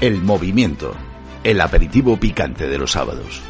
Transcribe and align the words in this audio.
El 0.00 0.22
movimiento, 0.22 0.94
el 1.42 1.60
aperitivo 1.60 2.16
picante 2.20 2.68
de 2.68 2.78
los 2.78 2.92
sábados. 2.92 3.42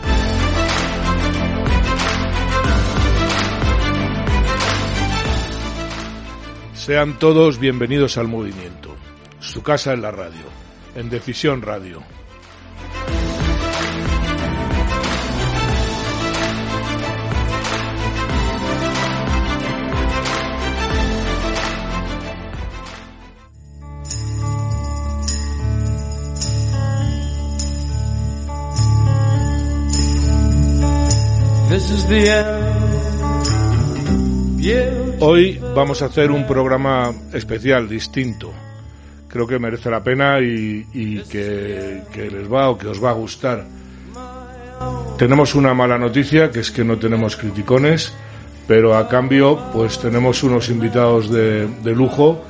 Sean 6.72 7.18
todos 7.18 7.58
bienvenidos 7.58 8.16
al 8.16 8.28
movimiento. 8.28 8.96
Su 9.40 9.62
casa 9.62 9.92
en 9.92 10.00
la 10.00 10.10
radio, 10.10 10.46
en 10.94 11.10
Decisión 11.10 11.60
Radio. 11.60 12.02
Hoy 35.20 35.60
vamos 35.74 36.00
a 36.00 36.06
hacer 36.06 36.30
un 36.30 36.46
programa 36.46 37.12
especial, 37.34 37.86
distinto. 37.86 38.50
Creo 39.28 39.46
que 39.46 39.58
merece 39.58 39.90
la 39.90 40.02
pena 40.02 40.40
y, 40.40 41.22
que, 41.28 42.02
les 42.14 42.50
va 42.50 42.70
o 42.70 42.78
que 42.78 42.88
os 42.88 43.02
va 43.02 43.10
a 43.10 43.12
gustar. 43.12 43.66
Tenemos 45.18 45.54
una 45.54 45.74
mala 45.74 45.98
noticia, 45.98 46.50
que 46.50 46.60
es 46.60 46.70
que 46.70 46.82
no 46.82 46.96
tenemos 46.96 47.36
criticones, 47.36 48.14
pero 48.66 48.96
a 48.96 49.06
cambio, 49.06 49.58
pues 49.74 49.98
tenemos 49.98 50.42
unos 50.42 50.70
invitados 50.70 51.30
de, 51.30 51.68
lujo. 51.94 52.42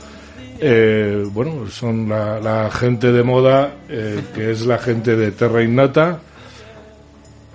Eh, 0.61 1.25
bueno, 1.33 1.67
son 1.69 2.09
la, 2.09 2.39
la 2.39 2.71
gente 2.71 3.11
de 3.11 3.25
moda, 3.25 3.75
eh, 3.89 4.21
que 4.33 4.53
es 4.53 4.65
la 4.67 4.79
gente 4.79 5.17
de 5.17 5.33
Terra 5.33 5.65
Innata, 5.65 6.21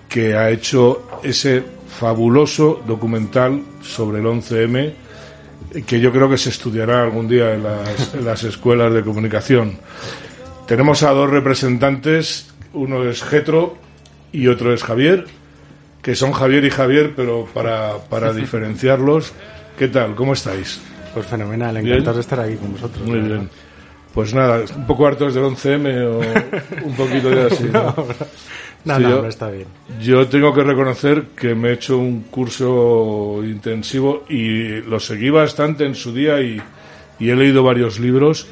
que 0.09 0.35
ha 0.35 0.49
hecho 0.49 1.07
ese 1.23 1.63
fabuloso 1.99 2.81
documental 2.85 3.61
sobre 3.81 4.19
el 4.19 4.25
11M 4.25 4.93
que 5.81 5.99
yo 5.99 6.11
creo 6.11 6.29
que 6.29 6.37
se 6.37 6.49
estudiará 6.49 7.01
algún 7.01 7.27
día 7.27 7.53
en 7.53 7.63
las, 7.63 8.13
en 8.13 8.25
las 8.25 8.43
escuelas 8.43 8.93
de 8.93 9.01
comunicación. 9.01 9.77
Tenemos 10.67 11.03
a 11.03 11.11
dos 11.11 11.29
representantes, 11.29 12.53
uno 12.73 13.03
es 13.03 13.23
Getro 13.23 13.77
y 14.31 14.47
otro 14.47 14.73
es 14.73 14.83
Javier, 14.83 15.25
que 16.01 16.15
son 16.15 16.31
Javier 16.31 16.65
y 16.65 16.69
Javier, 16.69 17.13
pero 17.15 17.47
para, 17.53 17.97
para 18.09 18.33
diferenciarlos, 18.33 19.33
¿qué 19.77 19.87
tal? 19.87 20.15
¿Cómo 20.15 20.33
estáis? 20.33 20.79
Pues 21.13 21.25
fenomenal, 21.25 21.77
encantado 21.77 22.15
de 22.15 22.21
estar 22.21 22.39
aquí 22.39 22.55
con 22.55 22.73
vosotros. 22.73 23.07
Muy 23.07 23.19
bien. 23.19 23.49
Pues 24.13 24.33
nada, 24.33 24.63
un 24.75 24.85
poco 24.85 25.07
hartos 25.07 25.33
del 25.33 25.43
11M 25.43 26.05
o 26.05 26.85
un 26.85 26.95
poquito 26.95 27.29
de 27.29 27.47
así. 27.47 27.63
¿no? 27.63 27.95
No, 28.85 28.97
Sí, 28.97 29.03
no, 29.03 29.09
yo- 29.09 29.21
no 29.21 29.27
está 29.29 29.49
bien. 29.49 29.67
Yo 30.01 30.27
tengo 30.27 30.53
que 30.53 30.63
reconocer 30.63 31.27
que 31.35 31.55
me 31.55 31.69
he 31.69 31.73
hecho 31.73 31.97
un 31.97 32.23
curso 32.23 33.39
intensivo 33.43 34.23
y 34.29 34.81
lo 34.81 34.99
seguí 34.99 35.29
bastante 35.29 35.85
en 35.85 35.95
su 35.95 36.13
día 36.13 36.41
y, 36.41 36.61
y 37.19 37.29
he 37.29 37.35
leído 37.35 37.63
varios 37.63 37.99
libros, 37.99 38.45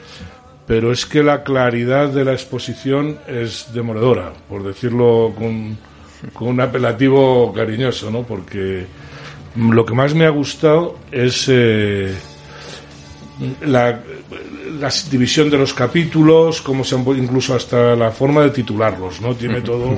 pero 0.67 0.91
es 0.93 1.05
que 1.05 1.21
la 1.23 1.43
claridad 1.43 2.07
de 2.09 2.23
la 2.23 2.31
exposición 2.31 3.17
es 3.27 3.67
demoledora, 3.73 4.31
por 4.47 4.63
decirlo 4.63 5.33
con, 5.37 5.77
con 6.33 6.47
un 6.47 6.61
apelativo 6.61 7.51
cariñoso, 7.51 8.09
¿no? 8.09 8.23
Porque 8.23 8.85
lo 9.57 9.85
que 9.85 9.93
más 9.93 10.13
me 10.15 10.25
ha 10.25 10.29
gustado 10.29 10.97
es 11.11 11.45
eh, 11.49 12.13
la, 13.65 13.99
la 14.79 14.89
división 15.09 15.49
de 15.49 15.57
los 15.57 15.73
capítulos, 15.73 16.61
cómo 16.61 16.83
se 16.83 16.95
han 16.95 17.01
incluso 17.17 17.53
hasta 17.55 17.95
la 17.95 18.11
forma 18.11 18.43
de 18.43 18.51
titularlos, 18.51 19.19
¿no? 19.19 19.33
Tiene 19.35 19.61
todo. 19.61 19.97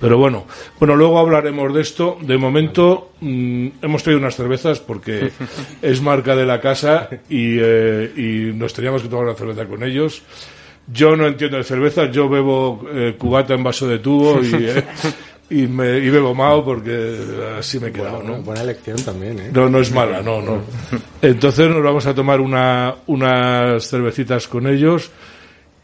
Pero 0.00 0.18
bueno, 0.18 0.46
bueno, 0.78 0.94
luego 0.94 1.18
hablaremos 1.18 1.72
de 1.72 1.80
esto. 1.80 2.18
De 2.20 2.36
momento 2.36 3.12
mm, 3.20 3.68
hemos 3.82 4.02
traído 4.02 4.20
unas 4.20 4.36
cervezas 4.36 4.80
porque 4.80 5.30
es 5.82 6.00
marca 6.02 6.36
de 6.36 6.44
la 6.44 6.60
casa 6.60 7.08
y, 7.28 7.56
eh, 7.58 8.12
y 8.16 8.56
nos 8.56 8.72
teníamos 8.74 9.02
que 9.02 9.08
tomar 9.08 9.26
una 9.26 9.34
cerveza 9.34 9.66
con 9.66 9.82
ellos. 9.82 10.22
Yo 10.88 11.16
no 11.16 11.26
entiendo 11.26 11.56
de 11.56 11.64
cerveza, 11.64 12.10
yo 12.10 12.28
bebo 12.28 12.86
eh, 12.92 13.16
cubata 13.18 13.54
en 13.54 13.64
vaso 13.64 13.88
de 13.88 13.98
tubo 13.98 14.40
y, 14.42 14.54
eh, 14.54 14.84
y, 15.50 15.66
me, 15.66 15.98
y 15.98 16.10
bebo 16.10 16.34
mao 16.34 16.64
porque 16.64 17.18
así 17.58 17.80
me 17.80 17.88
he 17.88 17.92
quedado, 17.92 18.18
Bueno, 18.18 18.36
¿no? 18.36 18.42
buena 18.42 18.62
elección 18.62 18.96
también, 18.98 19.38
¿eh? 19.40 19.50
No, 19.52 19.68
no 19.68 19.80
es 19.80 19.90
mala, 19.92 20.22
no, 20.22 20.40
no. 20.40 20.60
Entonces 21.22 21.68
nos 21.68 21.82
vamos 21.82 22.06
a 22.06 22.14
tomar 22.14 22.40
una, 22.40 22.94
unas 23.06 23.88
cervecitas 23.88 24.46
con 24.46 24.66
ellos. 24.68 25.10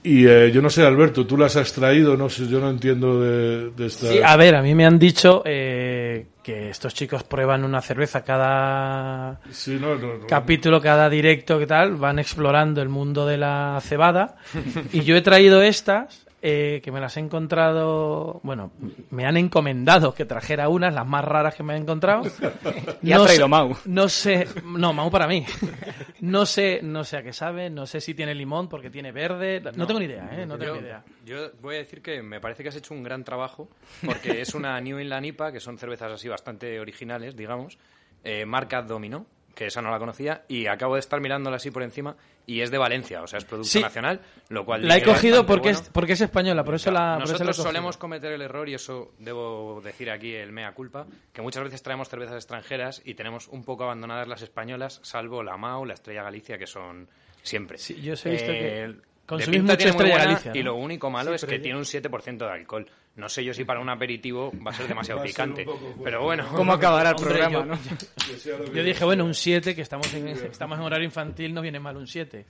Y 0.04 0.26
eh, 0.26 0.50
yo 0.50 0.60
no 0.60 0.68
sé, 0.68 0.84
Alberto, 0.84 1.24
tú 1.26 1.36
las 1.36 1.54
has 1.54 1.72
traído, 1.72 2.16
no 2.16 2.28
sé, 2.28 2.48
yo 2.48 2.58
no 2.58 2.68
entiendo 2.70 3.20
de, 3.20 3.70
de 3.70 3.86
esta... 3.86 4.08
Sí, 4.08 4.18
a 4.22 4.36
ver, 4.36 4.56
a 4.56 4.62
mí 4.62 4.74
me 4.74 4.84
han 4.84 4.98
dicho 4.98 5.42
eh, 5.44 6.26
que 6.42 6.70
estos 6.70 6.92
chicos 6.92 7.22
prueban 7.22 7.62
una 7.62 7.80
cerveza 7.80 8.24
cada 8.24 9.38
Sí, 9.52 9.78
no, 9.80 9.94
no, 9.94 10.18
no. 10.18 10.26
capítulo, 10.26 10.80
cada 10.80 11.08
directo, 11.08 11.56
que 11.56 11.68
tal, 11.68 11.94
van 11.94 12.18
explorando 12.18 12.82
el 12.82 12.88
mundo 12.88 13.26
de 13.26 13.38
la 13.38 13.78
cebada. 13.80 14.36
Y 14.92 15.02
yo 15.02 15.14
he 15.16 15.22
traído 15.22 15.62
estas, 15.62 16.21
eh, 16.44 16.80
que 16.82 16.90
me 16.90 17.00
las 17.00 17.16
he 17.16 17.20
encontrado, 17.20 18.40
bueno, 18.42 18.72
me 19.10 19.26
han 19.26 19.36
encomendado 19.36 20.12
que 20.14 20.24
trajera 20.24 20.68
unas, 20.68 20.92
las 20.92 21.06
más 21.06 21.24
raras 21.24 21.54
que 21.54 21.62
me 21.62 21.74
he 21.74 21.76
encontrado. 21.76 22.22
Y 23.02 23.12
ha 23.12 23.16
No 23.16 23.24
traído 23.24 23.44
sé- 23.44 23.48
Mau. 23.48 23.76
No 23.86 24.08
sé, 24.08 24.46
no, 24.64 24.92
Mau 24.92 25.10
para 25.10 25.26
mí. 25.26 25.44
No 26.20 26.46
sé, 26.46 26.80
no 26.82 27.02
sé 27.04 27.16
a 27.16 27.22
qué 27.22 27.32
sabe, 27.32 27.68
no 27.70 27.86
sé 27.86 28.00
si 28.00 28.14
tiene 28.14 28.34
limón 28.34 28.68
porque 28.68 28.90
tiene 28.90 29.10
verde, 29.12 29.60
no, 29.76 29.86
tengo 29.86 29.98
ni 30.00 30.06
idea, 30.06 30.28
¿eh? 30.32 30.46
No 30.46 30.56
tengo 30.58 30.74
yo, 30.74 30.80
ni 30.80 30.86
idea. 30.86 31.04
yo 31.24 31.50
voy 31.60 31.76
a 31.76 31.78
decir 31.78 32.00
que 32.02 32.22
me 32.22 32.40
parece 32.40 32.62
que 32.62 32.68
has 32.68 32.76
hecho 32.76 32.94
un 32.94 33.02
gran 33.02 33.24
trabajo, 33.24 33.68
porque 34.04 34.40
es 34.40 34.54
una 34.54 34.80
New 34.80 34.98
England 34.98 35.26
IPA, 35.26 35.52
que 35.52 35.60
son 35.60 35.78
cervezas 35.78 36.12
así 36.12 36.28
bastante 36.28 36.78
originales, 36.78 37.34
digamos, 37.36 37.78
eh, 38.24 38.44
marca 38.46 38.82
Domino, 38.82 39.26
que 39.54 39.66
esa 39.66 39.82
no 39.82 39.90
la 39.90 39.98
conocía, 39.98 40.44
y 40.48 40.66
acabo 40.66 40.94
de 40.94 41.00
estar 41.00 41.20
mirándola 41.20 41.56
así 41.56 41.70
por 41.70 41.82
encima, 41.82 42.16
y 42.46 42.60
es 42.60 42.70
de 42.70 42.78
Valencia, 42.78 43.22
o 43.22 43.26
sea, 43.26 43.38
es 43.38 43.44
producto 43.44 43.70
Sí. 43.70 43.80
nacional, 43.80 44.20
lo 44.48 44.64
cual... 44.64 44.86
La 44.86 44.96
he 44.96 45.02
cogido 45.02 45.46
porque, 45.46 45.68
bueno. 45.72 45.78
es, 45.80 45.90
porque 45.90 46.12
es 46.14 46.20
española, 46.20 46.64
por 46.64 46.74
eso 46.74 46.90
la, 46.90 47.14
por 47.14 47.24
eso 47.24 47.32
la 47.32 47.36
he 47.36 47.46
Nosotros 47.46 47.56
solemos 47.56 47.96
cometer 47.96 48.32
el 48.32 48.42
error, 48.42 48.68
y 48.68 48.74
eso 48.74 49.12
debo 49.18 49.80
decir 49.82 50.10
aquí 50.10 50.34
el 50.34 50.52
mea 50.52 50.72
culpa, 50.72 51.06
que 51.32 51.42
muchas 51.42 51.64
veces 51.64 51.82
traemos 51.82 52.08
cervezas 52.08 52.36
extranjeras 52.36 53.02
y 53.04 53.14
tenemos 53.14 53.48
un 53.48 53.64
poco 53.64 53.84
abandonadas 53.84 54.26
las 54.28 54.42
españolas, 54.42 55.00
salvo 55.02 55.42
la 55.42 55.56
MAU, 55.56 55.84
la 55.84 55.94
Estrella 55.94 56.22
Galicia, 56.22 56.58
que 56.58 56.66
son 56.66 57.08
siempre. 57.42 57.78
Sí, 57.78 58.00
yo 58.00 58.14
os 58.14 58.26
he 58.26 58.30
visto 58.30 58.52
que 58.52 58.58
de 58.58 58.96
consumís 59.26 59.62
mucho 59.62 59.88
Estrella 59.88 59.96
buena, 60.14 60.24
Galicia, 60.24 60.52
¿no? 60.52 60.58
Y 60.58 60.62
lo 60.62 60.74
único 60.74 61.10
malo 61.10 61.34
es 61.34 61.44
que 61.44 61.58
tiene 61.58 61.78
un 61.78 61.84
7% 61.84 62.38
de 62.38 62.50
alcohol. 62.50 62.86
No 63.14 63.28
sé 63.28 63.44
yo 63.44 63.52
si 63.52 63.64
para 63.66 63.78
un 63.78 63.90
aperitivo 63.90 64.50
va 64.66 64.70
a 64.70 64.74
ser 64.74 64.88
demasiado 64.88 65.20
a 65.20 65.22
ser 65.24 65.30
picante. 65.32 65.66
Pero 66.02 66.22
bueno. 66.22 66.46
¿Cómo 66.56 66.72
acabará 66.72 67.10
el 67.10 67.16
Hombre, 67.16 67.28
programa, 67.30 67.58
yo- 67.58 67.64
no? 67.66 67.78
Yo 68.74 68.82
dije, 68.82 69.04
bueno, 69.04 69.24
un 69.26 69.34
7, 69.34 69.74
que 69.74 69.82
estamos 69.82 70.12
en, 70.14 70.28
estamos 70.28 70.78
en 70.78 70.84
horario 70.84 71.04
infantil, 71.04 71.52
no 71.52 71.60
viene 71.60 71.78
mal 71.78 71.96
un 71.98 72.06
7. 72.06 72.46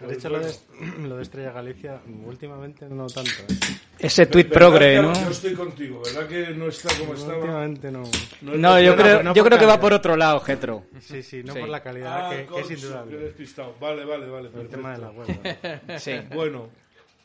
De 0.00 0.14
hecho, 0.14 0.28
lo 0.28 0.38
de, 0.38 0.54
lo 1.02 1.16
de 1.16 1.22
Estrella 1.24 1.50
Galicia, 1.50 2.00
últimamente 2.24 2.86
no 2.88 3.08
tanto, 3.08 3.30
¿eh? 3.48 3.56
Ese 3.98 4.26
tuit 4.26 4.48
¿Verdad 4.48 4.68
progre, 4.68 5.02
¿no? 5.02 5.12
Yo 5.12 5.30
estoy 5.30 5.54
contigo, 5.54 6.00
¿verdad 6.04 6.28
que 6.28 6.50
no 6.54 6.68
está 6.68 6.96
como 6.98 7.14
estaba? 7.14 7.38
Últimamente 7.38 7.90
no. 7.90 8.04
No, 8.42 8.80
yo 8.80 8.94
creo, 8.94 9.22
no 9.24 9.34
yo 9.34 9.44
creo 9.44 9.58
que 9.58 9.66
va 9.66 9.80
por 9.80 9.92
otro 9.92 10.16
lado, 10.16 10.38
Getro. 10.40 10.84
Sí, 11.00 11.22
sí, 11.22 11.42
no 11.42 11.52
Sí. 11.54 11.58
por 11.60 11.68
la 11.68 11.82
calidad, 11.82 12.26
Ah, 12.26 12.30
que, 12.30 12.46
que 12.46 12.60
es 12.60 12.70
indudable. 12.70 13.16
despistado. 13.16 13.74
Vale, 13.80 14.04
vale, 14.04 14.28
vale. 14.28 14.50
El 14.54 14.68
tema 14.68 14.92
de 14.92 14.98
la 14.98 15.10
huelga. 15.10 15.98
Sí. 15.98 16.12
Bueno, 16.32 16.68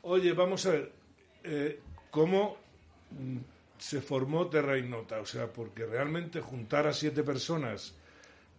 oye, 0.01 0.33
vamos 0.33 0.65
a 0.65 0.71
ver, 0.71 0.91
eh, 1.43 1.79
¿cómo 2.09 2.57
se 3.77 4.01
formó 4.01 4.47
Terra 4.47 4.77
Ignota? 4.77 5.19
O 5.21 5.25
sea, 5.25 5.47
porque 5.47 5.85
realmente 5.85 6.39
juntar 6.41 6.87
a 6.87 6.93
siete 6.93 7.23
personas, 7.23 7.95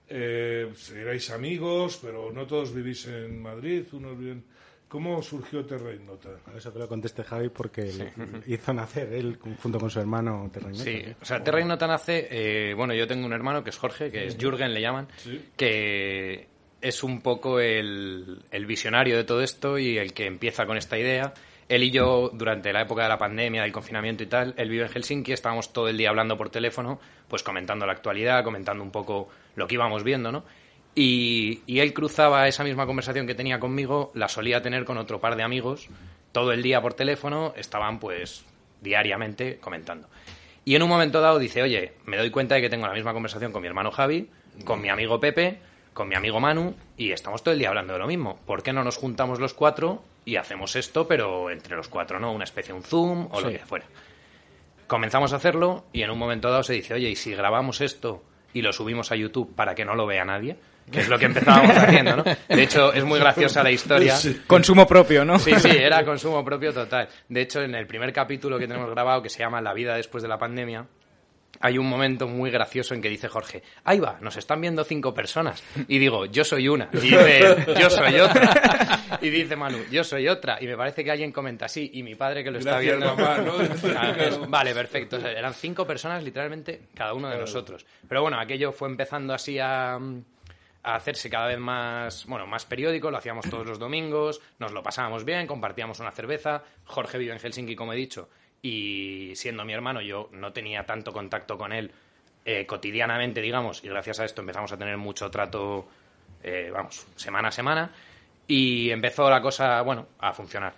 eh, 0.09 0.71
seréis 0.77 1.31
amigos, 1.31 1.99
pero 2.03 2.33
no 2.33 2.47
todos 2.47 2.75
vivís 2.75 3.07
en 3.07 3.41
Madrid, 3.43 3.85
unos 3.93 4.19
viven... 4.19 4.45
¿Cómo 4.89 5.23
surgió 5.23 5.65
Terra 5.65 5.91
Ignota? 5.95 6.29
Eso 6.55 6.71
que 6.71 6.79
lo 6.79 6.87
conteste 6.87 7.25
Javi 7.25 7.49
porque 7.49 7.91
hizo 8.47 8.75
nacer 8.75 9.11
él 9.15 9.39
junto 9.63 9.81
con 9.81 9.89
su 9.89 9.99
hermano 10.01 10.51
Terreño. 10.53 10.75
Sí, 10.75 11.03
o 11.19 11.25
sea, 11.25 11.43
Terra 11.43 11.61
Ignota 11.63 11.87
nace. 11.87 12.29
eh, 12.31 12.75
bueno, 12.75 12.93
yo 12.93 13.07
tengo 13.07 13.25
un 13.25 13.33
hermano 13.33 13.65
que 13.65 13.71
es 13.71 13.79
Jorge, 13.79 14.11
que 14.11 14.27
es 14.27 14.37
Jürgen, 14.37 14.75
le 14.75 14.83
llaman, 14.83 15.09
Sí. 15.17 15.43
que 15.57 16.47
es 16.83 17.03
un 17.03 17.23
poco 17.23 17.59
el, 17.59 18.43
el 18.51 18.67
visionario 18.67 19.17
de 19.17 19.25
todo 19.25 19.41
esto 19.41 19.79
y 19.79 19.97
el 19.97 20.13
que 20.13 20.27
empieza 20.27 20.67
con 20.67 20.77
esta 20.77 20.99
idea. 20.99 21.33
Él 21.73 21.85
y 21.85 21.91
yo, 21.91 22.31
durante 22.35 22.71
la 22.71 22.83
época 22.83 23.05
de 23.05 23.09
la 23.09 23.17
pandemia, 23.17 23.63
del 23.63 23.73
confinamiento 23.73 24.23
y 24.23 24.27
tal, 24.27 24.53
él 24.59 24.69
vive 24.69 24.85
en 24.85 24.91
Helsinki, 24.91 25.33
estábamos 25.33 25.73
todo 25.73 25.89
el 25.89 25.97
día 25.97 26.11
hablando 26.11 26.37
por 26.37 26.51
teléfono, 26.51 27.01
pues 27.29 27.43
comentando 27.43 27.87
la 27.87 27.93
actualidad, 27.93 28.45
comentando 28.45 28.85
un 28.85 28.91
poco 28.91 29.31
lo 29.57 29.67
que 29.67 29.77
íbamos 29.77 30.05
viendo, 30.05 30.31
¿no? 30.31 30.45
Y, 30.95 31.63
él 31.67 31.95
cruzaba 31.95 32.47
esa 32.47 32.63
misma 32.63 32.85
conversación 32.85 33.27
que 33.27 33.35
tenía 33.35 33.59
conmigo, 33.59 34.13
la 34.15 34.29
solía 34.29 34.61
tener 34.61 34.85
con 34.85 34.99
otro 34.99 35.19
par 35.19 35.35
de 35.35 35.45
amigos, 35.45 35.89
todo 36.33 36.53
el 36.53 36.63
día 36.63 36.83
por 36.83 36.93
teléfono, 36.93 37.55
estaban 37.57 37.99
pues 37.99 38.45
diariamente 38.83 39.57
comentando. 39.57 40.09
Y 40.67 40.75
en 40.75 40.83
un 40.83 40.91
momento 40.91 41.23
dado 41.23 41.39
dice, 41.39 41.63
oye, 41.63 41.95
me 42.05 42.19
doy 42.19 42.29
cuenta 42.29 42.57
de 42.57 42.61
que 42.61 42.69
tengo 42.69 42.87
la 42.87 42.93
misma 42.93 43.15
conversación 43.15 43.51
con 43.51 43.63
mi 43.63 43.69
hermano 43.69 43.91
Javi, 43.91 44.29
con 44.67 44.83
mi 44.83 44.91
amigo 44.91 45.19
Pepe, 45.19 45.59
con 45.93 46.09
mi 46.09 46.15
amigo 46.15 46.41
Manu 46.41 46.75
y 46.97 47.13
estamos 47.13 47.43
todo 47.43 47.53
el 47.53 47.59
día 47.59 47.69
hablando 47.69 47.93
de 47.93 47.99
lo 47.99 48.07
mismo. 48.07 48.39
¿Por 48.47 48.63
qué 48.63 48.73
no 48.73 48.85
nos 48.85 48.97
juntamos 48.97 49.41
los 49.41 49.55
cuatro 49.55 50.03
y 50.25 50.37
hacemos 50.37 50.77
esto, 50.77 51.07
pero 51.07 51.51
entre 51.51 51.77
los 51.77 51.89
cuatro, 51.89 52.19
¿no? 52.19 52.33
Una 52.33 52.45
especie 52.45 52.73
de 52.73 52.79
un 52.79 52.85
Zoom 52.85 53.29
o 53.31 53.41
lo 53.41 53.51
que 53.51 53.59
fuera. 53.59 53.87
Comenzamos 54.87 55.33
a 55.33 55.37
hacerlo 55.37 55.85
y 55.93 56.03
en 56.03 56.11
un 56.11 56.19
momento 56.19 56.51
dado 56.51 56.63
se 56.63 56.75
dice, 56.75 56.95
oye, 56.95 57.11
¿y 57.11 57.17
si 57.17 57.35
grabamos 57.35 57.81
esto 57.81 58.23
y 58.53 58.63
lo 58.63 58.73
subimos 58.73 59.11
a 59.11 59.17
YouTube 59.17 59.55
para 59.55 59.75
que 59.75 59.85
no 59.85 59.95
lo 59.95 60.07
vea 60.07 60.25
nadie? 60.25 60.57
Que 60.91 61.01
es 61.01 61.09
lo 61.09 61.19
que 61.19 61.27
empezábamos 61.27 61.77
haciendo, 61.77 62.17
¿no? 62.17 62.25
De 62.25 62.63
hecho, 62.63 62.93
es 62.93 63.05
muy 63.05 63.19
graciosa 63.19 63.63
la 63.63 63.71
historia. 63.71 64.17
Consumo 64.47 64.87
propio, 64.87 65.25
¿no? 65.25 65.39
Sí, 65.39 65.55
sí, 65.59 65.71
era 65.71 66.05
consumo 66.05 66.45
propio 66.45 66.73
total. 66.73 67.09
De 67.29 67.41
hecho, 67.41 67.63
en 67.63 67.75
el 67.75 67.87
primer 67.87 68.13
capítulo 68.13 68.59
que 68.59 68.67
tenemos 68.67 68.91
grabado, 68.91 69.23
que 69.23 69.29
se 69.29 69.39
llama 69.39 69.61
La 69.61 69.73
vida 69.73 69.95
después 69.95 70.23
de 70.23 70.29
la 70.29 70.39
pandemia, 70.39 70.87
hay 71.61 71.79
un 71.79 71.87
momento 71.89 72.27
muy 72.27 72.51
gracioso 72.51 72.95
en 72.95 73.03
que 73.03 73.09
dice 73.09 73.29
Jorge, 73.29 73.63
ahí 73.85 74.01
va, 74.01 74.19
nos 74.21 74.37
están 74.37 74.61
viendo 74.61 74.85
cinco 74.85 75.15
personas. 75.15 75.63
Y 75.89 75.99
digo, 75.99 76.27
yo 76.27 76.45
soy 76.45 76.69
una. 76.69 76.89
Y 76.93 76.99
dice, 76.99 77.67
yo 77.79 77.91
soy 77.91 78.21
otra. 78.21 79.01
Y 79.21 79.31
dice 79.31 79.55
Manu, 79.57 79.79
yo 79.91 80.03
soy 80.05 80.29
otra. 80.29 80.59
Y 80.61 80.67
me 80.67 80.77
parece 80.77 81.05
que 81.05 81.11
alguien 81.11 81.33
comenta, 81.33 81.69
sí, 81.69 81.91
y 81.95 82.03
mi 82.03 82.15
padre 82.15 82.43
que 82.43 82.51
lo 82.51 82.59
está 82.59 82.79
viendo. 82.79 83.15
mamá, 83.15 83.39
¿no? 83.39 83.53
Ah, 83.97 84.13
Vale, 84.49 84.75
perfecto. 84.75 85.17
O 85.17 85.21
sea, 85.21 85.31
eran 85.33 85.55
cinco 85.55 85.87
personas, 85.87 86.23
literalmente, 86.25 86.89
cada 86.95 87.15
uno 87.15 87.29
de 87.29 87.39
nosotros. 87.39 87.85
Pero 88.09 88.23
bueno, 88.23 88.41
aquello 88.41 88.73
fue 88.73 88.89
empezando 88.89 89.35
así 89.35 89.59
a, 89.59 89.95
a 89.95 90.95
hacerse 90.95 91.31
cada 91.31 91.47
vez 91.47 91.59
más, 91.59 92.27
bueno, 92.27 92.47
más 92.47 92.65
periódico, 92.65 93.11
lo 93.11 93.19
hacíamos 93.19 93.49
todos 93.49 93.67
los 93.67 93.79
domingos, 93.79 94.41
nos 94.59 94.73
lo 94.73 94.83
pasábamos 94.83 95.25
bien, 95.25 95.47
compartíamos 95.47 96.01
una 96.01 96.11
cerveza. 96.11 96.63
Jorge 96.85 97.19
vive 97.19 97.33
en 97.33 97.39
Helsinki, 97.39 97.77
como 97.77 97.93
he 97.93 97.97
dicho, 97.97 98.29
y 98.63 99.33
siendo 99.35 99.65
mi 99.65 99.73
hermano, 99.73 100.01
yo 100.01 100.29
no 100.33 100.53
tenía 100.53 100.87
tanto 100.87 101.13
contacto 101.13 101.59
con 101.59 101.73
él 101.73 101.91
eh, 102.45 102.65
cotidianamente, 102.65 103.41
digamos, 103.41 103.83
y 103.85 103.89
gracias 103.89 104.21
a 104.21 104.25
esto 104.25 104.41
empezamos 104.41 104.73
a 104.73 104.79
tener 104.79 104.97
mucho 104.97 105.31
trato, 105.31 105.89
eh, 106.43 106.71
vamos, 106.73 107.07
semana 107.17 107.49
a 107.49 107.53
semana, 107.53 107.93
y 108.47 108.91
empezó 108.91 109.29
la 109.29 109.43
cosa, 109.43 109.83
bueno, 109.83 110.07
a 110.21 110.33
funcionar. 110.33 110.75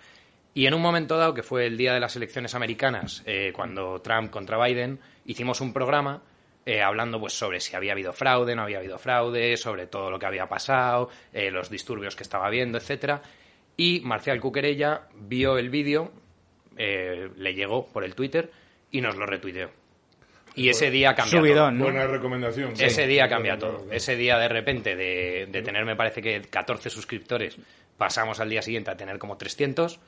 Y 0.55 0.67
en 0.67 0.73
un 0.73 0.81
momento 0.81 1.19
dado, 1.19 1.35
que 1.35 1.43
fue 1.43 1.67
el 1.67 1.77
día 1.77 1.93
de 1.93 2.01
las 2.01 2.17
elecciones 2.17 2.55
americanas, 2.55 3.23
eh, 3.27 3.53
cuando 3.55 4.01
Trump 4.01 4.31
contra 4.31 4.63
Biden, 4.63 4.99
hicimos 5.27 5.61
un 5.61 5.73
programa 5.73 6.23
hablando 6.83 7.21
pues 7.21 7.35
sobre 7.35 7.61
si 7.61 7.77
había 7.77 7.93
habido 7.93 8.15
fraude, 8.15 8.57
no 8.57 8.63
había 8.63 8.79
habido 8.79 8.99
fraude, 8.99 9.59
sobre 9.59 9.87
todo 9.87 10.11
lo 10.11 10.19
que 10.19 10.25
había 10.25 10.49
pasado, 10.49 11.11
los 11.35 11.69
disturbios 11.69 12.17
que 12.17 12.23
estaba 12.23 12.47
habiendo, 12.47 12.79
etcétera. 12.79 13.21
Y 13.77 14.01
Marcial 14.01 14.41
Cuquerella 14.41 15.03
vio 15.15 15.59
el 15.59 15.69
vídeo, 15.69 16.11
eh, 16.77 17.31
le 17.37 17.55
llegó 17.55 17.87
por 17.87 18.05
el 18.05 18.15
Twitter 18.15 18.51
y 18.91 19.01
nos 19.01 19.17
lo 19.17 19.27
retuiteó. 19.27 19.71
Y 20.57 20.69
ese 20.69 20.91
día 20.91 21.15
cambió 21.15 21.33
todo. 21.39 21.41
Subidón, 21.49 21.79
¿no? 21.79 21.85
Buena 21.85 22.07
recomendación. 22.07 22.77
sí. 22.77 22.85
Ese 22.85 23.07
día 23.09 23.29
cambia 23.29 23.57
Claro, 23.57 23.73
todo. 23.75 23.83
claro. 23.85 23.97
Ese 23.97 24.15
día, 24.17 24.39
de 24.39 24.49
repente, 24.49 24.95
de, 24.95 25.47
de 25.51 25.63
tener, 25.63 25.85
me 25.85 25.97
parece 25.97 26.23
que 26.23 26.43
14 26.43 26.91
suscriptores, 26.91 27.57
pasamos 27.99 28.39
al 28.39 28.49
día 28.51 28.63
siguiente 28.63 28.91
a 28.91 28.97
tener 28.97 29.19
como 29.19 29.37
300. 29.37 29.99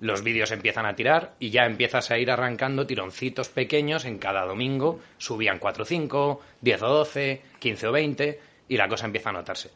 Los 0.00 0.24
vídeos 0.24 0.50
empiezan 0.50 0.86
a 0.86 0.96
tirar 0.96 1.34
y 1.38 1.50
ya 1.50 1.62
empiezas 1.66 2.10
a 2.10 2.18
ir 2.18 2.32
arrancando 2.32 2.84
tironcitos 2.84 3.48
pequeños 3.48 4.04
en 4.04 4.18
cada 4.18 4.44
domingo. 4.44 4.98
Subían 5.18 5.60
4 5.60 5.82
o 5.84 5.86
5, 5.86 6.40
10 6.60 6.82
o 6.82 6.88
12, 6.88 7.42
15 7.60 7.86
o 7.86 7.92
20 7.92 8.40
y 8.68 8.76
la 8.76 8.88
cosa 8.88 9.06
empieza 9.06 9.30
a 9.30 9.34
notarse. 9.34 9.70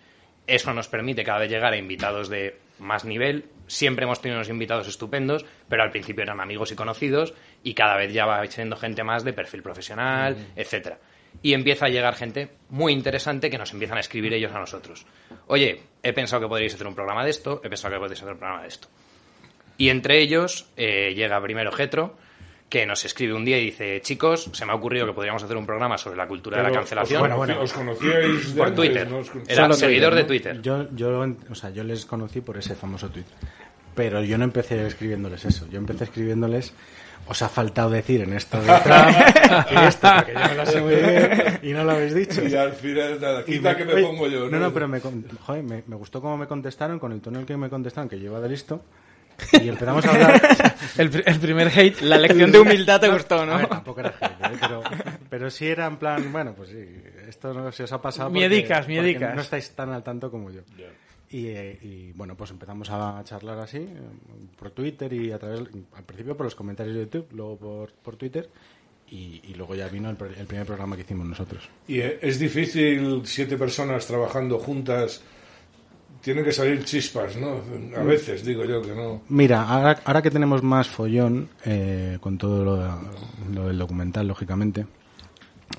Eso 0.47 0.73
nos 0.73 0.89
permite 0.89 1.25
cada 1.25 1.41
vez 1.41 1.51
llegar 1.51 1.73
a 1.73 1.77
invitados 1.77 2.29
de 2.29 2.59
más 2.79 3.05
nivel. 3.05 3.47
Siempre 3.67 4.05
hemos 4.05 4.21
tenido 4.21 4.39
unos 4.39 4.49
invitados 4.49 4.87
estupendos, 4.87 5.45
pero 5.69 5.83
al 5.83 5.91
principio 5.91 6.23
eran 6.23 6.41
amigos 6.41 6.71
y 6.73 6.77
conocidos 6.77 7.35
y 7.63 7.75
cada 7.75 7.97
vez 7.97 8.13
ya 8.13 8.27
va 8.27 8.47
siendo 8.47 8.77
gente 8.77 9.03
más 9.03 9.25
de 9.25 9.33
perfil 9.33 9.63
profesional, 9.63 10.37
etcétera. 10.55 10.99
Y 11.43 11.53
empieza 11.53 11.87
a 11.87 11.89
llegar 11.89 12.15
gente 12.15 12.51
muy 12.71 12.93
interesante 12.93 13.51
que 13.51 13.59
nos 13.59 13.73
empiezan 13.73 13.99
a 13.99 14.01
escribir 14.01 14.33
ellos 14.33 14.53
a 14.53 14.61
nosotros. 14.61 15.05
Oye, 15.49 15.83
he 16.03 16.13
pensado 16.13 16.43
que 16.43 16.49
podríais 16.49 16.75
hacer 16.75 16.87
un 16.87 16.95
programa 16.95 17.25
de 17.25 17.31
esto, 17.31 17.61
he 17.65 17.69
pensado 17.69 17.95
que 17.95 17.99
podríais 17.99 18.23
hacer 18.23 18.33
un 18.33 18.39
programa 18.39 18.63
de 18.63 18.69
esto. 18.69 18.89
Y 19.79 19.91
entre 19.91 20.21
ellos 20.21 20.71
eh, 20.77 21.13
llega 21.15 21.41
primero 21.43 21.73
Getro, 21.73 22.17
que 22.69 22.85
nos 22.85 23.05
escribe 23.05 23.33
un 23.35 23.45
día 23.45 23.59
y 23.59 23.67
dice, 23.67 24.01
chicos, 24.03 24.51
se 24.53 24.67
me 24.67 24.73
ha 24.73 24.75
ocurrido 24.75 25.07
que 25.07 25.13
podríamos 25.13 25.43
hacer 25.43 25.57
un 25.57 25.65
programa 25.67 25.97
sobre 25.99 26.17
la 26.17 26.27
cultura 26.27 26.57
de 26.59 26.63
Pero 26.65 26.75
la 26.75 26.81
cancelación 26.81 27.23
Os, 27.23 27.39
conocí- 27.49 27.57
os 27.63 27.73
conocíais 27.73 28.55
de 28.55 28.59
por 28.59 28.67
antes, 28.69 28.77
Twitter. 28.85 29.09
¿no? 29.11 29.19
Os 29.19 29.31
con- 29.31 29.43
Era 29.47 29.63
Solo 29.63 29.75
seguidor 29.75 30.13
Twitter, 30.15 30.15
de 30.17 30.23
¿no? 30.23 30.27
Twitter. 30.27 30.63
Yo, 30.63 30.97
yo, 30.97 31.37
o 31.51 31.55
sea, 31.55 31.71
yo 31.71 31.85
les 31.85 32.05
conocí 32.07 32.41
por 32.41 32.57
ese 32.59 32.75
famoso 32.75 33.09
tweet. 33.09 33.25
Pero 33.95 34.23
yo 34.23 34.37
no 34.37 34.45
empecé 34.45 34.85
escribiéndoles 34.87 35.45
eso. 35.45 35.67
Yo 35.71 35.79
empecé 35.79 36.05
escribiéndoles. 36.05 36.75
Os 37.29 37.43
ha 37.43 37.49
faltado 37.49 37.91
decir 37.91 38.21
en 38.21 38.35
esto 38.35 38.61
de 38.61 38.67
Trump 38.67 39.17
y 39.73 39.87
esto, 39.87 40.09
porque 40.17 40.33
yo 40.35 40.41
me 40.49 40.55
lo 40.55 40.67
sé 40.67 40.81
muy 40.81 40.95
bien 40.95 41.59
y 41.63 41.73
no 41.73 41.83
lo 41.83 41.91
habéis 41.93 42.15
dicho. 42.15 42.41
Y 42.47 42.55
al 42.55 42.73
final, 42.73 43.21
nada, 43.21 43.45
quita 43.45 43.77
que 43.77 43.85
me 43.85 43.95
oye, 43.95 44.03
pongo 44.05 44.29
yo. 44.29 44.49
No, 44.49 44.59
no, 44.61 44.73
pero 44.73 44.87
me, 44.87 45.01
joder, 45.01 45.63
me, 45.65 45.83
me 45.89 45.97
gustó 45.97 46.21
cómo 46.21 46.37
me 46.37 46.47
contestaron, 46.47 46.99
con 47.01 47.11
el 47.13 47.21
tono 47.21 47.39
en 47.39 47.41
el 47.41 47.47
que 47.47 47.57
me 47.57 47.69
contestaron, 47.69 48.09
que 48.09 48.19
yo 48.21 48.27
iba 48.27 48.41
de 48.41 48.49
listo. 48.49 48.81
Y 49.53 49.69
empezamos 49.69 50.05
a 50.07 50.11
hablar. 50.11 50.77
El, 50.99 51.23
el 51.27 51.41
primer 51.41 51.69
hate. 51.69 52.01
La 52.01 52.17
lección 52.17 52.51
de 52.51 52.59
humildad 52.59 53.01
te 53.01 53.09
gustó, 53.09 53.41
A 53.41 53.47
¿no? 53.47 53.57
ver, 53.59 53.67
tampoco 53.69 54.01
era 54.01 54.15
hate, 54.19 54.55
¿eh? 54.55 54.59
pero, 54.61 54.83
pero 55.29 55.51
sí 55.51 55.67
era 55.67 55.87
en 55.87 55.97
plan, 55.99 56.33
bueno, 56.33 56.55
pues 56.55 56.71
sí, 56.71 56.79
esto 57.29 57.53
no 57.53 57.71
se 57.71 57.83
os 57.83 57.93
ha 57.93 58.01
pasado. 58.01 58.31
Miedicas, 58.31 58.89
miedicas. 58.89 59.35
No 59.35 59.43
estáis 59.43 59.71
tan 59.73 59.93
al 59.93 60.03
tanto 60.03 60.31
como 60.31 60.51
yo. 60.51 60.63
Y, 61.29 61.49
eh, 61.49 61.79
y, 61.83 62.13
bueno, 62.13 62.37
pues 62.37 62.51
empezamos 62.51 62.89
a 62.91 63.21
charlar 63.25 63.59
así, 63.59 63.79
eh, 63.79 63.89
por 64.59 64.71
Twitter 64.71 65.13
y 65.13 65.33
a 65.33 65.39
través, 65.39 65.61
al 65.95 66.05
principio 66.05 66.37
por 66.37 66.47
los 66.47 66.55
comentarios 66.55 66.95
de 66.95 67.03
YouTube, 67.03 67.27
luego 67.33 67.57
por, 67.59 67.93
por 67.93 68.17
Twitter. 68.17 68.49
Y, 69.11 69.41
y 69.45 69.55
luego 69.55 69.75
ya 69.75 69.87
vino 69.89 70.09
el, 70.11 70.17
el 70.39 70.47
primer 70.47 70.67
programa 70.67 70.97
que 70.97 71.03
hicimos 71.03 71.27
nosotros. 71.27 71.69
Y 71.87 72.01
es 72.01 72.39
difícil 72.39 73.23
siete 73.25 73.57
personas 73.57 74.07
trabajando 74.07 74.59
juntas. 74.59 75.23
Tienen 76.27 76.43
que 76.45 76.51
salir 76.51 76.83
chispas, 76.85 77.37
¿no? 77.37 77.61
A 77.97 78.03
Mm. 78.03 78.07
veces, 78.09 78.45
digo 78.45 78.65
yo, 78.65 78.83
que 78.83 78.93
no. 78.93 79.23
Mira, 79.29 79.63
ahora, 79.63 80.01
ahora 80.05 80.23
que 80.23 80.31
tenemos 80.33 80.61
más 80.61 80.89
follón 80.89 81.49
eh, 81.65 82.19
con 82.21 82.37
todo 82.37 82.65
lo, 82.65 82.77
lo 83.55 83.69
del 83.69 83.79
documental, 83.79 84.27
lógicamente, 84.27 84.87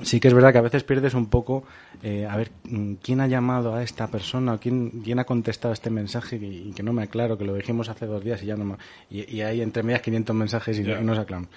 sí 0.03 0.21
que 0.21 0.29
es 0.29 0.33
verdad 0.33 0.53
que 0.53 0.59
a 0.59 0.61
veces 0.61 0.85
pierdes 0.85 1.15
un 1.15 1.25
poco, 1.25 1.65
eh, 2.01 2.25
a 2.25 2.37
ver, 2.37 2.51
mm, 2.63 2.93
¿quién 3.03 3.19
ha 3.19 3.27
llamado 3.27 3.75
a 3.75 3.83
esta 3.83 4.07
persona? 4.07 4.57
¿Quién, 4.57 5.01
quién 5.03 5.19
ha 5.19 5.25
contestado 5.25 5.73
este 5.73 5.89
mensaje 5.89 6.37
y, 6.37 6.69
y 6.69 6.71
que 6.71 6.81
no 6.81 6.93
me 6.93 7.03
aclaro, 7.03 7.37
que 7.37 7.43
lo 7.43 7.53
dijimos 7.53 7.89
hace 7.89 8.05
dos 8.05 8.23
días 8.23 8.41
y 8.41 8.45
ya 8.45 8.55
no 8.55 8.63
me... 8.63 8.75
Y, 9.09 9.29
y 9.29 9.41
hay 9.41 9.59
entre 9.59 9.83
medias 9.83 10.01
500 10.01 10.33
mensajes 10.33 10.79
y, 10.79 10.83
no- 10.83 10.87
Ya. 10.93 11.01
y 11.01 11.03
no 11.03 11.13
se 11.13 11.19
aclaran. 11.19 11.49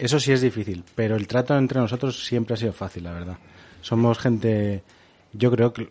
Eso 0.00 0.18
sí 0.18 0.32
es 0.32 0.40
difícil, 0.40 0.82
pero 0.96 1.14
el 1.14 1.28
trato 1.28 1.56
entre 1.56 1.78
nosotros 1.78 2.24
siempre 2.26 2.54
ha 2.54 2.56
sido 2.56 2.72
fácil, 2.72 3.04
la 3.04 3.12
verdad. 3.12 3.38
Somos 3.82 4.18
gente, 4.18 4.82
yo 5.32 5.48
creo 5.52 5.72
que, 5.72 5.88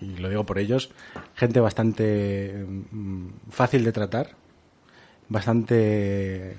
y 0.00 0.16
lo 0.16 0.28
digo 0.28 0.44
por 0.44 0.58
ellos, 0.58 0.90
gente 1.34 1.60
bastante 1.60 2.64
mm, 2.90 3.26
fácil 3.50 3.84
de 3.84 3.92
tratar, 3.92 4.30
bastante, 5.28 6.56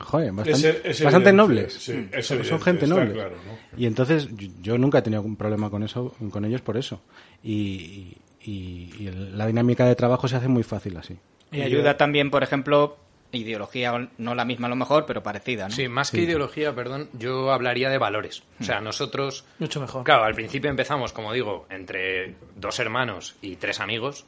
joder, 0.00 0.32
bastante, 0.32 0.68
Es- 0.68 0.98
es 1.00 1.04
bastante 1.04 1.30
evidente, 1.30 1.32
nobles. 1.32 1.72
sí, 1.74 2.08
es 2.12 2.26
son, 2.26 2.38
evidente, 2.38 2.64
gente 2.64 2.86
noble. 2.86 3.12
claro, 3.12 3.36
¿no? 3.46 3.78
Y 3.78 3.86
entonces 3.86 4.28
yo, 4.60 4.78
nunca 4.78 4.98
he 4.98 5.02
tenido 5.02 5.22
un 5.22 5.36
problema 5.36 5.70
con 5.70 5.82
eso, 5.82 6.14
con 6.30 6.44
ellos 6.44 6.60
por 6.60 6.76
eso. 6.76 7.00
Y, 7.42 8.16
y- 8.44 8.90
y 8.98 9.06
el- 9.06 9.38
la 9.38 9.46
dinámica 9.46 9.86
de 9.86 9.94
trabajo 9.94 10.28
se 10.28 10.36
hace 10.36 10.48
muy 10.48 10.62
fácil 10.62 10.96
así. 10.96 11.16
Y 11.52 11.60
ayuda 11.62 11.96
también, 11.96 12.30
por 12.30 12.42
ejemplo, 12.42 12.96
ideología, 13.32 14.08
no 14.18 14.34
la 14.34 14.44
misma 14.44 14.66
a 14.66 14.70
lo 14.70 14.76
mejor, 14.76 15.06
pero 15.06 15.22
parecida, 15.22 15.68
¿no? 15.68 15.74
Sí, 15.74 15.88
más 15.88 16.10
que 16.10 16.20
ideología, 16.20 16.74
perdón, 16.74 17.08
yo 17.14 17.50
hablaría 17.52 17.88
de 17.90 17.98
valores. 17.98 18.42
O 18.60 18.64
sea, 18.64 18.80
nosotros, 18.80 19.44
Mucho 19.58 19.80
mejor. 19.80 20.04
claro, 20.04 20.24
al 20.24 20.34
principio 20.34 20.70
empezamos, 20.70 21.12
como 21.12 21.32
digo, 21.32 21.66
entre 21.70 22.34
dos 22.56 22.78
hermanos 22.78 23.36
y 23.42 23.56
tres 23.56 23.80
amigos. 23.80 24.26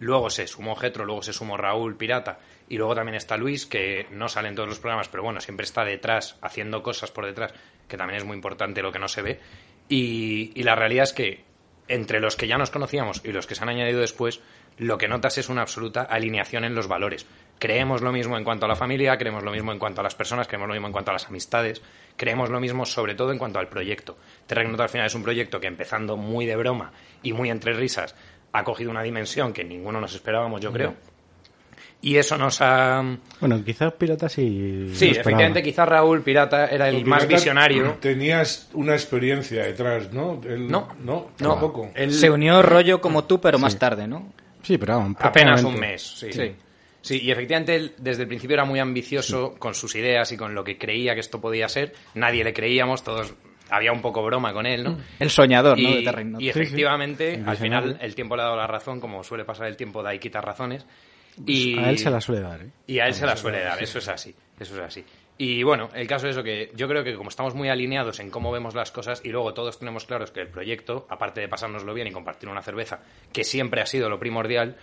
Luego 0.00 0.28
se 0.28 0.48
sumó 0.48 0.74
Getro, 0.74 1.04
luego 1.04 1.22
se 1.22 1.32
sumó 1.32 1.56
Raúl 1.56 1.96
Pirata 1.96 2.40
y 2.68 2.76
luego 2.78 2.96
también 2.96 3.14
está 3.14 3.36
Luis, 3.36 3.64
que 3.64 4.06
no 4.10 4.28
sale 4.28 4.48
en 4.48 4.56
todos 4.56 4.68
los 4.68 4.80
programas, 4.80 5.08
pero 5.08 5.22
bueno, 5.22 5.40
siempre 5.40 5.64
está 5.64 5.84
detrás, 5.84 6.36
haciendo 6.42 6.82
cosas 6.82 7.12
por 7.12 7.24
detrás, 7.26 7.54
que 7.86 7.96
también 7.96 8.18
es 8.18 8.24
muy 8.24 8.34
importante 8.34 8.82
lo 8.82 8.90
que 8.90 8.98
no 8.98 9.06
se 9.06 9.22
ve. 9.22 9.40
Y, 9.88 10.50
y 10.54 10.62
la 10.64 10.74
realidad 10.74 11.04
es 11.04 11.12
que 11.12 11.44
entre 11.86 12.18
los 12.18 12.34
que 12.34 12.48
ya 12.48 12.58
nos 12.58 12.70
conocíamos 12.70 13.20
y 13.24 13.30
los 13.32 13.46
que 13.46 13.54
se 13.54 13.62
han 13.62 13.68
añadido 13.68 14.00
después, 14.00 14.40
lo 14.78 14.98
que 14.98 15.06
notas 15.06 15.38
es 15.38 15.48
una 15.48 15.62
absoluta 15.62 16.02
alineación 16.02 16.64
en 16.64 16.74
los 16.74 16.88
valores. 16.88 17.26
Creemos 17.58 18.02
lo 18.02 18.12
mismo 18.12 18.36
en 18.36 18.44
cuanto 18.44 18.66
a 18.66 18.68
la 18.68 18.76
familia, 18.76 19.16
creemos 19.16 19.42
lo 19.42 19.50
mismo 19.50 19.72
en 19.72 19.78
cuanto 19.78 20.00
a 20.00 20.04
las 20.04 20.14
personas, 20.14 20.46
creemos 20.46 20.68
lo 20.68 20.74
mismo 20.74 20.86
en 20.88 20.92
cuanto 20.92 21.10
a 21.12 21.14
las 21.14 21.26
amistades, 21.28 21.80
creemos 22.16 22.50
lo 22.50 22.60
mismo 22.60 22.84
sobre 22.84 23.14
todo 23.14 23.32
en 23.32 23.38
cuanto 23.38 23.58
al 23.58 23.68
proyecto. 23.68 24.16
Terremoto 24.46 24.82
al 24.82 24.88
final 24.90 25.06
es 25.06 25.14
un 25.14 25.22
proyecto 25.22 25.60
que 25.60 25.66
empezando 25.66 26.16
muy 26.16 26.44
de 26.46 26.56
broma 26.56 26.92
y 27.22 27.32
muy 27.32 27.50
entre 27.50 27.72
risas 27.72 28.14
ha 28.52 28.64
cogido 28.64 28.90
una 28.90 29.02
dimensión 29.02 29.52
que 29.52 29.64
ninguno 29.64 30.00
nos 30.00 30.14
esperábamos, 30.14 30.60
yo 30.60 30.72
creo. 30.72 30.94
Y 32.02 32.16
eso 32.18 32.36
nos 32.36 32.60
ha... 32.60 33.02
Bueno, 33.40 33.64
quizás 33.64 33.94
Pirata 33.94 34.28
sí. 34.28 34.90
Sí, 34.94 35.08
efectivamente, 35.08 35.62
quizá 35.62 35.86
Raúl 35.86 36.20
Pirata 36.20 36.66
era 36.66 36.88
el 36.90 37.06
más 37.06 37.26
visionario. 37.26 37.96
Tenías 37.98 38.68
una 38.74 38.92
experiencia 38.92 39.64
detrás, 39.64 40.12
¿no? 40.12 40.38
Él- 40.46 40.70
No, 40.70 40.88
no, 41.02 41.30
no. 41.38 41.48
tampoco. 41.52 41.90
Él- 41.94 42.12
Se 42.12 42.30
unió 42.30 42.60
rollo 42.60 43.00
como 43.00 43.24
tú, 43.24 43.40
pero 43.40 43.58
más 43.58 43.78
tarde, 43.78 44.06
¿no? 44.06 44.32
Sí, 44.62 44.76
pero 44.76 45.14
Apenas 45.18 45.64
un 45.64 45.80
mes, 45.80 46.02
sí. 46.02 46.30
Sí. 46.30 46.54
Sí. 47.04 47.20
y 47.22 47.30
efectivamente 47.30 47.76
él 47.76 47.92
desde 47.98 48.22
el 48.22 48.28
principio 48.28 48.54
era 48.54 48.64
muy 48.64 48.80
ambicioso 48.80 49.54
con 49.58 49.74
sus 49.74 49.94
ideas 49.94 50.32
y 50.32 50.36
con 50.36 50.54
lo 50.54 50.64
que 50.64 50.78
creía 50.78 51.14
que 51.14 51.20
esto 51.20 51.40
podía 51.40 51.68
ser. 51.68 51.92
Nadie 52.14 52.42
le 52.42 52.52
creíamos, 52.52 53.04
todos 53.04 53.34
había 53.70 53.92
un 53.92 54.00
poco 54.02 54.22
broma 54.22 54.52
con 54.52 54.66
él, 54.66 54.84
¿no? 54.84 54.98
El 55.18 55.30
soñador, 55.30 55.78
¿no? 55.78 55.88
Y, 55.88 55.96
De 55.96 56.02
Terry 56.02 56.24
Notch. 56.24 56.42
y 56.42 56.48
efectivamente, 56.48 57.42
al 57.46 57.56
final 57.56 57.98
el 58.00 58.14
tiempo 58.14 58.36
le 58.36 58.42
ha 58.42 58.46
dado 58.46 58.56
la 58.56 58.66
razón, 58.66 59.00
como 59.00 59.22
suele 59.22 59.44
pasar 59.44 59.66
el 59.66 59.76
tiempo 59.76 60.02
da 60.02 60.14
y 60.14 60.18
quita 60.18 60.40
razones. 60.40 60.86
Y, 61.46 61.78
A 61.78 61.90
él 61.90 61.98
se 61.98 62.10
la 62.10 62.20
suele 62.20 62.42
dar, 62.42 62.62
¿eh? 62.62 62.70
y 62.86 63.00
a 63.00 63.06
él 63.06 63.14
se 63.14 63.26
la 63.26 63.36
suele 63.36 63.60
dar, 63.60 63.82
eso 63.82 63.98
es 63.98 64.08
así, 64.08 64.32
eso 64.58 64.74
es 64.76 64.80
así. 64.80 65.04
Y 65.36 65.64
bueno, 65.64 65.88
el 65.94 66.06
caso 66.06 66.28
es 66.28 66.36
eso 66.36 66.44
que 66.44 66.70
yo 66.76 66.86
creo 66.86 67.02
que 67.02 67.16
como 67.16 67.28
estamos 67.28 67.56
muy 67.56 67.68
alineados 67.68 68.20
en 68.20 68.30
cómo 68.30 68.52
vemos 68.52 68.76
las 68.76 68.92
cosas 68.92 69.20
y 69.24 69.30
luego 69.30 69.52
todos 69.52 69.80
tenemos 69.80 70.06
claros 70.06 70.30
que 70.30 70.40
el 70.40 70.48
proyecto, 70.48 71.08
aparte 71.10 71.40
de 71.40 71.48
pasárnoslo 71.48 71.92
bien 71.92 72.06
y 72.06 72.12
compartir 72.12 72.48
una 72.48 72.62
cerveza, 72.62 73.00
que 73.32 73.42
siempre 73.42 73.80
ha 73.80 73.86
sido 73.86 74.08
lo 74.08 74.20
primordial, 74.20 74.76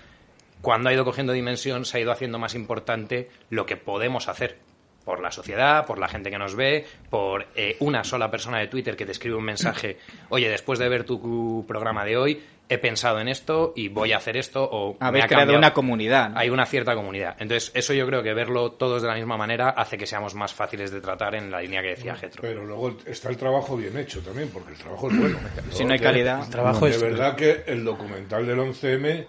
cuando 0.61 0.89
ha 0.89 0.93
ido 0.93 1.03
cogiendo 1.05 1.33
dimensión 1.33 1.85
se 1.85 1.97
ha 1.97 2.01
ido 2.01 2.11
haciendo 2.11 2.39
más 2.39 2.55
importante 2.55 3.29
lo 3.49 3.65
que 3.65 3.77
podemos 3.77 4.27
hacer 4.27 4.57
por 5.05 5.19
la 5.19 5.31
sociedad, 5.31 5.87
por 5.87 5.97
la 5.97 6.07
gente 6.07 6.29
que 6.29 6.37
nos 6.37 6.55
ve, 6.55 6.85
por 7.09 7.47
eh, 7.55 7.75
una 7.79 8.03
sola 8.03 8.29
persona 8.29 8.59
de 8.59 8.67
Twitter 8.67 8.95
que 8.95 9.05
te 9.07 9.11
escribe 9.11 9.35
un 9.35 9.43
mensaje, 9.43 9.97
oye, 10.29 10.47
después 10.47 10.77
de 10.77 10.87
ver 10.89 11.03
tu 11.05 11.65
programa 11.67 12.05
de 12.05 12.17
hoy, 12.17 12.41
he 12.69 12.77
pensado 12.77 13.19
en 13.19 13.27
esto 13.27 13.73
y 13.75 13.89
voy 13.89 14.13
a 14.13 14.17
hacer 14.17 14.37
esto 14.37 14.63
o 14.63 14.91
me 14.93 14.97
Habéis 15.07 15.25
ha 15.25 15.27
creado 15.27 15.41
cambiado". 15.41 15.57
una 15.57 15.73
comunidad. 15.73 16.29
¿no? 16.29 16.39
Hay 16.39 16.49
una 16.51 16.65
cierta 16.67 16.93
comunidad. 16.95 17.35
Entonces, 17.39 17.71
eso 17.73 17.93
yo 17.93 18.05
creo 18.05 18.21
que 18.23 18.33
verlo 18.35 18.73
todos 18.73 19.01
de 19.01 19.07
la 19.09 19.15
misma 19.15 19.35
manera 19.35 19.69
hace 19.71 19.97
que 19.97 20.05
seamos 20.05 20.35
más 20.35 20.53
fáciles 20.53 20.91
de 20.91 21.01
tratar 21.01 21.33
en 21.35 21.49
la 21.51 21.61
línea 21.61 21.81
que 21.81 21.89
decía 21.89 22.15
Getro. 22.15 22.43
Pero 22.43 22.63
luego 22.63 22.95
está 23.07 23.27
el 23.29 23.35
trabajo 23.37 23.75
bien 23.75 23.97
hecho 23.97 24.21
también, 24.21 24.49
porque 24.53 24.71
el 24.73 24.77
trabajo 24.77 25.09
es 25.09 25.17
bueno. 25.19 25.37
Si 25.71 25.83
no 25.83 25.93
hay 25.93 25.99
calidad. 25.99 26.43
El 26.45 26.49
trabajo 26.51 26.85
de 26.85 26.91
es- 26.91 27.01
verdad 27.01 27.35
que 27.35 27.63
el 27.65 27.83
documental 27.83 28.45
del 28.47 28.59
11M, 28.59 29.25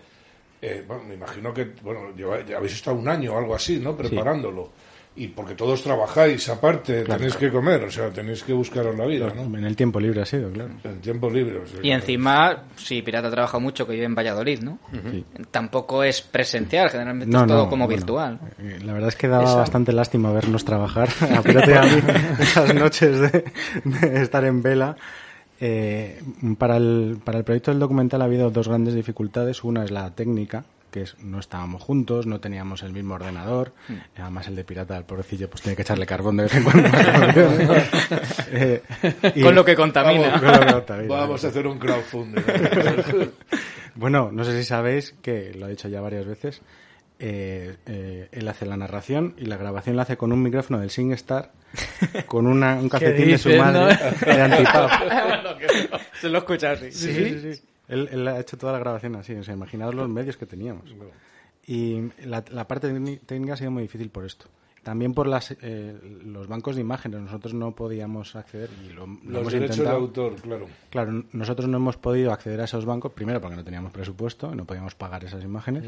eh, 0.63 0.85
bueno, 0.87 1.03
me 1.05 1.15
imagino 1.15 1.53
que 1.53 1.73
bueno, 1.83 2.15
lleva- 2.17 2.45
ya 2.47 2.57
habéis 2.57 2.75
estado 2.75 2.97
un 2.97 3.09
año 3.09 3.35
o 3.35 3.39
algo 3.39 3.55
así, 3.55 3.79
¿no? 3.79 3.97
Preparándolo. 3.97 4.71
Y 5.15 5.27
porque 5.29 5.55
todos 5.55 5.83
trabajáis 5.83 6.49
aparte, 6.49 7.05
tenéis 7.05 7.37
que 7.37 7.51
comer, 7.51 7.85
o 7.85 7.91
sea, 7.91 8.09
tenéis 8.09 8.43
que 8.45 8.55
buscaros 8.55 8.97
la 8.97 9.05
vida, 9.05 9.31
¿no? 9.37 9.43
En 9.59 9.63
el 9.67 9.77
tiempo 9.77 10.01
libre 10.01 10.23
ha 10.23 10.25
sido, 10.25 10.51
claro. 10.51 10.71
En 10.85 11.03
tiempo 11.03 11.29
libre. 11.29 11.59
o 11.59 11.67
sea, 11.67 11.81
Y 11.83 11.91
encima, 11.91 12.63
si 12.77 13.03
Pirata 13.03 13.31
trabaja 13.31 13.59
mucho, 13.59 13.87
que 13.87 13.93
vive 13.93 14.07
en 14.07 14.15
Valladolid, 14.15 14.61
¿no? 14.63 14.79
Sí. 15.11 15.23
Tampoco 15.51 16.03
es 16.03 16.23
presencial, 16.23 16.89
generalmente 16.89 17.31
No, 17.31 17.43
es 17.43 17.47
todo 17.47 17.65
no, 17.65 17.69
como 17.69 17.85
bueno, 17.85 17.99
virtual. 17.99 18.41
eh, 18.59 18.79
La 18.83 18.95
verdad 18.95 19.09
es 19.11 19.17
que 19.17 19.29
daba 19.29 19.45
Esa- 19.45 19.57
bastante 19.57 19.93
lástima 19.93 20.33
vernos 20.33 20.65
trabajar. 20.65 21.11
A 21.37 21.43
Pirata 21.43 21.71
y 21.71 21.75
a 21.75 21.83
mí, 21.83 22.03
esas 22.41 22.75
noches 22.75 23.21
de, 23.21 23.45
de 23.85 24.23
estar 24.23 24.47
en 24.47 24.63
vela. 24.63 24.97
Eh, 25.65 26.21
para, 26.59 26.77
el, 26.77 27.19
para 27.25 27.39
el 27.39 27.45
proyecto 27.45 27.71
del 27.71 27.79
documental 27.79 28.21
ha 28.21 28.25
habido 28.25 28.51
dos 28.51 28.67
grandes 28.67 28.95
dificultades. 28.95 29.63
Una 29.63 29.85
es 29.85 29.93
la 29.93 30.11
técnica, 30.11 30.65
que 30.91 31.03
es 31.03 31.17
no 31.23 31.39
estábamos 31.39 31.81
juntos, 31.83 32.27
no 32.27 32.41
teníamos 32.41 32.83
el 32.83 32.93
mismo 32.93 33.15
ordenador. 33.15 33.73
Además, 34.19 34.49
el 34.49 34.57
de 34.57 34.65
Pirata, 34.65 34.97
el 34.97 35.05
pobrecillo, 35.05 35.49
pues 35.49 35.63
tiene 35.63 35.77
que 35.77 35.83
echarle 35.83 36.05
carbón 36.05 36.37
de 36.39 36.43
vez 36.43 36.55
en 36.57 36.65
cuando. 36.65 36.89
Eh, 38.55 38.83
y- 39.37 39.43
Con 39.43 39.55
lo 39.55 39.65
que 39.65 39.75
contamina. 39.77 40.39
Con 40.41 40.53
lo 40.53 40.61
que 40.67 40.73
contamina. 40.73 41.15
Vamos 41.15 41.45
a 41.45 41.49
hacer 41.49 41.67
un 41.67 41.79
crowdfunding. 41.79 42.43
Bueno, 43.95 44.31
no 44.33 44.43
sé 44.43 44.57
si 44.59 44.65
sabéis 44.65 45.15
que 45.21 45.53
lo 45.55 45.67
ha 45.67 45.69
dicho 45.69 45.87
ya 45.87 46.01
varias 46.01 46.25
veces. 46.27 46.63
Eh, 47.25 47.77
eh, 47.87 48.29
él 48.33 48.49
hace 48.49 48.67
la 48.67 48.77
narración 48.77 49.35
y 49.39 49.45
la 49.47 49.57
grabación 49.57 49.95
la 49.97 50.03
hace 50.03 50.17
con 50.17 50.33
un 50.33 50.43
micrófono 50.43 50.81
del 50.81 50.91
SingStar, 50.91 51.53
con 52.27 52.47
una, 52.49 52.75
un 52.75 52.89
calcetín 52.91 53.29
de 53.29 53.39
su 53.39 53.51
madre 53.51 53.97
de 54.27 54.43
antipap. 54.43 54.91
Se 56.21 56.29
lo 56.29 56.39
escuchas, 56.39 56.81
sí. 56.81 56.91
Sí, 56.93 57.13
sí, 57.15 57.41
sí, 57.41 57.55
sí. 57.55 57.63
Él, 57.89 58.09
él 58.11 58.27
ha 58.29 58.41
hecho 58.41 58.57
toda 58.59 58.73
la 58.73 58.79
grabación 58.81 59.15
así, 59.17 59.35
o 59.35 59.45
sea, 59.45 59.55
imaginaos 59.55 59.95
los 59.95 60.09
medios 60.09 60.37
que 60.37 60.47
teníamos. 60.47 60.95
Y 61.67 62.11
la, 62.25 62.45
la 62.51 62.67
parte 62.67 62.93
técni- 62.93 63.21
técnica 63.25 63.55
ha 63.55 63.57
sido 63.57 63.71
muy 63.71 63.83
difícil 63.83 64.11
por 64.11 64.25
esto. 64.25 64.47
También 64.83 65.15
por 65.15 65.29
las, 65.29 65.55
eh, 65.63 65.97
los 66.25 66.49
bancos 66.49 66.75
de 66.75 66.81
imágenes. 66.81 67.21
Nosotros 67.21 67.55
no 67.55 67.73
podíamos 67.73 68.35
acceder 68.35 68.69
y 68.85 68.89
lo, 68.93 69.07
lo 69.07 69.15
Los 69.25 69.41
hemos 69.43 69.53
derechos 69.53 69.79
de 69.79 69.89
autor, 69.89 70.35
claro. 70.43 70.67
Claro, 70.91 71.25
nosotros 71.31 71.69
no 71.69 71.77
hemos 71.77 71.97
podido 71.99 72.33
acceder 72.33 72.61
a 72.61 72.65
esos 72.65 72.85
bancos, 72.85 73.13
primero 73.13 73.41
porque 73.41 73.55
no 73.55 73.63
teníamos 73.63 73.93
presupuesto 73.93 74.51
y 74.53 74.57
no 74.57 74.65
podíamos 74.65 74.97
pagar 74.97 75.25
esas 75.25 75.45
imágenes. 75.45 75.85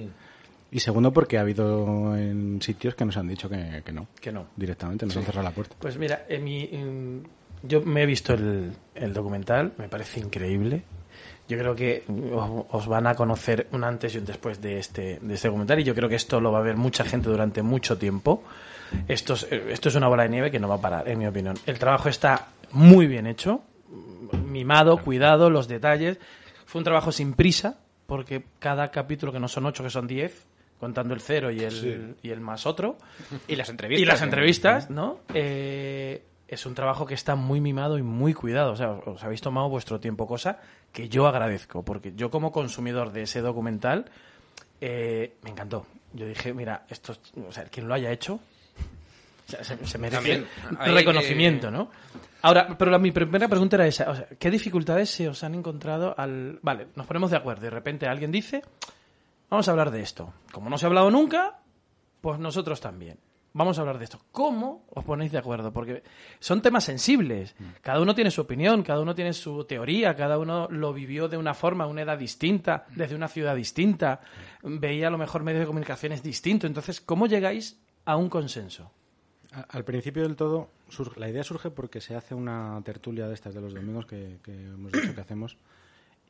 Y 0.75 0.81
segundo 0.81 1.12
porque 1.12 1.38
ha 1.38 1.43
habido 1.43 2.16
en 2.16 2.61
sitios 2.61 2.95
que 2.97 3.04
nos 3.04 3.16
han 3.16 3.28
dicho 3.28 3.49
que, 3.49 3.81
que 3.85 3.93
no. 3.93 4.09
Que 4.21 4.33
no. 4.33 4.47
Directamente, 4.57 5.07
nos 5.07 5.16
han 5.16 5.23
cerrado 5.25 5.45
la 5.49 5.52
puerta. 5.54 5.76
Pues 5.78 5.97
mira, 5.97 6.26
en 6.28 6.43
mi, 6.45 6.69
en- 6.73 7.26
yo 7.62 7.81
me 7.83 8.02
he 8.02 8.07
visto 8.07 8.35
el, 8.35 8.73
el 8.95 9.12
documental, 9.14 9.73
me 9.78 9.88
parece 9.88 10.19
increíble. 10.21 10.83
Yo 11.49 11.57
creo 11.59 11.76
que 11.76 12.02
os, 12.33 12.64
os 12.71 12.87
van 12.88 13.07
a 13.07 13.14
conocer 13.14 13.69
un 13.73 13.85
antes 13.85 14.14
y 14.14 14.19
un 14.19 14.25
después 14.25 14.61
de 14.61 14.78
este, 14.81 15.21
de 15.23 15.35
este 15.35 15.47
documental 15.49 15.78
y 15.78 15.85
yo 15.85 15.95
creo 15.95 16.09
que 16.09 16.16
esto 16.16 16.40
lo 16.40 16.50
va 16.50 16.59
a 16.59 16.62
ver 16.62 16.76
mucha 16.76 17.04
gente 17.04 17.28
durante 17.31 17.62
mucho 17.62 17.97
tiempo. 17.97 18.43
Esto 19.07 19.35
es, 19.35 19.47
eh, 19.52 19.66
esto 19.71 19.88
es 19.90 19.95
una 19.95 20.09
bola 20.09 20.25
de 20.25 20.31
nieve 20.31 20.50
que 20.50 20.59
no 20.59 20.66
va 20.69 20.75
a 20.76 20.81
parar, 20.81 21.09
en 21.09 21.19
mi 21.19 21.26
opinión. 21.26 21.57
El 21.66 21.78
trabajo 21.78 22.09
está 22.09 22.49
muy 22.73 23.07
bien 23.07 23.26
hecho, 23.28 23.62
mimado, 24.45 24.99
cuidado, 24.99 25.50
los 25.50 25.69
detalles. 25.69 26.19
Fue 26.66 26.81
un 26.81 26.85
trabajo 26.85 27.12
sin 27.12 27.35
prisa, 27.35 27.78
porque 28.07 28.45
cada 28.59 28.90
capítulo, 28.90 29.31
que 29.33 29.38
no 29.40 29.47
son 29.49 29.66
ocho, 29.66 29.85
que 29.85 29.90
son 29.90 30.07
diez, 30.07 30.47
contando 30.84 31.14
el 31.14 31.20
cero 31.20 31.50
y 31.50 31.60
el, 31.60 31.70
Sí. 31.72 32.14
y 32.22 32.30
el 32.30 32.40
más 32.40 32.66
otro, 32.66 32.98
Y 33.48 33.56
las 33.56 33.68
entrevistas. 33.70 34.02
y 34.02 34.04
las 34.06 34.20
¿no? 34.20 34.24
entrevistas, 34.24 34.90
¿no? 34.90 35.20
Eh, 35.32 36.22
es 36.46 36.66
un 36.66 36.74
trabajo 36.74 37.06
que 37.06 37.14
está 37.14 37.34
muy 37.36 37.60
mimado 37.60 37.96
y 37.98 38.02
muy 38.02 38.34
cuidado. 38.34 38.72
O 38.72 38.76
sea, 38.76 38.90
os, 38.92 39.24
habéis 39.24 39.40
tomado 39.40 39.68
vuestro 39.70 39.98
tiempo, 39.98 40.26
cosa 40.26 40.58
que 40.92 41.08
yo 41.08 41.26
agradezco, 41.26 41.82
porque 41.84 42.12
yo 42.14 42.30
como 42.30 42.52
consumidor 42.52 43.12
de 43.12 43.22
ese 43.22 43.40
documental 43.40 44.04
eh, 44.80 45.36
me 45.42 45.50
encantó. 45.50 45.86
Yo 46.12 46.26
dije, 46.26 46.52
mira, 46.54 46.84
esto, 46.90 47.12
es- 47.12 47.20
o 47.48 47.50
sea, 47.50 47.64
quien 47.64 47.88
lo 47.88 47.94
haya 47.94 48.12
hecho 48.12 48.34
o 49.46 49.50
sea, 49.50 49.64
se, 49.64 49.84
se 49.86 49.98
merece 49.98 50.44
hay 50.78 50.92
reconocimiento, 50.92 51.70
¿no? 51.70 51.90
Ahora, 52.42 52.76
pero 52.78 52.90
la- 52.90 52.98
mi 52.98 53.10
primera 53.10 53.48
pregunta 53.48 53.76
era 53.76 53.86
esa. 53.86 54.10
O 54.10 54.14
sea, 54.14 54.26
¿Qué 54.38 54.50
dificultades 54.50 55.10
se 55.10 55.28
os 55.28 55.42
han 55.44 55.54
encontrado 55.54 56.14
al... 56.16 56.58
Vale, 56.62 56.88
nos 56.94 57.06
ponemos 57.06 57.30
de 57.30 57.38
acuerdo. 57.38 57.62
De 57.62 57.70
repente 57.70 58.06
alguien 58.06 58.30
dice, 58.30 58.62
vamos 59.50 59.68
a 59.68 59.70
hablar 59.70 59.90
de 59.90 60.00
esto. 60.00 60.32
Como 60.52 60.70
no 60.70 60.78
se 60.78 60.86
ha 60.86 60.88
hablado 60.88 61.10
nunca, 61.10 61.60
pues 62.20 62.38
nosotros 62.38 62.80
también. 62.80 63.18
Vamos 63.56 63.78
a 63.78 63.82
hablar 63.82 63.98
de 63.98 64.04
esto. 64.04 64.20
¿Cómo 64.32 64.84
os 64.90 65.04
ponéis 65.04 65.30
de 65.30 65.38
acuerdo? 65.38 65.72
Porque 65.72 66.02
son 66.40 66.60
temas 66.60 66.82
sensibles. 66.82 67.54
Cada 67.82 68.00
uno 68.00 68.12
tiene 68.12 68.32
su 68.32 68.40
opinión, 68.40 68.82
cada 68.82 69.00
uno 69.00 69.14
tiene 69.14 69.32
su 69.32 69.64
teoría, 69.64 70.16
cada 70.16 70.38
uno 70.38 70.66
lo 70.68 70.92
vivió 70.92 71.28
de 71.28 71.36
una 71.36 71.54
forma, 71.54 71.86
una 71.86 72.02
edad 72.02 72.18
distinta, 72.18 72.84
desde 72.96 73.14
una 73.14 73.28
ciudad 73.28 73.54
distinta, 73.54 74.20
veía 74.64 75.06
a 75.06 75.10
lo 75.10 75.18
mejor 75.18 75.44
medios 75.44 75.60
de 75.60 75.66
comunicaciones 75.66 76.20
distintos. 76.20 76.66
Entonces, 76.66 77.00
¿cómo 77.00 77.28
llegáis 77.28 77.80
a 78.04 78.16
un 78.16 78.28
consenso? 78.28 78.90
Al 79.68 79.84
principio 79.84 80.24
del 80.24 80.34
todo, 80.34 80.70
la 81.14 81.28
idea 81.28 81.44
surge 81.44 81.70
porque 81.70 82.00
se 82.00 82.16
hace 82.16 82.34
una 82.34 82.82
tertulia 82.84 83.28
de 83.28 83.34
estas 83.34 83.54
de 83.54 83.60
los 83.60 83.72
domingos 83.72 84.04
que, 84.06 84.40
que 84.42 84.52
hemos 84.52 84.90
dicho 84.90 85.14
que 85.14 85.20
hacemos 85.20 85.56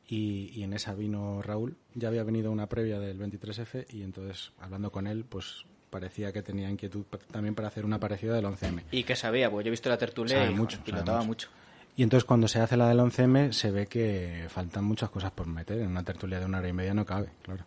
y, 0.07 0.51
y 0.53 0.63
en 0.63 0.73
esa 0.73 0.93
vino 0.93 1.41
Raúl. 1.41 1.75
Ya 1.93 2.07
había 2.09 2.23
venido 2.23 2.51
una 2.51 2.67
previa 2.67 2.99
del 2.99 3.17
23F 3.19 3.85
y 3.89 4.03
entonces, 4.03 4.51
hablando 4.59 4.91
con 4.91 5.07
él, 5.07 5.25
pues 5.27 5.65
parecía 5.89 6.31
que 6.33 6.41
tenía 6.41 6.69
inquietud 6.69 7.05
también 7.31 7.55
para 7.55 7.69
hacer 7.69 7.85
una 7.85 7.99
parecida 7.99 8.35
del 8.35 8.45
11M. 8.45 8.83
Y 8.91 9.03
que 9.03 9.15
sabía, 9.15 9.49
pues 9.49 9.63
yo 9.63 9.69
he 9.69 9.71
visto 9.71 9.89
la 9.89 9.97
tertulia 9.97 10.35
Sabe 10.37 10.51
y 10.51 10.55
mucho, 10.55 10.79
pilotaba 10.83 11.19
mucho. 11.19 11.27
mucho. 11.27 11.49
Y 11.97 12.03
entonces 12.03 12.25
cuando 12.25 12.47
se 12.49 12.59
hace 12.59 12.75
la 12.75 12.89
del 12.89 12.99
11M 12.99 13.53
se 13.53 13.71
ve 13.71 13.87
que 13.87 14.47
faltan 14.49 14.83
muchas 14.83 15.09
cosas 15.09 15.31
por 15.31 15.47
meter. 15.47 15.79
En 15.79 15.87
una 15.87 16.03
tertulia 16.03 16.39
de 16.39 16.45
una 16.45 16.57
hora 16.59 16.67
y 16.67 16.73
media 16.73 16.93
no 16.93 17.05
cabe, 17.05 17.29
claro. 17.41 17.63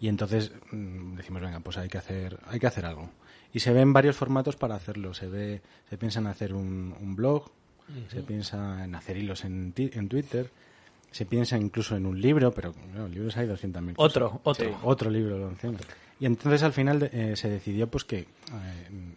Y 0.00 0.08
entonces 0.08 0.52
mm, 0.70 1.16
decimos, 1.16 1.42
venga, 1.42 1.58
pues 1.60 1.76
hay 1.78 1.88
que 1.88 1.98
hacer, 1.98 2.38
hay 2.46 2.60
que 2.60 2.66
hacer 2.68 2.86
algo. 2.86 3.10
Y 3.52 3.60
se 3.60 3.72
ven 3.72 3.92
varios 3.92 4.14
formatos 4.14 4.54
para 4.54 4.74
hacerlo. 4.76 5.14
Se 5.14 5.26
ve, 5.26 5.62
se 5.90 5.98
piensa 5.98 6.20
en 6.20 6.26
hacer 6.28 6.52
un, 6.54 6.94
un 7.00 7.16
blog, 7.16 7.50
se 8.10 8.22
piensa 8.22 8.84
en 8.84 8.94
hacer 8.94 9.16
hilos 9.16 9.44
en, 9.44 9.72
ti- 9.72 9.90
en 9.94 10.08
Twitter, 10.08 10.50
se 11.16 11.24
piensa 11.24 11.56
incluso 11.56 11.96
en 11.96 12.04
un 12.04 12.20
libro, 12.20 12.52
pero 12.52 12.74
claro, 12.74 13.08
libros 13.08 13.34
hay 13.38 13.48
200.000 13.48 13.94
cosas. 13.94 13.94
Otro, 13.96 14.40
otro. 14.44 14.78
Otro 14.82 15.08
libro, 15.08 15.38
lo. 15.38 15.50
Y 16.20 16.26
entonces 16.26 16.62
al 16.62 16.74
final 16.74 17.08
eh, 17.10 17.32
se 17.36 17.48
decidió 17.48 17.90
pues 17.90 18.04
que 18.04 18.18
eh, 18.18 18.26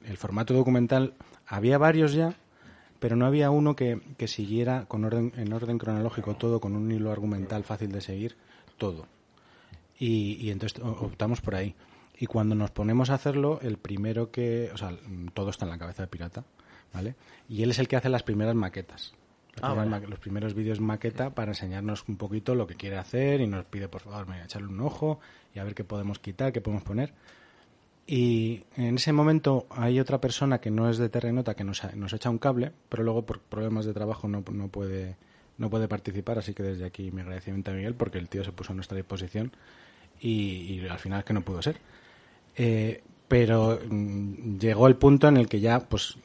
el 0.06 0.16
formato 0.16 0.54
documental 0.54 1.14
había 1.46 1.78
varios 1.78 2.14
ya, 2.14 2.36
pero 3.02 3.18
no 3.18 3.26
había 3.26 3.52
uno 3.52 3.76
que, 3.76 4.00
que 4.18 4.30
siguiera 4.30 4.86
con 4.86 5.04
orden, 5.04 5.34
en 5.36 5.52
orden 5.52 5.78
cronológico 5.78 6.36
todo, 6.36 6.62
con 6.62 6.74
un 6.78 6.90
hilo 6.90 7.12
argumental 7.12 7.66
fácil 7.66 7.92
de 7.92 8.00
seguir, 8.00 8.38
todo. 8.78 9.06
Y, 9.98 10.38
y 10.40 10.52
entonces 10.52 10.82
optamos 10.82 11.42
por 11.42 11.56
ahí. 11.56 11.76
Y 12.18 12.28
cuando 12.28 12.56
nos 12.56 12.72
ponemos 12.72 13.10
a 13.10 13.16
hacerlo, 13.16 13.60
el 13.62 13.78
primero 13.78 14.32
que, 14.32 14.72
o 14.74 14.78
sea, 14.78 14.98
todo 15.34 15.50
está 15.50 15.66
en 15.66 15.72
la 15.72 15.78
cabeza 15.78 16.04
de 16.04 16.08
Pirata, 16.08 16.46
¿vale? 16.94 17.16
Y 17.50 17.62
él 17.64 17.72
es 17.72 17.80
el 17.80 17.90
que 17.90 17.98
hace 17.98 18.08
las 18.08 18.24
primeras 18.24 18.56
maquetas. 18.56 19.14
Ah, 19.62 19.74
vale. 19.74 20.08
Los 20.08 20.20
primeros 20.20 20.54
vídeos 20.54 20.80
maqueta 20.80 21.32
para 21.32 21.52
enseñarnos 21.52 22.08
un 22.08 22.18
poquito 22.18 22.56
lo 22.56 22.68
que 22.68 22.76
quiere 22.76 22.98
hacer 22.98 23.42
y 23.42 23.48
nos 23.48 23.66
pide, 23.66 23.88
por 23.88 24.02
favor, 24.02 24.28
mira, 24.28 24.46
echarle 24.46 24.68
un 24.68 24.80
ojo 24.80 25.20
y 25.54 25.60
a 25.60 25.64
ver 25.64 25.76
qué 25.76 25.84
podemos 25.84 26.20
quitar, 26.20 26.54
qué 26.54 26.62
podemos 26.62 26.84
poner. 26.84 27.14
Y 28.08 28.64
en 28.76 28.96
ese 28.96 29.14
momento 29.14 29.68
hay 29.70 30.00
otra 30.00 30.20
persona 30.20 30.60
que 30.60 30.72
no 30.72 30.90
es 30.90 30.98
de 30.98 31.10
Terrenota 31.10 31.56
que 31.56 31.64
nos, 31.64 31.84
nos 31.94 32.14
echa 32.14 32.30
un 32.30 32.40
cable, 32.40 32.72
pero 32.90 33.04
luego 33.04 33.26
por 33.26 33.40
problemas 33.40 33.86
de 33.86 33.94
trabajo 33.94 34.28
no, 34.28 34.44
no 34.52 34.68
puede 34.68 35.16
no 35.60 35.70
puede 35.70 35.90
participar, 35.90 36.40
así 36.40 36.54
que 36.54 36.64
desde 36.64 36.86
aquí 36.86 37.12
mi 37.12 37.22
agradecimiento 37.22 37.72
a 37.72 37.74
Miguel 37.74 37.94
porque 37.94 38.18
el 38.18 38.30
tío 38.30 38.44
se 38.46 38.54
puso 38.54 38.72
a 38.72 38.76
nuestra 38.76 38.96
disposición 38.96 39.52
y, 40.22 40.32
y 40.32 40.88
al 40.88 41.00
final 41.00 41.20
es 41.20 41.26
que 41.26 41.34
no 41.34 41.42
pudo 41.42 41.62
ser. 41.62 41.78
Eh, 42.56 43.04
pero 43.28 43.80
mm, 43.90 44.58
llegó 44.58 44.88
el 44.88 44.96
punto 44.96 45.28
en 45.28 45.38
el 45.38 45.48
que 45.48 45.60
ya 45.60 45.80
pues 45.80 46.18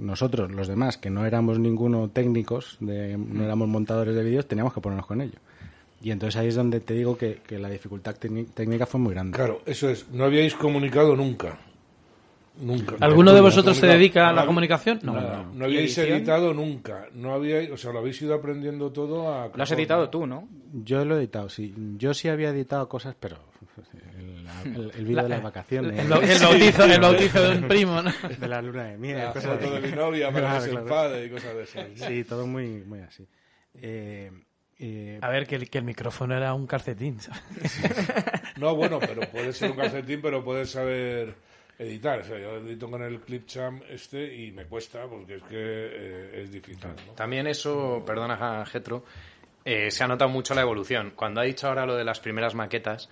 nosotros, 0.00 0.50
los 0.50 0.66
demás, 0.66 0.96
que 0.98 1.10
no 1.10 1.24
éramos 1.26 1.58
ninguno 1.58 2.08
técnicos, 2.08 2.76
de, 2.80 3.16
no 3.16 3.44
éramos 3.44 3.68
montadores 3.68 4.14
de 4.14 4.24
vídeos, 4.24 4.46
teníamos 4.48 4.72
que 4.74 4.80
ponernos 4.80 5.06
con 5.06 5.20
ello. 5.20 5.38
Y 6.02 6.10
entonces 6.10 6.40
ahí 6.40 6.48
es 6.48 6.54
donde 6.54 6.80
te 6.80 6.94
digo 6.94 7.16
que, 7.18 7.40
que 7.46 7.58
la 7.58 7.68
dificultad 7.68 8.16
técni- 8.18 8.46
técnica 8.52 8.86
fue 8.86 8.98
muy 8.98 9.12
grande. 9.12 9.36
Claro, 9.36 9.60
eso 9.66 9.88
es. 9.90 10.08
No 10.10 10.24
habíais 10.24 10.54
comunicado 10.54 11.14
nunca. 11.14 11.58
Nunca. 12.60 12.96
¿Alguno 13.00 13.32
de 13.32 13.40
vosotros 13.40 13.76
se 13.76 13.86
dedica 13.86 14.28
a 14.28 14.32
la 14.32 14.44
comunicación? 14.44 14.98
No. 15.02 15.14
Nada. 15.14 15.44
No 15.54 15.64
habíais 15.66 15.96
edición? 15.96 16.18
editado 16.18 16.52
nunca. 16.52 17.06
No 17.14 17.32
habíais, 17.32 17.70
o 17.70 17.76
sea, 17.76 17.92
lo 17.92 18.00
habéis 18.00 18.20
ido 18.20 18.34
aprendiendo 18.34 18.90
todo 18.90 19.32
a. 19.32 19.50
Lo 19.54 19.62
has 19.62 19.70
editado 19.72 20.10
tú, 20.10 20.26
¿no? 20.26 20.48
Yo 20.84 21.04
lo 21.04 21.16
he 21.16 21.18
editado, 21.20 21.48
sí. 21.48 21.74
Yo 21.96 22.12
sí 22.12 22.28
había 22.28 22.50
editado 22.50 22.88
cosas, 22.88 23.14
pero 23.18 23.36
el, 24.64 24.74
el- 24.74 24.90
el 24.96 25.04
vídeo 25.04 25.22
de 25.22 25.28
las 25.28 25.42
vacaciones, 25.42 25.98
El, 25.98 26.08
bau- 26.08 26.22
el 26.22 26.38
bautizo, 26.38 26.84
el 26.84 27.00
bautizo 27.00 27.42
de 27.42 27.56
un 27.58 27.68
primo, 27.68 28.02
¿no? 28.02 28.12
de 28.38 28.48
la 28.48 28.60
luna 28.62 28.84
de 28.84 28.96
miel, 28.98 29.18
La 29.18 29.32
cosas 29.32 29.58
foto 29.58 29.74
así. 29.74 29.80
de 29.82 29.88
mi 29.90 29.96
novia 29.96 30.32
para 30.32 30.40
Claro, 30.48 30.64
que 30.64 30.70
se 30.70 30.76
enfade 30.76 31.24
y 31.26 31.30
cosas 31.30 31.54
de 31.56 31.62
esas. 31.62 31.88
¿no? 31.98 32.06
Sí, 32.06 32.24
todo 32.24 32.46
muy, 32.46 32.66
muy 32.84 33.00
así. 33.00 33.26
Eh, 33.74 34.30
eh, 34.78 35.18
A 35.22 35.28
ver, 35.28 35.46
que 35.46 35.56
el, 35.56 35.70
que 35.70 35.78
el 35.78 35.84
micrófono 35.84 36.36
era 36.36 36.54
un 36.54 36.66
calcetín. 36.66 37.20
¿sabes? 37.20 37.42
No, 38.56 38.74
bueno, 38.74 38.98
pero 38.98 39.22
puede 39.30 39.52
ser 39.52 39.70
un 39.70 39.76
calcetín, 39.76 40.20
pero 40.22 40.42
puedes 40.44 40.70
saber 40.70 41.34
editar. 41.78 42.20
O 42.20 42.24
sea, 42.24 42.38
yo 42.38 42.56
edito 42.56 42.90
con 42.90 43.02
el 43.02 43.20
Clipchamp 43.20 43.82
este 43.90 44.34
y 44.34 44.52
me 44.52 44.64
cuesta 44.66 45.06
porque 45.06 45.36
es 45.36 45.42
que 45.44 45.56
eh, 45.56 46.42
es 46.42 46.50
difícil. 46.50 46.88
¿no? 47.06 47.12
También 47.14 47.46
eso, 47.46 48.02
perdona 48.06 48.64
Getro, 48.66 49.04
eh, 49.64 49.90
se 49.90 50.02
ha 50.04 50.08
notado 50.08 50.30
mucho 50.30 50.54
la 50.54 50.62
evolución. 50.62 51.12
Cuando 51.14 51.40
ha 51.40 51.44
dicho 51.44 51.68
ahora 51.68 51.86
lo 51.86 51.94
de 51.96 52.04
las 52.04 52.20
primeras 52.20 52.54
maquetas, 52.54 53.08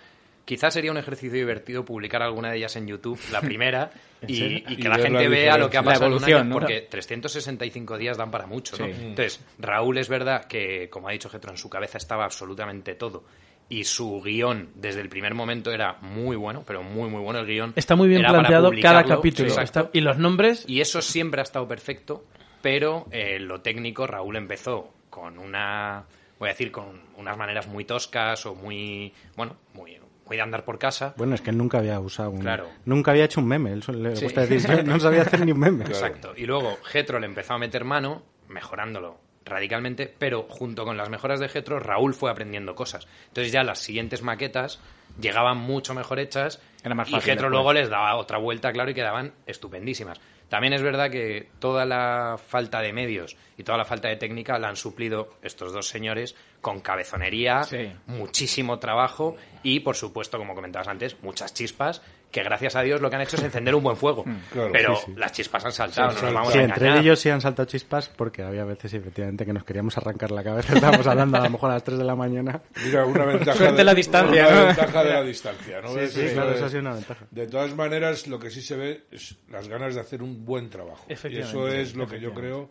quizás 0.49 0.73
sería 0.73 0.91
un 0.91 0.97
ejercicio 0.97 1.37
divertido 1.37 1.85
publicar 1.85 2.23
alguna 2.23 2.51
de 2.51 2.57
ellas 2.57 2.75
en 2.77 2.87
YouTube, 2.87 3.21
la 3.31 3.43
primera, 3.43 3.91
y, 4.27 4.33
y 4.57 4.63
que 4.63 4.73
Y 4.73 4.83
la 4.83 4.95
gente 4.97 5.25
la 5.25 5.29
vea 5.29 5.59
lo 5.59 5.69
que 5.69 5.77
ha 5.77 5.83
pasado 5.83 6.05
La 6.05 6.07
en 6.07 6.13
un 6.15 6.17
evolución, 6.25 6.41
año, 6.41 6.49
¿no? 6.49 6.59
porque 6.59 6.81
365 6.89 7.99
días 7.99 8.17
dan 8.17 8.31
para 8.31 8.47
mucho, 8.47 8.79
¿no? 8.79 8.87
Entonces, 8.87 9.45
Raúl 9.59 9.99
es 9.99 10.09
verdad 10.09 10.47
que, 10.47 10.89
como 10.89 11.09
ha 11.09 11.13
dicho 11.13 11.29
Getro, 11.29 11.51
en 11.51 11.59
su 11.59 11.69
cabeza 11.69 11.99
estaba 11.99 12.25
absolutamente 12.25 12.95
todo. 12.95 13.25
Y 13.69 13.85
su 13.85 14.23
guion, 14.23 14.71
desde 14.77 15.03
el 15.03 15.11
primer 15.11 15.35
momento, 15.35 15.71
era 15.71 15.99
muy 16.01 16.37
bueno, 16.37 16.65
pero 16.67 16.83
muy, 16.83 17.11
muy 17.11 17.21
bueno 17.21 17.41
el 17.41 17.47
guion. 17.47 17.75
Está 17.77 17.97
muy 17.97 18.09
bien 18.09 18.23
planteado 18.23 18.73
cada 18.81 19.05
capítulo. 19.05 19.61
Está- 19.61 19.91
y 19.93 20.01
los 20.01 20.17
nombres, 20.17 20.65
Y 20.67 20.81
eso 20.81 21.03
siempre 21.03 21.43
ha 21.43 21.45
estado 21.45 21.69
perfecto, 21.69 22.25
pero 22.63 23.07
eh, 23.11 23.39
lo 23.39 23.61
técnico, 23.61 24.07
Raúl 24.07 24.37
empezó 24.37 24.95
con 25.11 25.39
una, 25.39 26.07
voy 26.39 26.49
a 26.49 26.53
decir, 26.53 26.73
con 26.73 27.03
unas 27.19 27.37
maneras 27.37 27.67
muy 27.67 27.85
toscas 27.85 28.47
o 28.47 28.55
muy, 28.55 29.13
bueno, 29.37 29.57
muy, 29.75 29.99
muy 30.29 30.37
de 30.37 30.43
andar 30.43 30.65
por 30.65 30.79
casa. 30.79 31.15
bueno, 31.17 31.35
es 31.35 31.41
que 31.41 31.51
él 31.51 31.57
nunca 31.59 31.79
había 31.79 31.99
usado 32.01 32.31
un... 32.31 32.41
Claro. 32.41 32.69
Nunca 32.85 33.11
había 33.13 33.25
hecho 33.25 33.41
un 33.41 33.49
meme. 33.49 33.73
Él 33.73 33.83
le 34.03 34.15
Sí. 34.17 34.25
gusta 34.25 34.43
decir, 34.47 34.61
"Yo 34.71 34.83
no 34.85 35.01
sabía 35.01 35.23
hacer 35.23 35.45
ni 35.45 35.53
un 35.53 35.59
meme. 35.59 35.85
Exacto. 35.89 36.33
Y 36.37 36.45
luego 36.47 36.77
Getro 36.85 37.19
le 37.19 37.27
empezó 37.27 37.55
a 37.55 37.59
meter 37.59 37.85
mano, 37.85 38.23
mejorándolo 38.49 39.19
radicalmente, 39.49 40.13
pero 40.19 40.45
junto 40.49 40.85
con 40.85 40.97
las 40.97 41.09
mejoras 41.11 41.41
de 41.41 41.49
Getro, 41.49 41.81
Raúl 41.81 42.15
fue 42.15 42.31
aprendiendo 42.31 42.75
cosas. 42.75 43.07
Entonces 43.29 43.53
ya 43.53 43.63
las 43.65 43.79
siguientes 43.81 44.23
maquetas 44.23 44.81
llegaban 45.21 45.57
mucho 45.59 45.95
mejor 45.95 46.19
hechas 46.21 46.61
Era 46.85 46.95
más 46.95 47.09
y 47.09 47.13
fácil 47.13 47.25
Getro 47.25 47.47
después. 47.47 47.51
luego 47.53 47.73
les 47.73 47.89
daba 47.91 48.15
otra 48.17 48.39
vuelta, 48.39 48.73
claro, 48.73 48.91
y 48.91 48.95
quedaban 48.95 49.33
estupendísimas. 49.47 50.21
También 50.49 50.73
es 50.73 50.81
verdad 50.83 51.11
que 51.11 51.51
toda 51.59 51.85
la 51.85 52.37
falta 52.39 52.81
de 52.81 52.95
medios 52.95 53.37
y 53.59 53.65
toda 53.65 53.77
la 53.77 53.85
falta 53.85 54.09
de 54.09 54.17
técnica 54.17 54.59
la 54.59 54.69
han 54.69 54.77
suplido 54.77 55.35
estos 55.43 55.75
dos 55.75 55.89
señores 55.89 56.37
con 56.63 56.81
cabezonería, 56.81 57.65
Sí. 57.65 57.93
muchísimo 58.07 58.79
trabajo 58.79 59.37
y, 59.63 59.81
por 59.81 59.95
supuesto, 59.97 60.39
como 60.39 60.55
comentabas 60.55 60.89
antes, 60.89 61.17
muchas 61.23 61.53
chispas 61.53 62.01
que 62.31 62.43
gracias 62.43 62.77
a 62.77 62.83
Dios 62.83 63.01
lo 63.01 63.09
que 63.09 63.17
han 63.17 63.23
hecho 63.23 63.37
es 63.37 63.43
encender 63.43 63.75
un 63.75 63.83
buen 63.83 63.97
fuego. 63.97 64.25
Claro, 64.53 64.71
Pero 64.71 64.97
sí, 64.97 65.03
sí. 65.07 65.15
las 65.17 65.33
chispas 65.33 65.65
han 65.65 65.73
saltado, 65.73 66.11
Sí, 66.11 66.15
no 66.17 66.21
sí, 66.21 66.25
nos 66.27 66.35
vamos 66.35 66.53
Sí, 66.53 66.59
a 66.59 66.63
entre 66.65 66.99
ellos 66.99 67.19
sí 67.21 67.31
han 67.31 67.41
saltado 67.41 67.67
chispas 67.67 68.09
porque 68.11 68.43
había 68.43 68.65
veces 68.65 68.93
efectivamente 68.93 69.47
que 69.47 69.53
nos 69.55 69.65
queríamos 69.65 69.97
arrancar 69.97 70.31
la 70.31 70.45
cabeza. 70.45 70.75
Estábamos 70.75 71.07
hablando 71.07 71.39
a 71.39 71.41
lo 71.45 71.51
mejor 71.51 71.71
a 71.71 71.75
las 71.75 71.85
3 71.85 71.97
de 71.99 72.05
la 72.05 72.15
mañana. 72.17 72.61
Mira, 72.85 73.07
una 73.07 73.25
ventaja 73.27 73.57
Suerte 73.57 73.77
de 73.77 73.85
la 73.85 73.95
distancia, 73.95 74.47
Una 74.49 74.61
¿no? 74.61 74.67
ventaja 74.67 75.05
de 75.05 75.13
la 75.15 75.23
distancia, 75.23 75.81
¿no? 75.81 75.89
Sí, 75.89 76.21
claro, 76.35 76.51
de- 76.51 76.57
eso 76.57 76.65
ha 76.67 76.69
sido 76.69 76.81
una 76.83 76.95
ventaja. 76.95 77.27
De 77.31 77.47
todas 77.47 77.75
maneras, 77.75 78.27
lo 78.27 78.39
que 78.39 78.51
sí 78.51 78.61
se 78.61 78.77
ve 78.77 79.05
es 79.11 79.37
las 79.49 79.67
ganas 79.69 79.95
de 79.95 80.01
hacer 80.03 80.23
un 80.23 80.45
buen 80.45 80.69
trabajo. 80.69 81.07
Y 81.09 81.39
eso 81.39 81.69
es 81.69 81.95
lo 81.97 82.07
que 82.07 82.21
yo 82.21 82.35
creo 82.35 82.71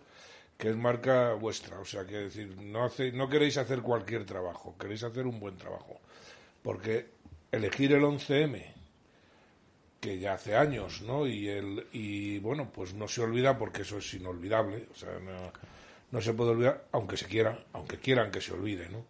que 0.58 0.70
es 0.70 0.76
marca 0.76 1.34
vuestra. 1.34 1.80
O 1.80 1.86
sea, 1.86 2.06
que 2.06 2.16
decir, 2.18 2.56
no, 2.60 2.84
hace, 2.86 3.12
no 3.12 3.28
queréis 3.30 3.58
hacer 3.58 3.82
cualquier 3.82 4.24
trabajo, 4.26 4.76
queréis 4.80 5.04
hacer 5.04 5.26
un 5.26 5.40
buen 5.40 5.58
trabajo. 5.58 6.00
Porque 6.64 7.08
elegir 7.52 7.94
el 7.94 8.02
11M, 8.04 8.64
que 10.08 10.20
ya 10.20 10.34
hace 10.34 10.56
años, 10.56 11.02
¿no? 11.02 11.28
Y, 11.28 11.50
el, 11.50 11.86
y 11.92 12.40
bueno, 12.40 12.72
pues 12.72 12.94
no 12.94 13.08
se 13.10 13.22
olvida 13.22 13.58
porque 13.58 13.82
eso 13.82 13.98
es 13.98 14.14
inolvidable. 14.14 14.88
O 14.92 14.96
sea, 14.96 15.20
no, 15.20 15.52
no 16.12 16.22
se 16.22 16.34
puede 16.34 16.52
olvidar, 16.52 16.86
aunque 16.94 17.18
se 17.18 17.26
quiera, 17.26 17.66
aunque 17.74 17.98
quieran 17.98 18.32
que 18.32 18.40
se 18.40 18.54
olvide, 18.54 18.88
¿no? 18.90 19.04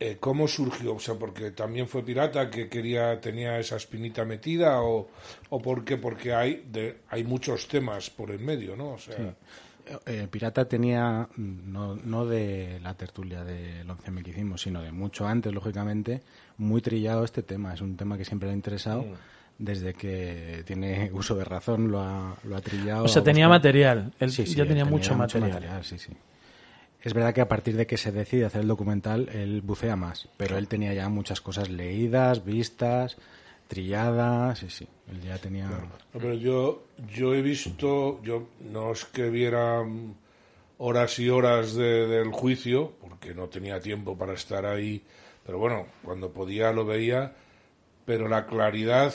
Eh, 0.00 0.16
¿Cómo 0.18 0.48
surgió? 0.48 0.96
O 0.96 0.98
sea, 0.98 1.14
porque 1.14 1.52
también 1.52 1.86
fue 1.86 2.04
pirata 2.04 2.50
que 2.50 2.68
quería 2.68 3.20
tenía 3.20 3.60
esa 3.60 3.76
espinita 3.76 4.24
metida 4.24 4.82
o, 4.82 5.08
o 5.50 5.62
por 5.62 5.84
qué? 5.84 5.96
Porque 5.96 6.34
hay 6.34 6.64
de, 6.66 7.02
hay 7.08 7.22
muchos 7.22 7.68
temas 7.68 8.10
por 8.10 8.32
en 8.32 8.44
medio, 8.44 8.74
¿no? 8.74 8.94
O 8.94 8.98
sea, 8.98 9.36
Eh, 10.06 10.28
Pirata 10.30 10.64
tenía, 10.66 11.28
mm, 11.36 11.72
no, 11.72 11.96
no 11.96 12.24
de 12.26 12.78
la 12.80 12.94
tertulia 12.94 13.44
del 13.44 13.88
11M 13.88 14.22
que 14.22 14.30
hicimos, 14.30 14.62
sino 14.62 14.80
de 14.80 14.92
mucho 14.92 15.26
antes, 15.26 15.52
lógicamente, 15.52 16.22
muy 16.58 16.80
trillado 16.80 17.24
este 17.24 17.42
tema. 17.42 17.74
Es 17.74 17.80
un 17.80 17.96
tema 17.96 18.16
que 18.16 18.24
siempre 18.24 18.48
le 18.48 18.52
ha 18.52 18.56
interesado. 18.56 19.02
Mm. 19.02 19.14
Desde 19.64 19.94
que 19.94 20.64
tiene 20.66 21.10
uso 21.14 21.36
de 21.36 21.44
razón 21.44 21.90
lo 21.92 22.00
ha, 22.00 22.36
lo 22.42 22.56
ha 22.56 22.60
trillado. 22.60 23.04
o 23.04 23.08
sea, 23.08 23.22
tenía 23.22 23.48
material. 23.48 24.12
Él 24.18 24.32
Sí, 24.32 24.44
sí, 24.44 24.54
ya 24.56 24.62
él 24.62 24.68
tenía, 24.68 24.84
mucho 24.84 25.14
material. 25.14 25.84
sí, 25.84 25.98
sí. 25.98 26.12
Es 27.00 27.14
verdad 27.14 27.32
que 27.34 27.40
a 27.40 27.48
partir 27.48 27.76
de 27.76 27.86
que 27.86 27.96
se 27.96 28.10
decide 28.12 28.44
hacer 28.44 28.60
el 28.62 28.68
documental, 28.68 29.28
él 29.32 29.60
bucea 29.60 29.94
más, 29.96 30.28
pero 30.36 30.56
él 30.58 30.66
tenía 30.68 30.92
ya 30.94 31.08
muchas 31.08 31.40
cosas 31.40 31.68
leídas, 31.68 32.44
vistas, 32.44 33.16
trilladas, 33.68 34.58
sí, 34.58 34.68
sí. 34.68 34.86
Él 35.10 35.20
ya 35.20 35.38
tenía... 35.38 35.68
No, 35.68 35.78
pero 36.12 36.34
yo, 36.34 36.84
yo 37.14 37.34
he 37.34 37.42
visto, 37.42 38.20
yo 38.22 38.48
no 38.70 38.92
es 38.92 39.04
que 39.06 39.30
viera 39.30 39.82
mm, 39.82 40.14
horas 40.78 41.18
y 41.18 41.28
horas 41.28 41.74
de- 41.74 42.06
del 42.06 42.30
juicio, 42.30 42.92
porque 43.00 43.34
no 43.34 43.48
tenía 43.48 43.80
tiempo 43.80 44.16
para 44.16 44.34
estar 44.34 44.64
ahí, 44.66 45.02
pero 45.44 45.58
bueno, 45.58 45.86
cuando 46.04 46.30
podía 46.30 46.70
lo 46.72 46.84
veía, 46.84 47.32
pero 48.04 48.28
la 48.28 48.46
claridad 48.46 49.12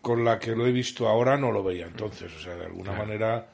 con 0.00 0.24
la 0.24 0.38
que 0.38 0.54
lo 0.56 0.66
he 0.66 0.72
visto 0.72 1.08
ahora 1.08 1.36
no 1.36 1.52
lo 1.52 1.62
veía 1.62 1.86
entonces, 1.86 2.32
o 2.34 2.40
sea, 2.40 2.54
de 2.56 2.66
alguna 2.66 2.92
manera... 2.92 3.46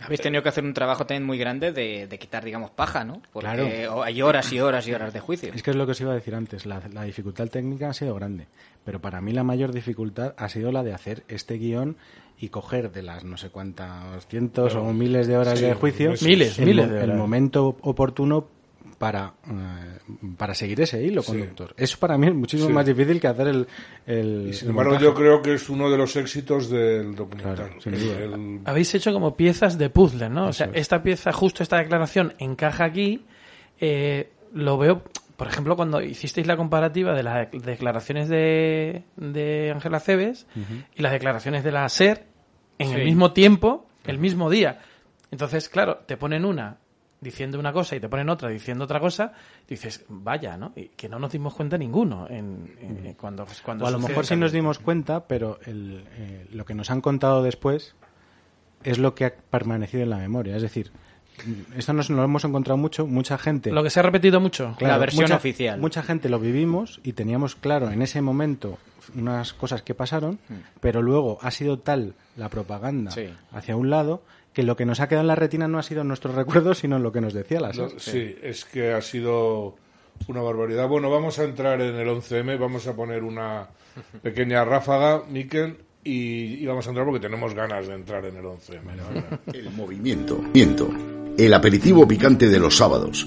Habéis 0.00 0.20
tenido 0.20 0.42
que 0.42 0.48
hacer 0.48 0.64
un 0.64 0.74
trabajo 0.74 1.06
también 1.06 1.22
muy 1.24 1.38
grande 1.38 1.70
de, 1.70 2.08
de 2.08 2.18
quitar, 2.18 2.44
digamos, 2.44 2.70
paja, 2.72 3.04
¿no? 3.04 3.22
Porque 3.32 3.48
Claro. 3.48 4.02
hay 4.02 4.20
horas 4.20 4.52
y 4.52 4.58
horas 4.58 4.88
y 4.88 4.92
horas 4.94 5.12
de 5.12 5.20
juicio. 5.20 5.52
Es 5.54 5.62
que 5.62 5.70
es 5.70 5.76
lo 5.76 5.86
que 5.86 5.92
os 5.92 6.00
iba 6.00 6.10
a 6.10 6.14
decir 6.16 6.34
antes, 6.34 6.66
la, 6.66 6.82
la 6.92 7.04
dificultad 7.04 7.46
técnica 7.48 7.90
ha 7.90 7.92
sido 7.92 8.12
grande, 8.16 8.48
pero 8.84 9.00
para 9.00 9.20
mí 9.20 9.30
la 9.32 9.44
mayor 9.44 9.70
dificultad 9.72 10.34
ha 10.38 10.48
sido 10.48 10.72
la 10.72 10.82
de 10.82 10.92
hacer 10.92 11.22
este 11.28 11.54
guion 11.56 11.96
y 12.36 12.48
coger 12.48 12.90
de 12.90 13.02
las 13.02 13.22
no 13.22 13.36
sé 13.36 13.50
cuántas 13.50 14.26
cientos 14.26 14.74
o 14.74 14.92
miles 14.92 15.28
de 15.28 15.36
horas 15.36 15.60
Sí, 15.60 15.66
de 15.66 15.74
juicio. 15.74 16.14
Miles, 16.22 16.58
el, 16.58 16.64
miles 16.66 16.90
de 16.90 16.96
el 16.98 17.04
horas. 17.04 17.18
momento 17.18 17.76
oportuno 17.82 18.48
para, 18.98 19.34
eh, 19.48 19.98
para 20.36 20.54
seguir 20.54 20.80
ese 20.80 21.02
hilo 21.02 21.22
conductor. 21.22 21.74
Eso 21.76 21.98
para 21.98 22.16
mí 22.18 22.26
es 22.28 22.34
muchísimo 22.34 22.68
Sí. 22.68 22.74
más 22.74 22.86
difícil 22.86 23.20
que 23.20 23.26
hacer 23.28 23.48
el... 23.48 23.66
el 24.06 24.46
Y 24.50 24.52
sin 24.54 24.70
embargo, 24.70 24.92
montaje. 24.92 25.04
yo 25.10 25.14
creo 25.14 25.42
que 25.42 25.54
es 25.54 25.68
uno 25.68 25.90
de 25.90 25.96
los 25.98 26.14
éxitos 26.16 26.70
del 26.70 27.14
documental. 27.14 27.54
Claro, 27.56 27.80
sin 27.80 27.94
El- 27.94 28.00
duda. 28.00 28.18
el- 28.18 28.60
Habéis 28.64 28.94
hecho 28.94 29.12
como 29.12 29.36
piezas 29.36 29.78
de 29.78 29.90
puzzle, 29.90 30.28
¿no? 30.28 30.48
o 30.48 30.52
sea, 30.52 30.66
es. 30.66 30.72
esta 30.82 31.02
pieza, 31.02 31.32
justo 31.32 31.62
esta 31.62 31.78
declaración, 31.78 32.34
encaja 32.38 32.84
aquí. 32.84 33.24
eh, 33.80 34.30
lo 34.54 34.76
veo, 34.78 35.02
por 35.36 35.48
ejemplo, 35.48 35.74
cuando 35.76 36.00
hicisteis 36.02 36.46
la 36.46 36.56
comparativa 36.56 37.14
de 37.14 37.22
las 37.22 37.48
declaraciones 37.50 38.28
de, 38.28 39.02
de 39.16 39.72
Ángela 39.74 39.98
Cebes 39.98 40.46
y 40.94 41.02
las 41.02 41.10
declaraciones 41.10 41.64
de 41.64 41.72
la 41.72 41.88
SER 41.88 42.26
en 42.78 42.88
Sí. 42.90 42.94
el 42.94 43.04
mismo 43.06 43.32
tiempo, 43.32 43.86
el 44.04 44.18
mismo 44.18 44.50
día. 44.50 44.80
Entonces, 45.30 45.68
claro, 45.70 46.02
te 46.06 46.16
ponen 46.16 46.44
una 46.44 46.76
diciendo 47.22 47.58
una 47.58 47.72
cosa 47.72 47.96
y 47.96 48.00
te 48.00 48.08
ponen 48.10 48.28
otra 48.28 48.50
diciendo 48.50 48.84
otra 48.84 49.00
cosa, 49.00 49.32
dices, 49.66 50.04
vaya, 50.08 50.56
¿no? 50.58 50.72
Y 50.76 50.88
que 50.88 51.08
no 51.08 51.18
nos 51.18 51.32
dimos 51.32 51.54
cuenta 51.54 51.78
ninguno 51.78 52.26
en, 52.28 52.76
en- 52.80 53.14
cuando, 53.14 53.46
cuando 53.64 53.84
O 53.84 53.88
a 53.88 53.90
lo 53.90 53.98
mejor 53.98 54.26
sí 54.26 54.36
nos 54.36 54.52
dimos 54.52 54.78
cuenta, 54.78 55.26
pero 55.26 55.58
el, 55.64 56.04
eh, 56.18 56.46
lo 56.52 56.64
que 56.66 56.74
nos 56.74 56.90
han 56.90 57.00
contado 57.00 57.42
después 57.42 57.94
es 58.82 58.98
lo 58.98 59.14
que 59.14 59.24
ha 59.24 59.34
permanecido 59.34 60.02
en 60.02 60.10
la 60.10 60.18
memoria. 60.18 60.56
Es 60.56 60.62
decir, 60.62 60.90
esto 61.76 61.92
nos 61.92 62.10
lo 62.10 62.22
hemos 62.22 62.44
encontrado 62.44 62.76
mucho, 62.76 63.06
mucha 63.06 63.38
gente... 63.38 63.70
Lo 63.72 63.82
que 63.82 63.90
se 63.90 64.00
ha 64.00 64.02
repetido 64.02 64.40
mucho. 64.40 64.76
La 64.80 64.98
versión 64.98 65.22
mucha- 65.24 65.36
oficial. 65.36 65.80
Mucha 65.80 66.02
gente 66.02 66.28
lo 66.28 66.38
vivimos 66.38 67.00
y 67.02 67.12
teníamos 67.14 67.54
claro 67.56 67.90
en 67.90 68.02
ese 68.02 68.20
momento 68.20 68.78
unas 69.16 69.52
cosas 69.52 69.82
que 69.82 69.94
pasaron, 69.94 70.38
pero 70.80 71.02
luego 71.02 71.38
ha 71.42 71.50
sido 71.50 71.78
tal 71.78 72.14
la 72.36 72.48
propaganda 72.48 73.10
Sí. 73.12 73.28
hacia 73.52 73.76
un 73.76 73.90
lado 73.90 74.22
que 74.52 74.62
lo 74.62 74.76
que 74.76 74.86
nos 74.86 75.00
ha 75.00 75.08
quedado 75.08 75.22
en 75.22 75.28
la 75.28 75.34
retina 75.34 75.68
no 75.68 75.78
ha 75.78 75.82
sido 75.82 76.04
nuestros 76.04 76.34
recuerdos, 76.36 76.78
sino 76.78 76.98
lo 76.98 77.12
que 77.12 77.20
nos 77.20 77.32
decía 77.32 77.60
la 77.60 77.72
No, 77.72 77.88
sí, 77.98 78.36
es 78.42 78.64
que 78.64 78.92
ha 78.92 79.02
sido 79.02 79.76
una 80.28 80.42
barbaridad. 80.42 80.88
Bueno, 80.88 81.10
vamos 81.10 81.38
a 81.38 81.44
entrar 81.44 81.80
en 81.80 81.94
el 81.94 82.08
11M, 82.08 82.58
vamos 82.58 82.86
a 82.86 82.94
poner 82.94 83.22
una 83.22 83.68
pequeña 84.22 84.64
ráfaga. 84.64 85.22
Miquel, 85.28 85.76
y, 86.04 86.62
y 86.62 86.66
vamos 86.66 86.86
a 86.86 86.90
entrar 86.90 87.06
porque 87.06 87.20
tenemos 87.20 87.54
ganas 87.54 87.86
de 87.86 87.94
entrar 87.94 88.24
en 88.24 88.36
el 88.36 88.44
11M. 88.44 88.96
la 88.96 89.08
verdad. 89.08 89.40
El 89.54 89.70
movimiento. 89.70 90.38
Miento. 90.54 90.90
El 91.38 91.54
aperitivo 91.54 92.06
picante 92.06 92.48
de 92.48 92.58
los 92.58 92.76
sábados. 92.76 93.26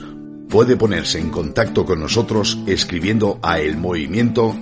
Puede 0.50 0.78
ponerse 0.78 1.20
en 1.20 1.32
contacto 1.32 1.86
con 1.86 2.00
nosotros 2.00 2.60
escribiendo 2.68 3.40
a 3.42 3.60
elmovimiento 3.60 4.56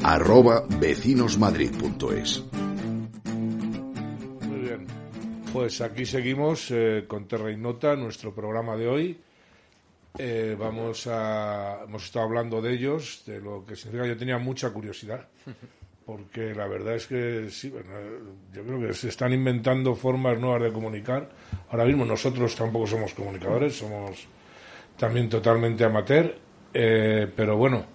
Pues 5.54 5.82
aquí 5.82 6.04
seguimos 6.04 6.72
eh, 6.72 7.06
con 7.08 7.28
Terra 7.28 7.52
Innota, 7.52 7.96
nuestro 7.96 8.34
programa 8.34 8.76
de 8.76 8.88
hoy. 8.88 9.22
Eh, 10.18 10.56
vamos 10.58 11.06
a. 11.06 11.84
Hemos 11.84 12.06
estado 12.06 12.26
hablando 12.26 12.60
de 12.60 12.74
ellos, 12.74 13.22
de 13.28 13.40
lo 13.40 13.64
que 13.64 13.76
significa. 13.76 14.08
Yo 14.08 14.18
tenía 14.18 14.40
mucha 14.40 14.72
curiosidad, 14.72 15.28
porque 16.08 16.56
la 16.56 16.66
verdad 16.66 16.96
es 16.96 17.06
que 17.06 17.52
sí, 17.52 17.70
bueno, 17.70 17.90
yo 18.52 18.64
creo 18.64 18.80
que 18.80 18.94
se 18.96 19.10
están 19.10 19.32
inventando 19.32 19.94
formas 19.94 20.40
nuevas 20.40 20.64
de 20.64 20.74
comunicar. 20.74 21.30
Ahora 21.70 21.86
mismo 21.86 22.04
nosotros 22.04 22.56
tampoco 22.56 22.88
somos 22.88 23.14
comunicadores, 23.14 23.78
somos 23.78 24.26
también 24.98 25.30
totalmente 25.30 25.84
amateur, 25.84 26.36
eh, 26.74 27.32
pero 27.36 27.58
bueno, 27.58 27.86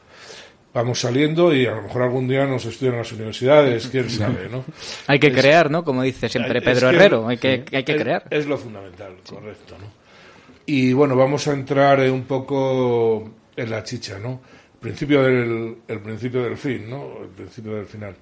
vamos 0.79 1.01
saliendo 1.01 1.55
y 1.55 1.67
a 1.67 1.73
lo 1.75 1.83
mejor 1.83 2.03
algún 2.03 2.29
día 2.29 2.47
nos 2.47 2.65
estudian 2.65 2.95
en 2.95 2.99
las 3.01 3.13
universidades, 3.13 3.89
quién 3.89 4.09
sabe, 4.09 4.49
¿no? 4.51 4.65
Hay 5.07 5.19
que 5.19 5.27
Es- 5.29 5.35
crear, 5.37 5.71
¿no? 5.71 5.85
Como 5.85 6.03
dice 6.03 6.29
siempre 6.29 6.63
Pedro 6.63 6.91
que- 6.91 6.97
Herrero, 6.97 7.29
hay 7.29 7.37
que, 7.39 7.65
hay 7.73 7.85
que 7.85 7.97
crear. 7.97 8.25
Es 8.31 8.47
lo 8.47 8.57
fundamental, 8.57 9.13
correcto, 9.29 9.77
¿no? 9.81 9.87
Y 10.67 10.93
bueno, 10.93 11.17
vamos 11.17 11.49
a 11.49 11.53
entrar 11.53 12.01
eh, 12.01 12.11
un 12.11 12.25
poco 12.25 13.31
en 13.57 13.71
la 13.71 13.83
chicha, 13.83 14.19
¿no? 14.19 14.41
Principio 14.81 15.23
del, 15.23 15.77
el 15.89 16.01
principio 16.01 16.43
del 16.45 16.57
fin, 16.57 16.89
¿no? 16.89 17.19
El 17.23 17.29
principio 17.29 17.75
del 17.75 17.87
final. 17.87 18.15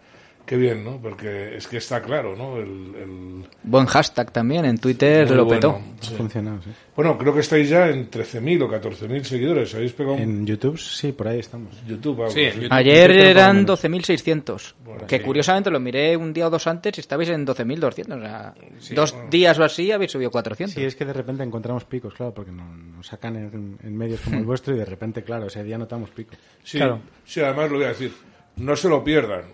Qué 0.47 0.57
bien, 0.57 0.85
¿no? 0.85 0.99
Porque 1.03 1.57
es 1.57 1.67
que 1.67 1.79
está 1.79 2.01
claro, 2.01 2.37
¿no? 2.37 2.57
El, 2.59 2.95
el- 2.95 3.45
Buen 3.65 3.87
hashtag 3.87 4.31
también, 4.31 4.65
en 4.65 4.79
Twitter 4.79 5.27
muy 5.27 5.37
lo 5.37 5.45
bueno, 5.45 5.61
petó. 5.61 5.81
sí. 6.01 6.15
Ha 6.15 6.17
funcionado, 6.17 6.63
sí. 6.63 6.71
Bueno, 6.95 7.19
creo 7.19 7.35
que 7.35 7.41
estáis 7.41 7.69
ya 7.69 7.89
en 7.89 8.09
13.000 8.09 8.63
o 8.63 8.69
14.000 8.71 9.23
seguidores. 9.25 9.75
¿Habéis 9.75 9.93
pegado 9.93 10.17
En 10.19 10.47
YouTube, 10.47 10.79
sí, 10.79 11.11
por 11.11 11.27
ahí 11.27 11.41
estamos. 11.41 11.75
YouTube? 11.85 12.31
Sí? 12.31 12.45
YouTube. 12.55 12.69
Ayer 12.71 13.11
lo 13.13 13.23
eran 13.23 13.57
menos. 13.57 13.83
12.600, 13.85 14.75
que 15.09 15.19
sí. 15.19 15.25
curiosamente 15.25 15.71
lo 15.71 15.81
miré 15.81 16.17
un 16.17 16.33
día 16.33 16.47
o 16.47 16.51
dos 16.51 16.67
antes 16.69 16.97
y 16.97 17.01
estabais 17.01 17.29
en 17.31 17.45
12.200. 17.45 18.17
O 18.17 18.21
sea, 18.21 18.55
dos 18.95 19.15
días 19.31 19.59
o 19.59 19.65
así 19.65 19.91
habéis 19.91 20.13
subido 20.13 20.31
400. 20.31 20.75
Sí, 20.75 20.85
es 20.85 20.95
que 20.95 21.05
de 21.05 21.13
repente 21.13 21.43
encontramos 21.43 21.85
picos, 21.85 22.15
claro, 22.15 22.33
porque 22.33 22.53
no- 22.53 22.73
nos 22.77 23.07
sacan 23.07 23.35
en, 23.37 23.79
en 23.83 23.97
medios 23.97 24.21
como 24.21 24.39
el 24.39 24.45
vuestro 24.47 24.75
y 24.75 24.79
de 24.79 24.85
repente, 24.85 25.25
claro, 25.25 25.47
ese 25.47 25.65
día 25.65 25.77
notamos 25.77 26.11
picos. 26.11 26.39
Sí, 26.63 26.79
Claro. 26.79 27.01
sí, 27.25 27.41
además 27.41 27.69
lo 27.71 27.77
voy 27.79 27.87
a 27.87 27.89
decir. 27.89 28.13
No 28.57 28.75
se 28.75 28.89
lo 28.89 29.05
pierdan. 29.05 29.45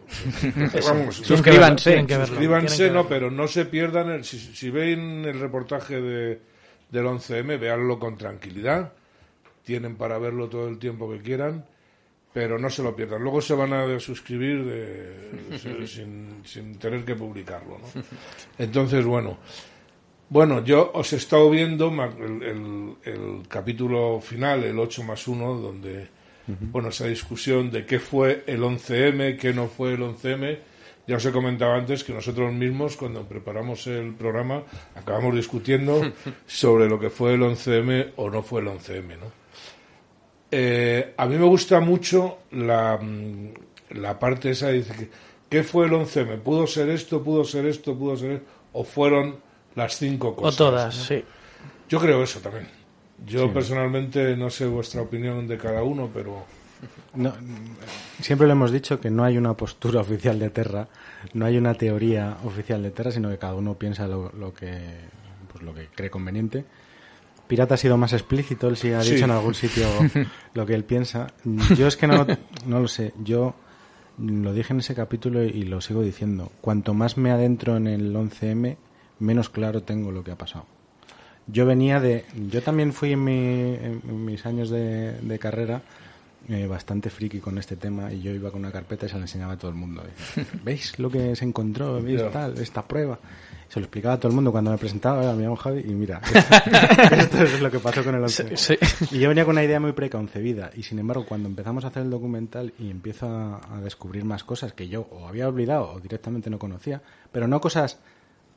Vamos, 0.87 1.17
Suscríbanse. 1.17 1.91
Tienen 1.91 2.07
que 2.07 2.15
verlo, 2.17 2.27
Suscríbanse, 2.29 2.77
tienen 2.77 2.93
que 2.93 2.97
no, 3.03 3.09
pero 3.09 3.31
no 3.31 3.49
se 3.49 3.65
pierdan. 3.65 4.11
el- 4.11 4.25
si, 4.25 4.39
si 4.39 4.71
ven 4.71 5.25
el 5.25 5.41
reportaje 5.41 6.01
de, 6.01 6.41
del 6.91 7.05
11M, 7.07 7.59
véanlo 7.59 7.99
con 7.99 8.17
tranquilidad. 8.17 8.93
Tienen 9.65 9.97
para 9.97 10.19
verlo 10.19 10.49
todo 10.49 10.69
el 10.69 10.79
tiempo 10.79 11.11
que 11.11 11.21
quieran, 11.21 11.65
pero 12.33 12.59
no 12.59 12.71
se 12.71 12.83
lo 12.83 12.95
pierdan. 12.95 13.23
Luego 13.23 13.41
se 13.41 13.55
van 13.55 13.73
a 13.73 13.99
suscribir 14.01 14.65
de- 14.65 15.59
sin, 15.59 15.87
sin- 15.89 16.43
sin 16.45 16.79
tener 16.79 17.05
que 17.05 17.15
publicarlo. 17.17 17.79
¿no? 17.79 18.03
Entonces, 18.59 19.05
bueno. 19.05 19.39
Bueno, 20.29 20.65
yo 20.65 20.93
os 20.95 21.13
he 21.13 21.17
estado 21.17 21.51
viendo 21.51 21.89
el, 21.89 22.43
el- 22.43 22.95
el 23.05 23.49
capítulo 23.49 24.21
final, 24.21 24.65
el 24.65 24.79
8 24.79 25.03
más 25.03 25.29
1, 25.29 25.55
donde, 25.59 26.09
bueno, 26.47 26.89
esa 26.89 27.07
discusión 27.07 27.71
de 27.71 27.87
qué 27.87 27.99
fue 27.99 28.45
el 28.47 28.63
11M, 28.63 29.39
qué 29.39 29.53
no 29.53 29.69
fue 29.69 29.95
el 29.95 30.01
11M. 30.01 30.59
Ya 31.07 31.17
os 31.17 31.27
he 31.27 31.33
comentado 31.33 31.73
antes 31.73 32.05
que 32.05 32.13
nosotros 32.13 32.53
mismos, 32.53 32.97
cuando 32.97 33.25
preparamos 33.27 33.87
el 33.89 34.15
programa, 34.15 34.63
acabamos 34.95 35.35
discutiendo 35.35 36.01
sobre 36.47 36.89
lo 36.89 36.99
que 37.01 37.11
fue 37.11 37.35
el 37.35 37.43
11M 37.43 38.13
o 38.17 38.31
no 38.31 38.43
fue 38.43 38.61
el 38.61 38.69
11M, 38.69 39.19
¿no? 39.19 39.43
Eh, 40.51 41.15
a 41.17 41.27
mí 41.27 41.37
me 41.37 41.47
gusta 41.47 41.81
mucho 41.81 42.41
la, 42.53 42.99
mm, 43.01 43.53
la 44.01 44.19
parte 44.19 44.51
esa, 44.51 44.69
dice 44.69 44.95
que, 44.95 45.09
¿qué 45.49 45.63
fue 45.63 45.87
el 45.87 45.93
11M? 45.93 46.39
¿Pudo 46.41 46.67
ser 46.67 46.91
esto, 46.91 47.23
pudo 47.23 47.43
ser 47.45 47.67
esto, 47.67 47.97
pudo 47.97 48.17
ser 48.17 48.33
esto? 48.33 48.47
¿O 48.75 48.85
fueron 48.85 49.37
las 49.75 49.97
cinco 49.97 50.29
O 50.29 50.37
cosas? 50.37 50.57
todas, 50.57 50.97
¿no? 50.97 51.05
sí. 51.05 51.25
Yo 51.89 52.01
creo 52.01 52.23
eso 52.23 52.41
también. 52.41 52.69
Yo 53.27 53.53
personalmente 53.53 54.37
no 54.37 54.51
sé 54.51 54.67
vuestra 54.67 55.03
opinión 55.03 55.47
de 55.47 55.57
cada 55.59 55.83
uno, 55.83 56.11
pero 56.13 56.45
No, 57.15 57.33
siempre 58.21 58.47
lo 58.47 58.55
hemos 58.55 58.73
dicho 58.73 59.01
que 59.01 59.11
no 59.11 59.23
hay 59.25 59.37
una 59.39 59.55
postura 59.57 60.01
oficial 60.01 60.39
de 60.39 60.51
Terra, 60.51 60.89
no 61.35 61.45
hay 61.47 61.57
una 61.57 61.75
teoría 61.75 62.39
oficial 62.45 62.83
de 62.83 62.91
Terra, 62.91 63.11
sino 63.13 63.29
que 63.31 63.39
cada 63.39 63.55
uno 63.55 63.75
piensa 63.75 64.07
lo, 64.09 64.33
lo 64.33 64.53
que 64.53 64.81
pues 65.53 65.63
lo 65.63 65.75
que 65.75 65.87
cree 65.95 66.11
conveniente. 66.11 66.65
Pirata 67.47 67.75
ha 67.75 67.77
sido 67.77 67.97
más 67.99 68.13
explícito, 68.15 68.67
él 68.69 68.77
sí 68.77 68.93
ha 68.93 69.03
Sí. 69.03 69.13
dicho 69.15 69.25
en 69.27 69.31
algún 69.33 69.55
sitio 69.55 69.87
lo 70.55 70.65
que 70.67 70.75
él 70.75 70.85
piensa. 70.85 71.27
Yo 71.77 71.87
es 71.87 71.97
que 71.97 72.07
no, 72.07 72.27
no 72.67 72.81
lo 72.81 72.89
sé, 72.89 73.13
yo 73.23 73.55
lo 74.19 74.53
dije 74.55 74.73
en 74.73 74.81
ese 74.81 74.95
capítulo 74.95 75.43
y 75.45 75.63
lo 75.65 75.81
sigo 75.81 76.03
diciendo. 76.03 76.51
Cuanto 76.61 76.95
más 76.95 77.17
me 77.19 77.31
adentro 77.31 77.77
en 77.77 77.87
el 77.89 78.15
11M, 78.15 78.77
menos 79.19 79.51
claro 79.51 79.83
tengo 79.83 80.11
lo 80.13 80.25
que 80.25 80.31
ha 80.33 80.39
pasado. 80.39 80.67
Yo 81.47 81.67
venía 81.67 82.01
de. 82.01 82.25
Yo 82.51 82.63
también 82.63 82.93
fui 82.93 83.13
en, 83.13 83.25
mi- 83.25 83.75
en 83.75 84.25
mis 84.25 84.45
años 84.47 84.71
de, 84.71 85.13
de 85.21 85.39
carrera 85.39 85.83
eh, 86.49 86.67
bastante 86.67 87.11
friki 87.11 87.39
con 87.41 87.59
este 87.59 87.77
tema 87.77 88.13
y 88.13 88.21
yo 88.23 88.33
iba 88.33 88.51
con 88.51 88.61
una 88.61 88.73
carpeta 88.73 89.07
y 89.07 89.09
se 89.09 89.17
la 89.17 89.23
enseñaba 89.23 89.55
a 89.55 89.59
todo 89.59 89.71
el 89.71 89.77
mundo. 89.77 90.03
Decía, 90.03 90.45
¿Veis 90.65 90.99
lo 90.99 91.11
que 91.11 91.35
se 91.37 91.45
encontró? 91.45 92.01
¿Veis 92.03 92.23
tal? 92.33 92.57
Esta 92.59 92.87
prueba. 92.87 93.19
Se 93.69 93.81
lo 93.81 93.85
explicaba 93.87 94.15
a 94.15 94.19
todo 94.21 94.29
el 94.29 94.35
mundo 94.35 94.53
cuando 94.53 94.71
me 94.71 94.77
presentaba, 94.77 95.35
me 95.35 95.45
llamo 95.45 95.57
Javi 95.57 95.81
y 95.81 95.95
mira, 95.95 96.21
esto, 96.35 96.57
esto 97.17 97.43
es 97.43 97.61
lo 97.63 97.71
que 97.71 97.79
pasó 97.79 98.05
con 98.05 98.15
el 98.15 98.23
11. 98.23 98.55
Sí. 98.55 98.75
Y 99.13 99.19
yo 99.19 99.31
venía 99.31 99.47
con 99.47 99.53
una 99.55 99.65
idea 99.65 99.81
muy 99.81 99.93
preconcebida 99.93 100.71
y 100.77 100.83
sin 100.83 100.99
embargo 100.99 101.25
cuando 101.27 101.49
empezamos 101.49 101.83
a 101.85 101.89
hacer 101.89 102.03
el 102.03 102.11
documental 102.11 102.75
y 102.79 102.91
empiezo 102.91 103.29
a, 103.29 103.61
a 103.77 103.81
descubrir 103.81 104.27
más 104.27 104.45
cosas 104.45 104.75
que 104.75 104.89
yo 104.91 105.09
o 105.11 105.27
había 105.27 105.49
olvidado 105.49 105.91
o 105.95 106.01
directamente 106.01 106.51
no 106.51 106.59
conocía, 106.59 107.01
pero 107.33 107.49
no 107.49 107.63
cosas 107.63 107.99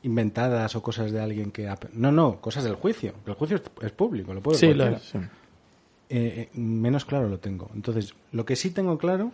inventadas 0.06 0.76
o 0.76 0.82
cosas 0.84 1.12
de 1.12 1.20
alguien 1.20 1.52
que... 1.52 1.68
No, 1.94 2.12
no, 2.12 2.40
cosas 2.40 2.64
del 2.64 2.76
juicio. 2.76 3.14
El 3.26 3.34
juicio 3.34 3.62
es, 3.82 3.92
público, 3.92 4.34
lo 4.34 4.42
puede 4.42 4.58
Sí, 4.58 4.74
lo 4.74 4.98
sí. 5.00 5.18
Eh, 5.18 6.50
eh, 6.54 6.58
menos 6.58 7.04
claro 7.06 7.28
lo 7.28 7.40
tengo. 7.40 7.70
Entonces, 7.74 8.14
lo 8.32 8.46
que 8.46 8.56
sí 8.56 8.70
tengo 8.72 8.98
claro 8.98 9.32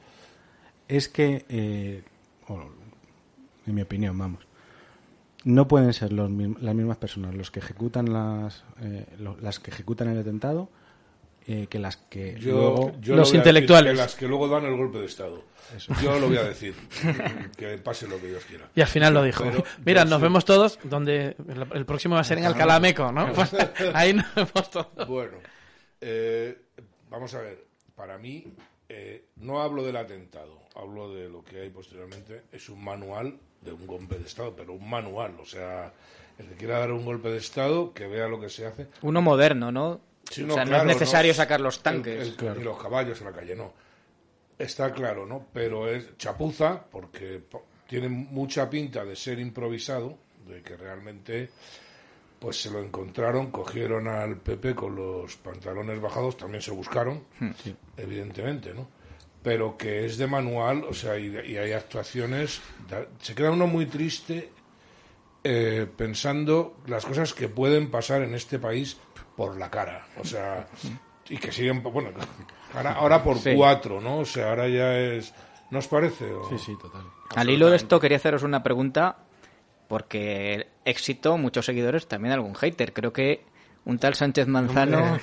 es 0.88 1.10
que, 1.10 1.46
eh, 1.50 2.04
en 3.68 3.76
mi 3.76 3.82
opinión, 3.82 4.18
vamos, 4.18 4.46
no 5.44 5.68
pueden 5.68 5.94
ser 5.94 6.14
los, 6.14 6.30
las 6.32 6.76
mismas 6.76 6.98
personas 6.98 7.36
los 7.36 7.52
que 7.52 7.60
ejecutan 7.60 8.12
las, 8.14 8.64
eh, 8.82 9.06
lo- 9.20 9.38
las 9.42 9.60
que 9.60 9.72
ejecutan 9.72 10.08
el 10.10 10.20
atentado 10.20 10.70
eh, 11.48 11.68
que 11.70 11.80
las 11.80 11.98
que 11.98 12.38
yo, 12.40 12.52
luego 12.52 12.92
yo 13.02 13.16
Los 13.16 13.28
lo 13.30 13.32
voy 13.32 13.34
a 13.34 13.38
intelectuales. 13.38 13.86
decir, 13.86 13.96
que 13.98 14.02
las 14.06 14.16
que 14.16 14.28
luego 14.28 14.48
dan 14.48 14.66
el 14.66 14.76
golpe 14.78 15.00
de 15.00 15.06
Estado. 15.06 15.44
Yo 16.04 16.20
lo 16.20 16.28
voy 16.28 16.38
a 16.38 16.44
decir. 16.44 16.76
que 17.58 17.78
pase 17.78 18.08
lo 18.08 18.20
que 18.20 18.28
Dios 18.28 18.44
quiera. 18.46 18.70
Y 18.76 18.82
al 18.82 18.88
final 18.88 19.14
lo 19.14 19.24
dijo. 19.24 19.44
Pero- 19.46 19.64
Mira, 19.86 20.04
nos 20.06 20.18
sí. 20.20 20.24
vemos 20.24 20.44
todos 20.46 20.78
donde 20.84 21.36
el, 21.48 21.68
el 21.74 21.86
próximo 21.86 22.16
va 22.16 22.22
a 22.22 22.26
ser 22.26 22.38
en 22.40 22.46
Alcalameco, 22.46 23.12
¿no? 23.12 23.32
Pues 23.34 23.52
ahí 23.94 24.14
nos 24.14 24.36
vemos 24.36 24.70
todos. 24.70 25.08
Bueno, 25.08 25.38
eh, 26.02 26.58
vamos 27.10 27.34
a 27.34 27.42
ver. 27.42 27.66
Para 27.96 28.18
mí, 28.18 28.46
eh, 28.90 29.26
no 29.38 29.62
hablo 29.62 29.84
del 29.84 29.96
atentado, 29.96 30.60
hablo 30.76 31.14
de 31.14 31.30
lo 31.30 31.44
que 31.44 31.62
hay 31.62 31.70
posteriormente. 31.70 32.44
Es 32.52 32.68
un 32.70 32.84
manual 32.84 33.38
de 33.62 33.72
un 33.72 33.86
golpe 33.88 34.18
de 34.18 34.26
Estado, 34.26 34.54
pero 34.56 34.74
un 34.74 34.90
manual. 34.90 35.36
O 35.40 35.46
sea, 35.46 35.94
el 36.40 36.48
que 36.48 36.56
quiera 36.56 36.80
dar 36.80 36.92
un 36.92 37.06
golpe 37.06 37.30
de 37.30 37.38
Estado, 37.38 37.94
que 37.94 38.08
vea 38.08 38.28
lo 38.28 38.40
que 38.42 38.50
se 38.50 38.66
hace. 38.66 38.88
Uno 39.04 39.22
moderno, 39.22 39.72
¿no? 39.72 40.02
Sí, 40.30 40.44
o 40.44 40.48
no, 40.48 40.54
sea, 40.56 40.66
no 40.66 40.78
es 40.78 40.86
necesario 40.86 41.32
no. 41.32 41.36
sacar 41.36 41.60
los 41.62 41.82
tanques. 41.84 42.36
El- 42.40 42.64
los 42.64 42.82
caballos 42.82 43.20
en 43.20 43.26
la 43.26 43.34
calle, 43.34 43.56
no. 43.56 43.74
Está 44.58 44.92
claro, 44.92 45.26
¿no? 45.26 45.48
Pero 45.54 45.88
es 45.90 46.18
chapuza 46.18 46.84
porque 46.90 47.40
po- 47.40 47.66
tiene 47.88 48.08
mucha 48.10 48.70
pinta 48.70 49.04
de 49.04 49.16
ser 49.16 49.40
improvisado, 49.40 50.18
de 50.48 50.62
que 50.62 50.78
realmente 50.78 51.50
pues 52.40 52.60
se 52.62 52.72
lo 52.72 52.80
encontraron, 52.80 53.52
cogieron 53.52 54.08
al 54.08 54.38
PP 54.38 54.74
con 54.74 54.96
los 54.96 55.36
pantalones 55.38 56.02
bajados, 56.02 56.38
también 56.38 56.62
se 56.64 56.72
buscaron, 56.72 57.24
evidentemente, 57.98 58.74
¿no? 58.74 58.88
Pero 59.44 59.78
que 59.78 60.06
es 60.06 60.18
de 60.18 60.26
manual, 60.28 60.84
o 60.90 60.94
sea, 60.94 61.18
y, 61.20 61.28
y 61.28 61.58
hay 61.58 61.72
actuaciones, 61.74 62.62
da- 62.90 63.06
se 63.20 63.36
queda 63.36 63.52
uno 63.52 63.68
muy 63.68 63.86
triste 63.88 64.50
eh, 65.44 65.88
pensando 65.98 66.78
las 66.88 67.06
cosas 67.06 67.34
que 67.34 67.48
pueden 67.48 67.90
pasar 67.92 68.22
en 68.24 68.34
este 68.36 68.60
país 68.60 68.98
por 69.46 69.58
la 69.58 69.70
cara. 69.72 70.06
O 70.20 70.24
sea, 70.26 70.68
y 71.30 71.38
que 71.38 71.52
siguen, 71.52 71.82
bueno, 71.82 72.12
ahora, 72.76 72.92
ahora 72.94 73.24
por 73.24 73.38
Sí. 73.40 73.54
cuatro, 73.56 74.00
¿no? 74.00 74.20
O 74.20 74.26
sea, 74.26 74.50
ahora 74.50 74.68
ya 74.68 74.96
es. 74.98 75.34
¿No 75.72 75.80
os 75.80 75.88
parece? 75.88 76.32
O- 76.34 76.48
Sí, 76.50 76.58
sí, 76.60 76.78
total. 76.80 77.02
Al 77.36 77.50
hilo 77.50 77.70
de 77.70 77.78
esto 77.78 78.00
quería 78.00 78.18
haceros 78.18 78.44
una 78.44 78.62
pregunta 78.62 79.18
porque 79.88 80.68
éxito, 80.86 81.38
muchos 81.38 81.66
seguidores, 81.66 82.08
también 82.08 82.34
algún 82.34 82.56
hater. 82.56 82.94
Creo 82.94 83.12
que 83.14 83.46
Un 83.84 83.98
tal 83.98 84.14
Sánchez 84.14 84.46
Manzano. 84.48 85.18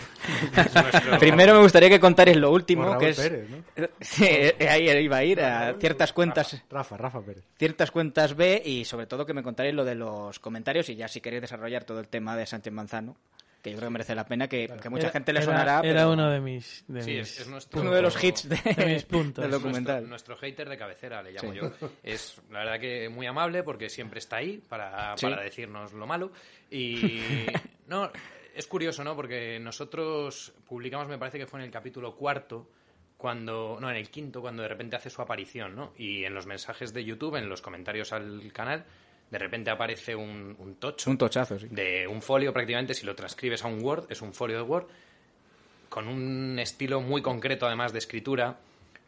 Primero 1.20 1.54
me 1.54 1.61
gustaría 1.61 1.88
que 1.88 2.00
contarais 2.00 2.37
lo 2.37 2.50
último, 2.50 2.87
Raúl 2.87 2.98
que 2.98 3.09
es... 3.11 3.16
Pérez, 3.20 3.48
¿no? 3.48 3.87
Sí, 4.00 4.24
ahí 4.68 4.88
iba 5.04 5.16
a 5.18 5.22
ir 5.24 5.40
a 5.40 5.74
ciertas 5.78 6.12
cuentas 6.12 6.61
Rafa, 6.68 6.96
Rafa 6.96 7.20
Pérez. 7.20 7.44
ciertas 7.57 7.92
cuentas 7.92 8.35
B 8.35 8.61
y 8.64 8.85
sobre 8.85 9.07
todo 9.07 9.24
que 9.24 9.33
me 9.33 9.44
contaréis 9.44 9.76
lo 9.76 9.85
de 9.85 9.94
los 9.94 10.40
comentarios 10.40 10.88
y 10.88 10.96
ya 10.96 11.07
si 11.07 11.20
queréis 11.20 11.42
desarrollar 11.42 11.85
todo 11.85 12.00
el 12.00 12.09
tema 12.09 12.35
de 12.35 12.46
Sánchez 12.46 12.72
Manzano, 12.72 13.14
que 13.62 13.71
yo 13.71 13.77
creo 13.77 13.88
que 13.88 13.92
merece 13.92 14.14
la 14.14 14.25
pena, 14.25 14.47
que, 14.49 14.66
que 14.81 14.88
a 14.88 14.90
mucha 14.90 15.05
Era- 15.05 15.12
gente 15.12 15.33
le 15.33 15.42
sonará. 15.42 15.81
Era 15.83 15.83
pero 15.83 16.12
uno 16.12 16.31
de 16.31 16.40
mis. 16.40 16.85
De 16.87 17.03
Sí, 17.03 17.11
mis- 17.12 17.21
es, 17.33 17.40
es 17.40 17.49
nuestro, 17.49 17.81
uno 17.81 17.90
de 17.92 18.03
los 18.03 18.23
hits 18.23 18.49
de, 18.49 18.57
de 18.75 18.87
mis 18.87 19.05
puntos. 19.05 19.42
del 19.42 19.51
Nuestro, 19.51 19.68
documental. 19.71 20.09
nuestro 20.09 20.37
hater 20.37 20.68
de 20.68 20.79
cabecera, 20.79 21.23
le 21.23 21.33
llamo 21.33 21.53
yo. 21.53 21.73
Es 22.03 22.40
la 22.51 22.61
verdad 22.61 22.81
que 22.81 23.09
muy 23.09 23.27
amable 23.27 23.62
porque 23.64 23.88
siempre 23.88 24.18
está 24.21 24.37
ahí 24.37 24.62
para, 24.68 25.16
Sí. 25.16 25.27
para 25.27 25.42
decirnos 25.42 25.92
lo 25.92 26.07
malo. 26.07 26.31
Y 26.71 27.21
no, 27.88 28.11
es 28.55 28.66
curioso, 28.66 29.03
¿no? 29.03 29.16
Porque 29.16 29.59
nosotros 29.59 30.53
publicamos, 30.66 31.09
me 31.09 31.18
parece 31.18 31.38
que 31.38 31.47
fue 31.47 31.61
en 31.61 31.66
el 31.66 31.73
capítulo 31.73 32.14
cuarto, 32.14 32.71
cuando, 33.16 33.79
no, 33.81 33.90
en 33.90 33.97
el 33.97 34.11
quinto, 34.11 34.40
cuando 34.40 34.62
de 34.62 34.68
repente 34.68 34.94
hace 34.94 35.11
su 35.11 35.21
aparición, 35.21 35.75
¿no? 35.75 35.92
Y 35.99 36.25
en 36.25 36.35
los 36.35 36.47
mensajes 36.47 36.92
de 36.94 37.05
YouTube, 37.05 37.35
en 37.35 37.49
los 37.49 37.61
comentarios 37.61 38.12
al 38.12 38.53
canal, 38.53 38.85
de 39.31 39.38
repente 39.38 39.71
aparece 39.71 40.14
un, 40.17 40.57
un 40.59 40.77
tocho 40.77 41.11
Un 41.11 41.19
tochazo, 41.19 41.59
sí. 41.59 41.67
de 41.71 42.07
un 42.09 42.23
folio 42.23 42.53
prácticamente, 42.53 42.95
si 42.95 43.05
lo 43.07 43.14
transcribes 43.14 43.64
a 43.64 43.69
un 43.69 43.83
Word, 43.85 44.07
es 44.11 44.23
un 44.23 44.33
folio 44.33 44.57
de 44.57 44.62
Word, 44.62 44.87
con 45.88 46.09
un 46.09 46.59
estilo 46.59 47.01
muy 47.01 47.23
concreto 47.23 47.67
además 47.67 47.93
de 47.93 47.99
escritura. 47.99 48.59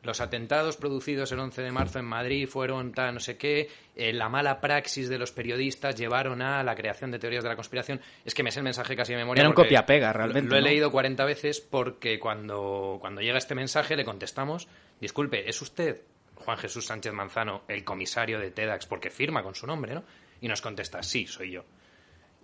Los 0.03 0.23
atentados 0.23 0.79
producidos 0.79 1.31
el 1.33 1.41
11 1.41 1.61
de 1.61 1.73
marzo 1.73 1.99
en 1.99 2.07
Madrid 2.07 2.49
fueron 2.49 2.93
tal, 2.93 3.13
no 3.13 3.21
sé 3.21 3.37
qué, 3.37 3.69
eh, 3.97 4.15
la 4.15 4.31
mala 4.31 4.59
praxis 4.59 5.11
de 5.11 5.19
los 5.19 5.31
periodistas 5.31 5.95
llevaron 5.95 6.41
a 6.41 6.63
la 6.65 6.75
creación 6.75 7.11
de 7.11 7.19
teorías 7.19 7.43
de 7.43 7.51
la 7.51 7.55
conspiración. 7.57 8.01
Es 8.25 8.33
que 8.35 8.43
me 8.43 8.51
sé 8.51 8.61
el 8.61 8.65
mensaje 8.65 8.97
casi 8.97 9.13
de 9.13 9.19
memoria. 9.19 9.43
Era 9.43 9.51
un 9.51 9.55
copia-pega, 9.55 10.07
lo- 10.09 10.13
realmente, 10.15 10.49
Lo, 10.49 10.57
he 10.57 10.61
¿no? 10.63 10.69
leído 10.69 10.91
40 10.91 11.23
veces 11.27 11.61
porque 11.61 12.19
cuando, 12.19 12.97
cuando 12.99 13.21
llega 13.21 13.37
este 13.37 13.55
mensaje 13.55 13.95
le 13.95 14.07
contestamos, 14.07 14.69
disculpe, 15.03 15.47
¿es 15.51 15.61
usted 15.61 16.01
Juan 16.41 16.59
Jesús 16.59 16.87
Sánchez 16.87 17.13
Manzano, 17.13 17.63
el 17.69 17.85
comisario 17.85 18.39
de 18.41 18.51
TEDx, 18.51 18.87
porque 18.87 19.11
firma 19.11 19.43
con 19.43 19.55
su 19.55 19.67
nombre, 19.67 19.95
¿no? 19.95 20.03
Y 20.41 20.49
nos 20.49 20.61
contesta, 20.61 21.03
sí, 21.03 21.27
soy 21.27 21.53
yo. 21.53 21.65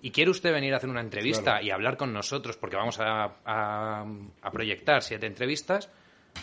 ¿Y 0.03 0.11
quiere 0.11 0.31
usted 0.31 0.53
venir 0.53 0.75
a 0.75 0.77
hacer 0.77 0.91
una 0.91 1.01
entrevista 1.01 1.63
y 1.63 1.71
hablar 1.71 1.97
con 1.97 2.13
nosotros? 2.13 2.57
Porque 2.57 2.77
vamos 2.77 3.01
a, 3.01 3.37
a- 3.45 4.07
a 4.43 4.51
proyectar 4.51 5.03
siete 5.03 5.27
entrevistas. 5.27 5.89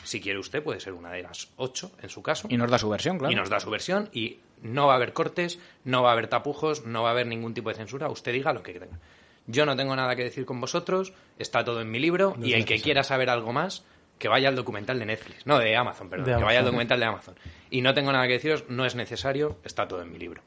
Si 0.03 0.19
quiere 0.19 0.39
usted, 0.39 0.63
puede 0.63 0.79
ser 0.79 0.93
una 0.93 1.11
de 1.11 1.21
las 1.21 1.49
ocho, 1.57 1.91
en 2.01 2.09
su 2.09 2.23
caso. 2.23 2.47
Y 2.49 2.57
nos 2.57 2.71
da 2.71 2.79
su 2.79 2.89
versión, 2.89 3.19
claro. 3.19 3.31
Y 3.31 3.35
nos 3.35 3.49
da 3.49 3.59
su 3.59 3.69
versión 3.69 4.09
y 4.11 4.39
no 4.63 4.87
va 4.87 4.93
a 4.93 4.95
haber 4.95 5.13
cortes, 5.13 5.59
no 5.83 6.01
va 6.01 6.09
a 6.09 6.13
haber 6.13 6.27
tapujos, 6.27 6.83
no 6.85 7.03
va 7.03 7.09
a 7.09 7.11
haber 7.11 7.27
ningún 7.27 7.53
tipo 7.53 7.69
de 7.69 7.75
censura. 7.75 8.09
Usted 8.09 8.33
diga 8.33 8.53
lo 8.53 8.63
que 8.63 8.73
tenga. 8.73 8.99
Yo 9.45 9.65
no 9.67 9.75
tengo 9.75 9.95
nada 9.95 10.15
que 10.15 10.23
decir 10.23 10.45
con 10.45 10.59
vosotros, 10.59 11.13
está 11.37 11.63
todo 11.63 11.81
en 11.81 11.91
mi 11.91 11.99
libro 11.99 12.35
y 12.47 12.53
el 12.53 12.65
que 12.65 12.79
quiera 12.81 13.03
saber 13.03 13.29
algo 13.29 13.53
más, 13.53 13.85
que 14.23 14.29
vaya 14.29 14.47
al 14.47 14.55
documental 14.55 14.97
de 14.97 15.05
Netflix. 15.05 15.45
No, 15.45 15.59
de 15.59 15.75
Amazon, 15.75 16.09
perdón. 16.09 16.25
De 16.31 16.37
que 16.37 16.43
vaya 16.43 16.59
al 16.59 16.65
documental 16.65 16.97
de 16.99 17.05
Amazon. 17.05 17.35
Y 17.69 17.81
no 17.81 17.93
tengo 17.93 18.11
nada 18.13 18.25
que 18.25 18.33
deciros, 18.33 18.63
no 18.69 18.85
es 18.85 18.95
necesario, 18.95 19.59
está 19.65 19.85
todo 19.87 20.01
en 20.01 20.11
mi 20.11 20.17
libro 20.17 20.41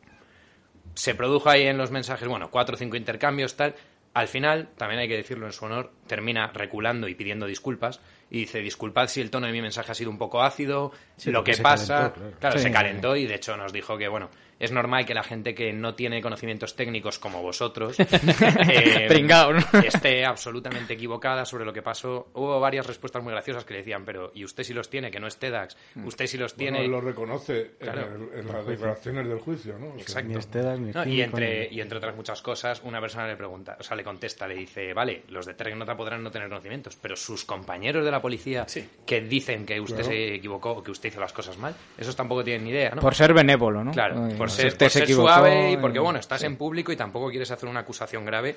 se 0.95 1.15
produjo 1.15 1.51
ahí 1.51 1.65
en 1.67 1.77
los 1.77 1.91
mensajes, 1.91 2.27
bueno, 2.27 2.51
cuatro 2.51 2.75
o 2.75 2.79
cinco 2.79 2.97
intercambios, 2.97 3.55
tal. 3.55 3.75
Al 4.15 4.29
final, 4.29 4.71
también 4.79 4.99
hay 5.01 5.09
que 5.09 5.17
decirlo 5.19 5.45
en 5.45 5.53
su 5.53 5.67
honor, 5.67 5.93
termina 6.07 6.47
reculando 6.47 7.07
y 7.07 7.15
pidiendo 7.15 7.45
disculpas. 7.45 8.01
Y 8.31 8.39
dice, 8.41 8.61
disculpad 8.61 9.09
si 9.09 9.21
el 9.21 9.31
tono 9.31 9.47
de 9.47 9.53
mi 9.53 9.61
mensaje 9.61 9.93
ha 9.93 9.95
sido 9.95 10.11
un 10.11 10.17
poco 10.17 10.43
ácido, 10.43 10.93
Sí, 11.19 11.31
lo 11.31 11.45
que 11.45 11.55
pasa... 11.59 11.97
calentó, 12.15 12.15
claro. 12.21 12.37
claro, 12.41 12.57
Sí. 12.59 12.63
se 12.65 12.71
calentó 12.73 13.15
y 13.15 13.27
de 13.27 13.35
hecho 13.35 13.59
nos 13.59 13.75
dijo 13.75 13.99
que, 13.99 14.09
bueno, 14.09 14.31
es 14.59 14.73
normal 14.73 15.05
que 15.07 15.15
la 15.15 15.23
gente 15.23 15.55
que 15.55 15.73
no 15.73 15.95
tiene 15.95 16.21
conocimientos 16.23 16.75
técnicos 16.77 17.19
como 17.19 17.43
vosotros 17.43 17.97
eh, 18.01 19.07
Pringao, 19.09 19.53
¿no? 19.53 19.61
esté 19.85 20.25
absolutamente 20.25 20.95
equivocada 20.95 21.45
sobre 21.45 21.65
lo 21.65 21.73
que 21.73 21.83
pasó. 21.83 22.29
Hubo 22.35 22.59
varias 22.61 22.87
respuestas 22.87 23.23
muy 23.23 23.33
graciosas 23.33 23.65
que 23.65 23.75
le 23.75 23.79
decían, 23.81 24.05
pero 24.05 24.31
¿y 24.35 24.45
usted 24.45 24.65
si 24.65 24.73
los 24.75 24.89
tiene? 24.89 25.11
Que 25.11 25.21
no 25.21 25.27
es 25.27 25.37
TEDx. 25.39 25.77
Usted 26.05 26.27
si 26.27 26.39
los 26.39 26.55
tiene... 26.55 26.79
Bueno, 26.79 26.95
lo 26.95 27.01
reconoce 27.01 27.73
Claro. 27.79 28.03
en, 28.07 28.23
el- 28.33 28.41
en 28.41 28.53
las 28.53 28.67
declaraciones 28.67 29.29
del 29.29 29.39
juicio, 29.41 29.79
¿no? 29.79 29.87
O 29.89 29.93
sea, 29.95 30.01
Exacto. 30.03 30.29
Ni 30.29 30.35
Estedas, 30.37 30.79
ni 30.81 30.93
No, 30.93 31.07
y, 31.07 31.21
entre, 31.23 31.69
y 31.73 31.81
entre 31.81 31.99
otras 31.99 32.17
muchas 32.17 32.43
cosas, 32.43 32.81
una 32.85 33.01
persona 33.01 33.27
le 33.27 33.37
pregunta, 33.37 33.77
o 33.79 33.83
sea, 33.83 33.97
le 33.97 34.05
contesta, 34.05 34.47
le 34.47 34.55
dice, 34.55 34.93
vale, 34.95 35.23
los 35.29 35.47
de 35.47 35.55
Tecnota 35.55 35.97
podrán 35.97 36.23
no 36.23 36.31
tener 36.31 36.49
conocimientos, 36.49 36.97
pero 37.01 37.17
sus 37.17 37.45
compañeros 37.45 38.05
de 38.05 38.11
la 38.11 38.21
policía 38.21 38.67
que 39.05 39.21
dicen 39.21 39.65
que 39.67 39.81
usted 39.81 39.97
Claro. 39.97 40.11
se 40.11 40.35
equivocó 40.35 40.71
o 40.73 40.83
que 40.83 40.91
usted 40.91 41.09
hizo 41.09 41.21
las 41.21 41.33
cosas 41.33 41.57
mal, 41.59 41.75
esos 41.97 42.15
tampoco 42.15 42.45
tienen 42.45 42.65
ni 42.65 42.71
idea, 42.71 42.91
¿no? 42.95 43.01
Por 43.01 43.15
ser 43.15 43.33
benévolo, 43.33 43.83
¿no? 43.85 43.93
Claro, 43.93 44.25
Ay, 44.27 44.35
por 44.35 44.46
si 44.51 44.57
ser, 44.63 44.67
usted 44.69 44.87
por 44.87 44.91
se 44.91 44.99
ser 44.99 45.03
equivocó, 45.05 45.29
suave 45.29 45.73
y 45.73 45.77
porque, 45.77 45.99
bueno, 45.99 46.19
estás 46.19 46.43
en 46.43 46.57
público 46.57 46.93
y 46.93 46.97
tampoco 46.97 47.31
quieres 47.31 47.51
hacer 47.51 47.69
una 47.69 47.81
acusación 47.81 48.25
grave 48.25 48.57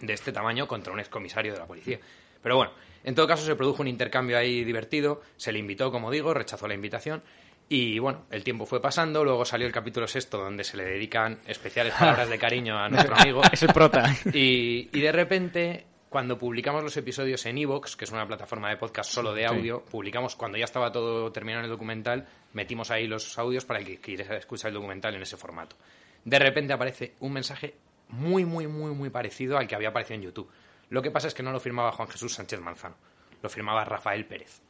de 0.00 0.12
este 0.12 0.32
tamaño 0.32 0.66
contra 0.66 0.92
un 0.92 1.00
excomisario 1.00 1.52
de 1.52 1.58
la 1.58 1.66
policía. 1.66 1.98
Pero 2.42 2.56
bueno, 2.56 2.72
en 3.04 3.14
todo 3.14 3.26
caso 3.26 3.44
se 3.44 3.54
produjo 3.54 3.82
un 3.82 3.88
intercambio 3.88 4.38
ahí 4.38 4.64
divertido, 4.64 5.22
se 5.36 5.52
le 5.52 5.58
invitó, 5.58 5.90
como 5.92 6.10
digo, 6.10 6.34
rechazó 6.34 6.66
la 6.66 6.74
invitación 6.74 7.22
y 7.72 8.00
bueno, 8.00 8.24
el 8.32 8.42
tiempo 8.42 8.66
fue 8.66 8.82
pasando, 8.82 9.22
luego 9.22 9.44
salió 9.44 9.64
el 9.64 9.72
capítulo 9.72 10.08
sexto 10.08 10.38
donde 10.38 10.64
se 10.64 10.76
le 10.76 10.84
dedican 10.84 11.38
especiales 11.46 11.94
palabras 11.94 12.28
de 12.28 12.36
cariño 12.36 12.76
a 12.76 12.88
nuestro 12.88 13.14
amigo. 13.16 13.42
Es 13.52 13.62
el 13.62 13.72
prota. 13.72 14.12
Y, 14.32 14.88
y 14.92 15.00
de 15.00 15.12
repente, 15.12 15.86
cuando 16.10 16.36
publicamos 16.36 16.82
los 16.82 16.96
episodios 16.96 17.46
en 17.46 17.56
Evox, 17.56 17.96
que 17.96 18.04
es 18.04 18.10
una 18.10 18.26
plataforma 18.26 18.68
de 18.68 18.76
podcast 18.76 19.12
solo 19.12 19.32
de 19.32 19.46
audio, 19.46 19.84
publicamos 19.84 20.34
cuando 20.34 20.58
ya 20.58 20.64
estaba 20.64 20.90
todo 20.90 21.30
terminado 21.30 21.60
en 21.60 21.66
el 21.66 21.70
documental, 21.70 22.26
metimos 22.52 22.90
ahí 22.90 23.06
los 23.06 23.38
audios 23.38 23.64
para 23.64 23.78
el 23.78 23.86
que 23.86 24.00
quisiera 24.00 24.36
escuchar 24.36 24.70
el 24.70 24.74
documental 24.74 25.14
en 25.14 25.22
ese 25.22 25.36
formato. 25.36 25.76
De 26.24 26.36
repente 26.40 26.72
aparece 26.72 27.14
un 27.20 27.32
mensaje 27.32 27.76
muy, 28.08 28.44
muy, 28.44 28.66
muy, 28.66 28.92
muy 28.92 29.08
parecido 29.08 29.56
al 29.56 29.68
que 29.68 29.76
había 29.76 29.90
aparecido 29.90 30.16
en 30.16 30.22
YouTube. 30.22 30.50
Lo 30.88 31.00
que 31.00 31.12
pasa 31.12 31.28
es 31.28 31.34
que 31.34 31.44
no 31.44 31.52
lo 31.52 31.60
firmaba 31.60 31.92
Juan 31.92 32.08
Jesús 32.08 32.34
Sánchez 32.34 32.60
Manzano, 32.60 32.96
lo 33.40 33.48
firmaba 33.48 33.84
Rafael 33.84 34.26
Pérez. 34.26 34.60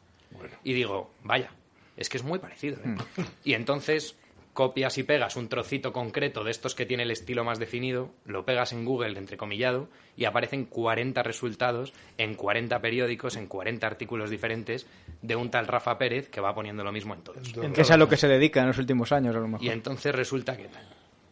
Y 0.63 0.75
digo, 0.75 1.15
vaya, 1.23 1.51
es 1.97 2.11
que 2.11 2.19
es 2.19 2.23
muy 2.23 2.39
parecido. 2.39 2.77
¿eh? 2.85 2.97
Y 3.45 3.55
entonces 3.55 4.15
copias 4.53 4.99
y 4.99 5.03
pegas 5.03 5.37
un 5.37 5.49
trocito 5.49 5.93
concreto 5.93 6.45
de 6.45 6.51
estos 6.51 6.75
que 6.75 6.87
tiene 6.87 7.05
el 7.05 7.11
estilo 7.11 7.45
más 7.45 7.59
definido, 7.59 8.11
lo 8.25 8.45
pegas 8.45 8.73
en 8.73 8.85
Google 8.85 9.19
entrecomillado 9.19 9.89
y 10.17 10.25
aparecen 10.25 10.65
40 10.65 11.23
resultados 11.23 11.93
en 12.19 12.35
40 12.35 12.81
periódicos, 12.81 13.37
en 13.37 13.47
40 13.47 13.87
artículos 13.87 14.31
diferentes 14.31 14.87
de 15.23 15.37
un 15.37 15.51
tal 15.51 15.67
Rafa 15.67 15.99
Pérez 15.99 16.29
que 16.29 16.41
va 16.41 16.55
poniendo 16.55 16.85
lo 16.85 16.93
mismo 16.93 17.15
en 17.15 17.23
todos. 17.23 17.53
Que 17.75 17.83
es 17.83 17.91
a 17.91 17.97
lo 17.97 18.09
que 18.09 18.17
se 18.17 18.29
dedica 18.29 18.61
en 18.61 18.69
los 18.69 18.79
últimos 18.79 19.13
años, 19.13 19.35
a 19.35 19.41
lo 19.41 19.49
mejor. 19.49 19.65
Y 19.65 19.71
entonces 19.71 20.15
resulta 20.15 20.57
que, 20.57 20.69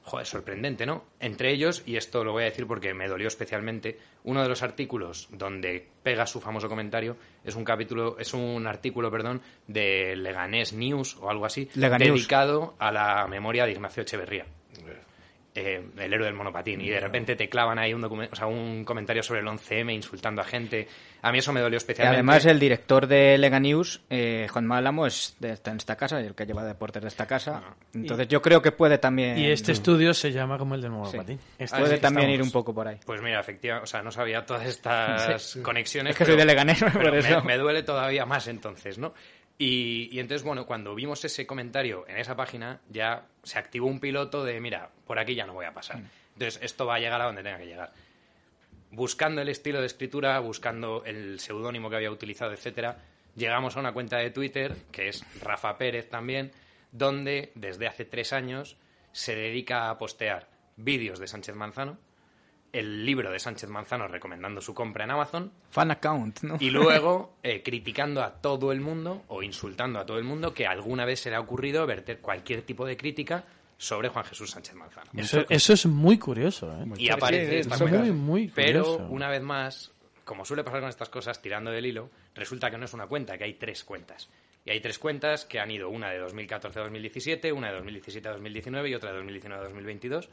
joder, 0.09 0.27
sorprendente, 0.27 0.87
¿no? 0.87 1.05
Entre 1.21 1.53
ellos, 1.53 1.83
y 1.87 1.97
esto 1.97 2.25
lo 2.25 2.33
voy 2.33 2.43
a 2.43 2.47
decir 2.47 2.67
porque 2.67 2.95
me 2.95 3.09
dolió 3.09 3.29
especialmente, 3.29 3.99
uno 4.25 4.43
de 4.43 4.49
los 4.49 4.63
artículos 4.63 5.29
donde 5.31 5.87
pega 6.03 6.27
su 6.27 6.41
famoso 6.41 6.69
comentario 6.69 7.17
es 7.45 7.55
un 7.55 7.65
capítulo, 7.65 8.19
es 8.19 8.35
un 8.35 8.67
artículo, 8.67 9.11
perdón, 9.11 9.43
de 9.67 10.17
Leganés 10.17 10.73
News 10.73 11.17
o 11.21 11.31
algo 11.31 11.47
así, 11.47 11.69
dedicado 11.75 12.75
a 12.79 12.91
la 12.91 13.27
memoria 13.29 13.65
de 13.65 13.73
Ignacio 13.73 14.03
Echeverría. 14.03 14.47
Eh, 15.59 15.83
el 15.99 16.13
héroe 16.13 16.27
del 16.27 16.35
monopatín 16.35 16.81
y 16.81 16.89
de 16.89 17.01
repente 17.01 17.37
te 17.37 17.49
clavan 17.49 17.79
ahí 17.79 17.93
un, 17.95 18.05
o 18.05 18.37
sea, 18.37 18.47
un 18.47 18.85
comentario 18.85 19.23
sobre 19.23 19.41
el 19.41 19.47
11M 19.47 19.93
insultando 19.95 20.41
a 20.41 20.45
gente. 20.45 20.87
A 21.23 21.33
mí 21.33 21.39
eso 21.39 21.53
me 21.53 21.61
dolió 21.61 21.77
Y 21.77 21.79
especialmente. 21.79 22.17
además 22.17 22.47
el 22.47 22.61
director 22.61 23.07
de 23.09 23.37
Lega 23.39 23.59
News, 23.59 24.03
eh, 24.09 24.47
Juan 24.51 24.67
Málamo, 24.67 25.07
es 25.07 25.37
de, 25.41 25.51
está 25.53 25.73
en 25.73 25.79
esta 25.79 25.97
casa, 25.97 26.21
el 26.21 26.35
que 26.35 26.47
lleva 26.47 26.65
deportes 26.65 27.03
de 27.03 27.09
esta 27.09 27.27
casa. 27.27 27.63
Ah. 27.65 27.75
Entonces 27.93 28.29
yo 28.29 28.41
creo 28.41 28.63
que 28.63 28.71
puede 28.73 28.99
también... 28.99 29.37
Y 29.37 29.51
este 29.51 29.73
estudio 29.73 30.15
se 30.15 30.31
llama 30.31 30.59
como 30.59 30.75
el 30.77 30.81
del 30.81 30.91
sí, 30.93 30.97
monopatín. 30.97 31.39
Este 31.59 31.77
Ah, 31.77 31.81
puede 31.81 31.99
también 31.99 32.31
ir 32.31 32.41
un 32.43 32.51
poco 32.53 32.73
por 32.73 32.87
ahí. 32.87 32.99
Pues 33.05 33.21
mira, 33.21 33.41
efectivamente, 33.41 33.83
o 33.85 33.87
sea, 33.87 34.03
no 34.03 34.11
sabía 34.13 34.47
todas 34.47 34.67
estas 34.67 35.59
conexiones. 35.63 36.13
Es 36.13 36.19
que 36.19 36.25
soy 36.25 36.37
de 36.37 36.45
Leganés, 36.45 36.81
por 36.83 36.93
pero 36.93 37.13
me- 37.13 37.19
eso. 37.19 37.43
Me, 37.43 37.57
duele 37.57 37.83
todavía 37.83 38.25
más 38.25 38.47
entonces, 38.49 38.99
¿no? 38.99 39.13
Y, 39.59 40.09
y 40.13 40.21
entonces, 40.21 40.45
bueno, 40.45 40.67
cuando 40.67 40.95
vimos 40.95 41.25
ese 41.25 41.47
comentario 41.47 42.07
en 42.09 42.17
esa 42.17 42.37
página, 42.37 42.81
ya 42.89 43.27
se 43.43 43.59
activó 43.59 43.89
un 43.89 43.99
piloto 43.99 44.45
de, 44.45 44.61
mira, 44.61 44.91
por 45.05 45.19
aquí 45.19 45.35
ya 45.35 45.47
no 45.47 45.55
voy 45.55 45.67
a 45.67 45.75
pasar. 45.75 46.01
Entonces, 46.35 46.61
esto 46.63 46.87
va 46.87 46.95
a 46.95 47.01
llegar 47.01 47.21
a 47.21 47.25
donde 47.25 47.43
tenga 47.43 47.59
que 47.59 47.67
llegar. 47.67 47.93
Buscando 48.93 49.43
el 49.43 49.49
estilo 49.49 49.81
de 49.81 49.87
escritura, 49.87 50.39
buscando 50.39 51.05
el 51.05 51.41
seudónimo 51.41 51.91
que 51.91 51.97
había 51.97 52.13
utilizado, 52.13 52.53
etcétera, 52.53 52.99
llegamos 53.35 53.77
a 53.77 53.81
una 53.81 53.93
cuenta 53.93 54.19
de 54.19 54.31
Twitter, 54.31 54.77
que 54.93 55.09
es 55.09 55.25
Rafa 55.41 55.77
Pérez 55.77 56.09
también, 56.09 56.53
donde 56.93 57.51
desde 57.57 57.89
hace 57.89 58.05
tres 58.05 58.33
años 58.33 58.77
se 59.13 59.35
dedica 59.35 59.91
a 59.91 59.99
postear 59.99 60.49
vídeos 60.77 61.19
de 61.19 61.27
Sánchez 61.27 61.57
Manzano, 61.57 61.99
el 62.73 63.05
libro 63.05 63.31
de 63.31 63.39
Sánchez 63.39 63.69
Manzano 63.71 64.09
recomendando 64.09 64.61
su 64.61 64.75
compra 64.75 65.05
en 65.05 65.11
Amazon, 65.11 65.53
Fan 65.71 65.91
account, 65.91 66.43
¿no? 66.43 66.57
y 66.61 66.71
luego 66.71 67.37
eh, 67.43 67.63
criticando 67.63 68.23
a 68.23 68.41
todo 68.41 68.73
el 68.73 68.81
mundo 68.81 69.25
o 69.29 69.43
insultando 69.43 69.99
a 69.99 70.07
todo 70.07 70.19
el 70.19 70.25
mundo 70.25 70.53
que 70.53 70.67
alguna 70.67 71.05
vez 71.05 71.21
se 71.21 71.31
le 71.31 71.37
ha 71.37 71.41
ocurrido 71.41 71.87
verter 71.87 72.21
cualquier 72.21 72.63
tipo 72.63 72.87
de 72.87 72.97
crítica 72.97 73.45
sobre 73.77 74.09
Juan 74.09 74.25
Jesús 74.25 74.51
Sánchez 74.51 74.75
Manzano. 74.75 75.11
Eso, 75.17 75.45
eso 75.49 75.73
es 75.73 75.87
muy 75.87 76.19
curioso, 76.19 76.71
¿eh? 76.73 76.85
Y 76.97 77.11
aparece 77.11 77.51
sí, 77.51 77.57
esta 77.61 77.79
cuenta. 77.79 77.99
muy, 78.01 78.11
muy 78.11 78.49
Pero 78.49 78.83
curioso. 78.83 79.07
una 79.13 79.29
vez 79.29 79.43
más, 79.43 79.93
como 80.25 80.45
suele 80.45 80.65
pasar 80.65 80.81
con 80.81 80.89
estas 80.89 81.09
cosas, 81.09 81.41
tirando 81.41 81.71
del 81.71 81.87
hilo, 81.87 82.11
resulta 82.35 82.71
que 82.71 82.77
no 82.77 82.87
es 82.87 82.93
una 82.93 83.07
cuenta, 83.07 83.39
que 83.39 83.45
hay 83.45 83.55
tres 83.55 83.85
cuentas. 83.85 84.29
Y 84.65 84.71
hay 84.71 84.81
tres 84.81 84.99
cuentas 84.99 85.45
que 85.45 85.61
han 85.61 85.71
ido 85.71 85.89
una 85.89 86.11
de 86.11 86.19
2014 86.19 86.81
a 86.81 86.83
2017, 86.83 87.53
una 87.53 87.69
de 87.69 87.75
2017 87.75 88.29
a 88.29 88.33
2019 88.33 88.89
y 88.91 88.95
otra 88.95 89.11
de 89.11 89.17
2019 89.19 89.61
a 89.63 89.65
2022. 89.65 90.29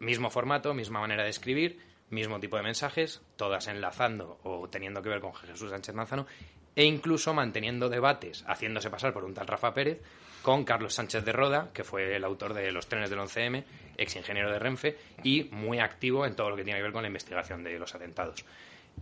Mismo 0.00 0.30
formato, 0.30 0.72
misma 0.72 1.00
manera 1.00 1.24
de 1.24 1.30
escribir, 1.30 1.78
mismo 2.08 2.40
tipo 2.40 2.56
de 2.56 2.62
mensajes, 2.62 3.20
todas 3.36 3.68
enlazando 3.68 4.40
o 4.42 4.68
teniendo 4.68 5.02
que 5.02 5.10
ver 5.10 5.20
con 5.20 5.34
Jesús 5.34 5.70
Sánchez 5.70 5.94
Manzano, 5.94 6.26
e 6.74 6.84
incluso 6.84 7.34
manteniendo 7.34 7.90
debates, 7.90 8.42
haciéndose 8.46 8.88
pasar 8.88 9.12
por 9.12 9.24
un 9.24 9.34
tal 9.34 9.46
Rafa 9.46 9.74
Pérez, 9.74 10.00
con 10.40 10.64
Carlos 10.64 10.94
Sánchez 10.94 11.22
de 11.24 11.32
Roda, 11.32 11.68
que 11.74 11.84
fue 11.84 12.16
el 12.16 12.24
autor 12.24 12.54
de 12.54 12.72
los 12.72 12.86
trenes 12.86 13.10
del 13.10 13.18
11M, 13.18 13.62
ex 13.98 14.16
ingeniero 14.16 14.50
de 14.50 14.58
Renfe, 14.58 14.96
y 15.22 15.44
muy 15.50 15.80
activo 15.80 16.24
en 16.24 16.34
todo 16.34 16.48
lo 16.48 16.56
que 16.56 16.64
tiene 16.64 16.78
que 16.78 16.84
ver 16.84 16.92
con 16.92 17.02
la 17.02 17.08
investigación 17.08 17.62
de 17.62 17.78
los 17.78 17.94
atentados. 17.94 18.44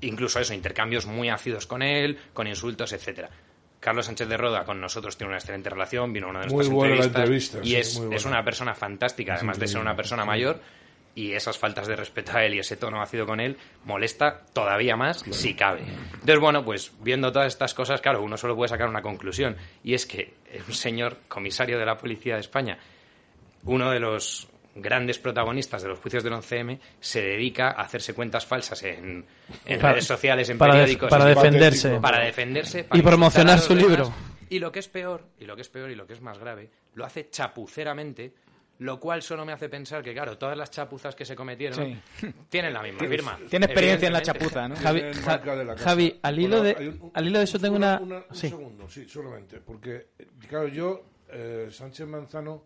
Incluso 0.01 0.41
eso, 0.41 0.53
intercambios 0.53 1.07
muy 1.07 1.29
ácidos 1.29 1.67
con 1.67 1.83
él, 1.83 2.19
con 2.33 2.49
insultos, 2.49 2.93
etcétera. 2.93 3.31
Carlos 3.79 4.07
Sánchez 4.07 4.29
de 4.29 4.37
Roda 4.37 4.65
con 4.65 4.81
nosotros 4.81 5.17
tiene 5.17 5.29
una 5.29 5.39
excelente 5.39 5.71
relación, 5.71 6.13
vino 6.13 6.27
a 6.27 6.31
una 6.31 6.41
de 6.41 6.49
nuestras 6.49 6.69
entrevistas 6.69 7.07
entrevista, 7.07 7.59
y 7.63 7.69
sí, 7.69 7.77
es, 7.77 8.03
es 8.11 8.25
una 8.25 8.45
persona 8.45 8.75
fantástica, 8.75 9.35
además 9.35 9.61
de 9.61 9.69
ser 9.69 9.81
una 9.81 9.95
persona 9.95 10.25
mayor 10.25 10.61
y 11.15 11.33
esas 11.33 11.59
faltas 11.59 11.87
de 11.89 11.97
respeto 11.97 12.37
a 12.37 12.45
él 12.45 12.55
y 12.55 12.59
ese 12.61 12.77
tono 12.77 13.03
ácido 13.03 13.27
con 13.27 13.41
él 13.41 13.57
molesta 13.85 14.43
todavía 14.53 14.97
más 14.97 15.25
si 15.31 15.55
cabe. 15.55 15.81
Entonces, 16.13 16.39
bueno, 16.39 16.65
pues 16.65 16.93
viendo 17.01 17.33
todas 17.33 17.49
estas 17.49 17.75
cosas, 17.75 18.01
claro, 18.01 18.23
uno 18.23 18.37
solo 18.37 18.55
puede 18.55 18.69
sacar 18.69 18.89
una 18.89 19.03
conclusión 19.03 19.57
y 19.83 19.95
es 19.95 20.07
que 20.07 20.35
un 20.67 20.75
señor 20.75 21.19
comisario 21.29 21.79
de 21.79 21.87
la 21.87 21.97
Policía 21.99 22.35
de 22.35 22.41
España, 22.41 22.79
uno 23.65 23.91
de 23.91 23.99
los 24.01 24.49
grandes 24.77 25.19
protagonistas 25.19 25.83
de 25.83 25.89
los 25.89 25.99
juicios 25.99 26.23
del 26.23 26.35
11M, 26.35 26.79
se 27.01 27.21
dedica 27.21 27.69
a 27.71 27.83
hacerse 27.83 28.15
cuentas 28.15 28.47
falsas 28.47 28.81
en, 28.85 29.25
en 29.67 29.81
Para- 29.81 29.95
redes 29.95 30.07
sociales, 30.07 30.49
en 30.51 30.59
para 30.59 30.73
periódicos, 30.75 31.11
para 31.11 31.29
en- 31.29 31.35
defenderse. 31.35 31.99
para 32.01 32.25
defenderse 32.25 32.81
Y 32.81 32.85
para 32.85 33.03
promocionar 33.03 33.57
insultar 33.57 33.59
a 33.59 33.67
su 33.67 33.75
demás. 33.75 34.09
libro. 34.09 34.39
Y 34.51 34.61
lo 34.61 34.71
que 34.71 34.79
es 34.79 34.89
peor, 34.89 35.25
y 35.41 35.47
lo 35.47 35.57
que 35.57 35.63
es 35.63 35.69
peor 35.69 35.91
y 35.91 35.97
lo 35.97 36.07
que 36.07 36.13
es 36.13 36.21
más 36.21 36.39
grave, 36.39 36.71
lo 36.95 37.05
hace 37.05 37.29
chapuceramente, 37.29 38.33
lo 38.79 39.01
cual 39.01 39.23
solo 39.23 39.45
me 39.45 39.53
hace 39.53 39.69
pensar 39.69 40.03
que, 40.03 40.13
claro, 40.15 40.39
todas 40.39 40.57
las 40.57 40.71
chapuzas 40.71 41.15
que 41.15 41.25
se 41.25 41.35
cometieron 41.35 42.01
tienen 42.49 42.73
la 42.73 42.83
misma 42.83 43.01
firma. 43.01 43.39
Tiene 43.51 43.67
experiencia 43.67 44.07
en 44.07 44.13
la 44.13 44.23
chapuza, 44.23 44.69
¿no? 44.69 44.77
Javi, 44.77 45.01
Ja- 45.25 45.43
al 46.23 46.39
hilo, 46.39 46.59
Bueno, 46.63 46.63
de, 46.81 46.89
un- 46.89 47.11
al 47.15 47.27
hilo 47.27 47.39
de 47.39 47.45
eso 47.45 47.59
tengo 47.59 47.77
una... 47.77 47.99
un 48.01 48.25
sí. 48.33 48.49
segundo, 48.49 48.89
sí, 48.89 49.09
solamente. 49.09 49.61
Porque, 49.61 50.09
claro, 50.49 50.69
yo, 50.69 51.05
eh, 51.29 51.69
Sánchez 51.71 52.07
Manzano 52.07 52.65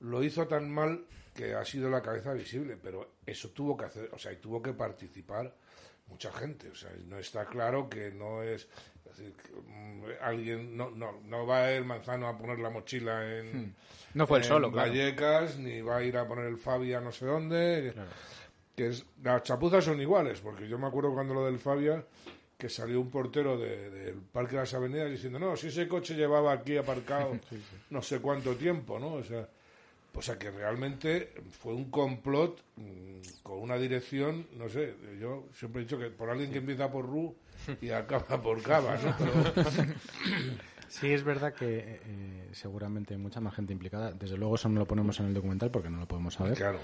lo 0.00 0.22
hizo 0.22 0.46
tan 0.46 0.70
mal 0.70 1.04
que 1.34 1.54
ha 1.54 1.64
sido 1.64 1.90
la 1.90 2.00
cabeza 2.02 2.32
visible, 2.32 2.76
pero 2.80 3.14
eso 3.26 3.50
tuvo 3.50 3.76
que 3.76 3.84
hacer, 3.86 4.10
o 4.12 4.18
sea, 4.18 4.32
y 4.32 4.36
tuvo 4.36 4.62
que 4.62 4.72
participar 4.72 5.52
mucha 6.08 6.32
gente. 6.32 6.68
O 6.70 6.74
sea, 6.74 6.90
no 7.06 7.18
está 7.18 7.46
claro 7.46 7.88
que 7.88 8.10
no 8.10 8.42
es. 8.42 8.68
Mm, 9.24 10.02
alguien. 10.22 10.76
No, 10.76 10.90
no, 10.90 11.20
no 11.24 11.46
va 11.46 11.70
el 11.72 11.84
Manzano 11.84 12.28
a 12.28 12.36
poner 12.38 12.58
la 12.58 12.70
mochila 12.70 13.38
en. 13.38 13.74
No 14.14 14.26
fue 14.26 14.38
el 14.38 14.44
en 14.44 14.48
solo, 14.48 14.72
claro. 14.72 14.88
Vallecas, 14.90 15.58
ni 15.58 15.80
va 15.82 15.96
a 15.98 16.02
ir 16.04 16.16
a 16.16 16.26
poner 16.26 16.46
el 16.46 16.56
Fabia 16.58 17.00
no 17.00 17.12
sé 17.12 17.26
dónde. 17.26 17.92
Que 18.74 18.88
es, 18.88 19.04
las 19.22 19.42
chapuzas 19.42 19.84
son 19.84 20.00
iguales, 20.00 20.40
porque 20.40 20.68
yo 20.68 20.78
me 20.78 20.86
acuerdo 20.86 21.12
cuando 21.12 21.34
lo 21.34 21.44
del 21.46 21.58
Fabia, 21.58 22.04
que 22.56 22.68
salió 22.68 23.00
un 23.00 23.10
portero 23.10 23.58
de- 23.58 23.90
del 23.90 24.14
Parque 24.16 24.52
de 24.52 24.62
las 24.62 24.74
Avenidas 24.74 25.10
diciendo, 25.10 25.38
no, 25.38 25.56
si 25.56 25.66
ese 25.68 25.86
coche 25.88 26.14
llevaba 26.14 26.52
aquí 26.52 26.76
aparcado 26.76 27.38
no 27.90 28.02
sé 28.02 28.20
cuánto 28.20 28.54
tiempo, 28.56 28.98
¿no? 28.98 29.14
O 29.14 29.22
sea, 29.24 29.48
o 30.18 30.22
sea 30.22 30.38
que 30.38 30.50
realmente 30.50 31.32
fue 31.60 31.74
un 31.74 31.90
complot 31.90 32.60
mm, 32.76 33.42
con 33.42 33.58
una 33.60 33.76
dirección, 33.76 34.46
no 34.56 34.68
sé, 34.68 34.94
yo 35.20 35.46
siempre 35.54 35.82
he 35.82 35.84
dicho 35.84 35.98
que 35.98 36.06
por 36.10 36.28
alguien 36.30 36.50
que 36.50 36.58
empieza 36.58 36.90
por 36.90 37.06
Ru 37.06 37.34
y 37.80 37.90
acaba 37.90 38.42
por 38.42 38.60
Cava, 38.62 38.96
¿no? 38.96 39.14
Pero- 39.18 39.84
Sí, 40.88 41.12
es 41.12 41.22
verdad 41.22 41.52
que 41.52 42.00
eh, 42.02 42.48
seguramente 42.52 43.12
hay 43.12 43.20
mucha 43.20 43.40
más 43.40 43.54
gente 43.54 43.74
implicada. 43.74 44.12
Desde 44.12 44.38
luego 44.38 44.54
eso 44.54 44.70
no 44.70 44.80
lo 44.80 44.86
ponemos 44.86 45.20
en 45.20 45.26
el 45.26 45.34
documental 45.34 45.70
porque 45.70 45.90
no 45.90 45.98
lo 45.98 46.08
podemos 46.08 46.32
saber. 46.34 46.54
claro. 46.56 46.78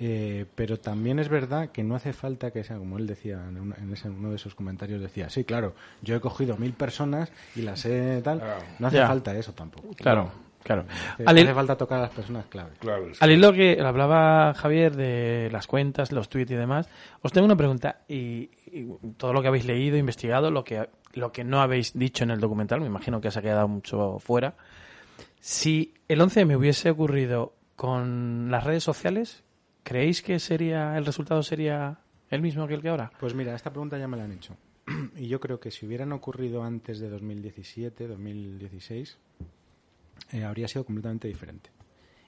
Eh, 0.00 0.46
pero 0.56 0.80
también 0.80 1.20
es 1.20 1.28
verdad 1.28 1.70
que 1.70 1.84
no 1.84 1.94
hace 1.94 2.12
falta 2.12 2.50
que 2.50 2.64
sea, 2.64 2.78
como 2.78 2.98
él 2.98 3.06
decía 3.06 3.34
en, 3.48 3.60
una- 3.60 3.76
en 3.76 3.92
ese- 3.92 4.08
uno 4.08 4.30
de 4.30 4.36
esos 4.36 4.54
comentarios, 4.56 5.00
decía, 5.00 5.28
sí, 5.30 5.44
claro, 5.44 5.74
yo 6.02 6.16
he 6.16 6.20
cogido 6.20 6.56
mil 6.56 6.72
personas 6.72 7.30
y 7.54 7.62
las 7.62 7.84
he 7.84 8.20
tal. 8.22 8.40
Claro. 8.40 8.62
No 8.80 8.86
hace 8.88 8.98
falta 9.06 9.36
eso 9.36 9.52
tampoco. 9.52 9.90
Claro, 9.94 10.32
claro. 10.64 10.84
Que 11.16 11.22
Al, 11.24 11.38
hace 11.38 11.54
falta 11.54 11.76
tocar 11.76 11.98
a 12.00 12.02
las 12.02 12.10
personas 12.10 12.46
clave. 12.46 12.72
Claro, 12.80 13.06
al 13.20 13.30
hilo 13.30 13.52
que 13.52 13.80
hablaba 13.80 14.52
Javier 14.54 14.96
de 14.96 15.48
las 15.52 15.68
cuentas, 15.68 16.10
los 16.10 16.28
tweets 16.28 16.50
y 16.50 16.56
demás, 16.56 16.88
os 17.22 17.30
tengo 17.30 17.44
una 17.44 17.56
pregunta. 17.56 18.00
Y, 18.08 18.50
y 18.66 18.88
todo 19.16 19.32
lo 19.32 19.40
que 19.40 19.48
habéis 19.48 19.66
leído, 19.66 19.96
investigado, 19.96 20.50
lo 20.50 20.64
que, 20.64 20.88
lo 21.12 21.30
que 21.30 21.44
no 21.44 21.60
habéis 21.60 21.96
dicho 21.96 22.24
en 22.24 22.30
el 22.30 22.40
documental, 22.40 22.80
me 22.80 22.86
imagino 22.86 23.20
que 23.20 23.30
se 23.30 23.38
ha 23.38 23.42
quedado 23.42 23.68
mucho 23.68 24.18
fuera. 24.18 24.56
Si 25.38 25.94
el 26.08 26.20
11 26.20 26.46
me 26.46 26.56
hubiese 26.56 26.90
ocurrido 26.90 27.54
con 27.76 28.50
las 28.50 28.64
redes 28.64 28.82
sociales, 28.82 29.44
¿creéis 29.82 30.22
que 30.22 30.38
sería 30.38 30.96
el 30.96 31.04
resultado 31.04 31.42
sería 31.42 31.98
el 32.30 32.40
mismo 32.40 32.66
que 32.66 32.74
el 32.74 32.82
que 32.82 32.88
ahora? 32.88 33.12
Pues 33.20 33.34
mira, 33.34 33.54
esta 33.54 33.70
pregunta 33.70 33.98
ya 33.98 34.08
me 34.08 34.16
la 34.16 34.24
han 34.24 34.32
hecho. 34.32 34.56
Y 35.16 35.28
yo 35.28 35.40
creo 35.40 35.60
que 35.60 35.70
si 35.70 35.86
hubieran 35.86 36.12
ocurrido 36.12 36.62
antes 36.62 36.98
de 36.98 37.08
2017, 37.08 38.08
2016, 38.08 39.18
eh, 40.32 40.44
habría 40.44 40.68
sido 40.68 40.84
completamente 40.84 41.28
diferente. 41.28 41.70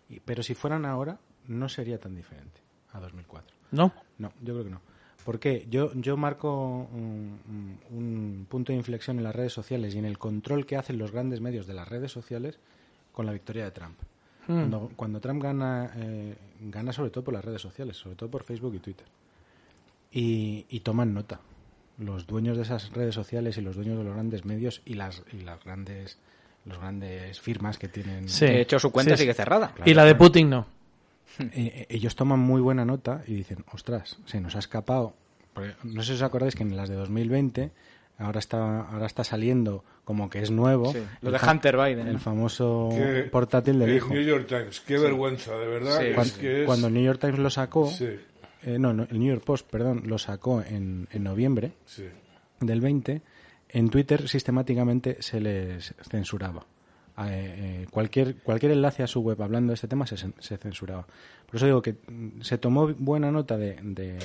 Y- 0.08 0.20
pero 0.20 0.42
si 0.42 0.54
fueran 0.54 0.84
ahora, 0.84 1.18
no 1.48 1.68
sería 1.68 1.98
tan 1.98 2.14
diferente 2.14 2.60
a 2.92 3.00
2004. 3.00 3.56
¿No? 3.72 3.92
No, 4.18 4.32
yo 4.42 4.54
creo 4.54 4.64
que 4.64 4.70
no. 4.70 4.80
¿Por 5.24 5.40
qué? 5.40 5.66
Yo, 5.68 5.92
yo 5.94 6.16
marco 6.16 6.88
un, 6.92 7.40
un- 7.48 7.78
un 7.90 8.46
punto 8.48 8.72
de 8.72 8.78
inflexión 8.78 9.18
en 9.18 9.24
las 9.24 9.34
redes 9.34 9.52
sociales 9.52 9.94
y 9.94 9.98
en 9.98 10.04
el 10.04 10.18
control 10.18 10.66
que 10.66 10.76
hacen 10.76 10.98
los 10.98 11.10
grandes 11.10 11.40
medios 11.40 11.66
de 11.66 11.74
las 11.74 11.88
redes 11.88 12.12
sociales 12.12 12.58
con 13.12 13.26
la 13.26 13.32
victoria 13.32 13.64
de 13.64 13.70
Trump. 13.72 13.96
Cuando, 14.46 14.92
cuando 14.94 15.20
Trump 15.20 15.42
gana, 15.42 15.90
eh, 15.96 16.36
gana 16.60 16.92
sobre 16.92 17.10
todo 17.10 17.24
por 17.24 17.34
las 17.34 17.44
redes 17.44 17.60
sociales, 17.60 17.96
sobre 17.96 18.14
todo 18.14 18.30
por 18.30 18.44
Facebook 18.44 18.76
y 18.76 18.78
Twitter. 18.78 19.06
Y, 20.12 20.64
y 20.68 20.80
toman 20.80 21.12
nota. 21.12 21.40
Los 21.98 22.26
dueños 22.26 22.56
de 22.56 22.62
esas 22.62 22.90
redes 22.92 23.14
sociales 23.14 23.56
y 23.58 23.62
los 23.62 23.74
dueños 23.74 23.98
de 23.98 24.04
los 24.04 24.14
grandes 24.14 24.44
medios 24.44 24.82
y 24.84 24.94
las, 24.94 25.22
y 25.32 25.38
las 25.40 25.62
grandes 25.64 26.18
los 26.66 26.78
grandes 26.78 27.40
firmas 27.40 27.78
que 27.78 27.88
tienen 27.88 28.28
Sí. 28.28 28.44
De 28.46 28.60
hecho, 28.60 28.78
su 28.78 28.90
cuenta 28.90 29.16
Sí, 29.16 29.22
sigue 29.22 29.34
cerrada. 29.34 29.72
y 29.84 29.94
la 29.94 30.04
de 30.04 30.14
Putin 30.14 30.50
no. 30.50 30.66
eh, 31.38 31.50
eh, 31.54 31.86
ellos 31.90 32.16
toman 32.16 32.38
muy 32.40 32.60
buena 32.60 32.84
nota 32.84 33.22
y 33.26 33.34
dicen, 33.34 33.64
ostras, 33.72 34.18
se 34.26 34.40
nos 34.40 34.56
ha 34.56 34.58
escapado. 34.58 35.14
No 35.84 36.02
sé 36.02 36.08
si 36.08 36.14
os 36.14 36.22
acordáis 36.22 36.54
que 36.54 36.62
en 36.64 36.76
las 36.76 36.88
de 36.88 36.96
2020 36.96 37.70
ahora 38.18 38.38
está 38.40 38.80
ahora 38.82 39.06
está 39.06 39.24
saliendo 39.24 39.84
como 40.04 40.28
que 40.30 40.40
es 40.42 40.50
nuevo. 40.50 40.92
Sí, 40.92 40.98
lo 41.22 41.30
de 41.30 41.38
Hunter 41.38 41.76
Biden. 41.76 42.06
El 42.08 42.18
famoso 42.18 42.88
Que- 42.92 43.22
portátil 43.24 43.78
del 43.78 43.90
el 43.90 43.96
hijo. 43.96 44.12
New 44.12 44.22
York 44.22 44.46
Times, 44.46 44.80
qué 44.80 44.98
vergüenza, 44.98 45.52
de 45.56 45.66
verdad. 45.66 45.98
Sí. 46.00 46.06
es 46.08 46.14
Cuando, 46.14 46.38
que 46.38 46.60
es- 46.60 46.66
cuando 46.66 46.86
el 46.88 46.94
New 46.94 47.02
York 47.04 47.20
Times 47.20 47.38
lo 47.38 47.50
sacó, 47.50 47.90
Sí, 47.90 48.08
eh, 48.64 48.78
no, 48.78 48.92
no, 48.92 49.04
el 49.10 49.18
New 49.18 49.28
York 49.28 49.44
Post, 49.44 49.68
perdón, 49.70 50.02
lo 50.06 50.18
sacó 50.18 50.60
en, 50.62 51.08
en 51.12 51.24
noviembre 51.24 51.72
sí. 51.86 52.04
del 52.60 52.80
20, 52.80 53.22
en 53.68 53.88
Twitter 53.90 54.28
sistemáticamente 54.28 55.22
se 55.22 55.40
les 55.40 55.94
censuraba. 56.08 56.66
Eh, 57.18 57.24
eh, 57.82 57.86
cualquier, 57.90 58.36
cualquier 58.42 58.72
enlace 58.72 59.02
a 59.02 59.06
su 59.06 59.20
web 59.20 59.40
hablando 59.42 59.70
de 59.70 59.74
este 59.74 59.88
tema 59.88 60.06
se, 60.06 60.16
se 60.16 60.56
censuraba. 60.58 61.06
Por 61.46 61.56
eso 61.56 61.66
digo 61.66 61.82
que 61.82 61.94
mm, 61.94 62.42
se 62.42 62.58
tomó 62.58 62.92
buena 62.94 63.30
nota 63.30 63.56
de, 63.56 63.78
de, 63.82 64.18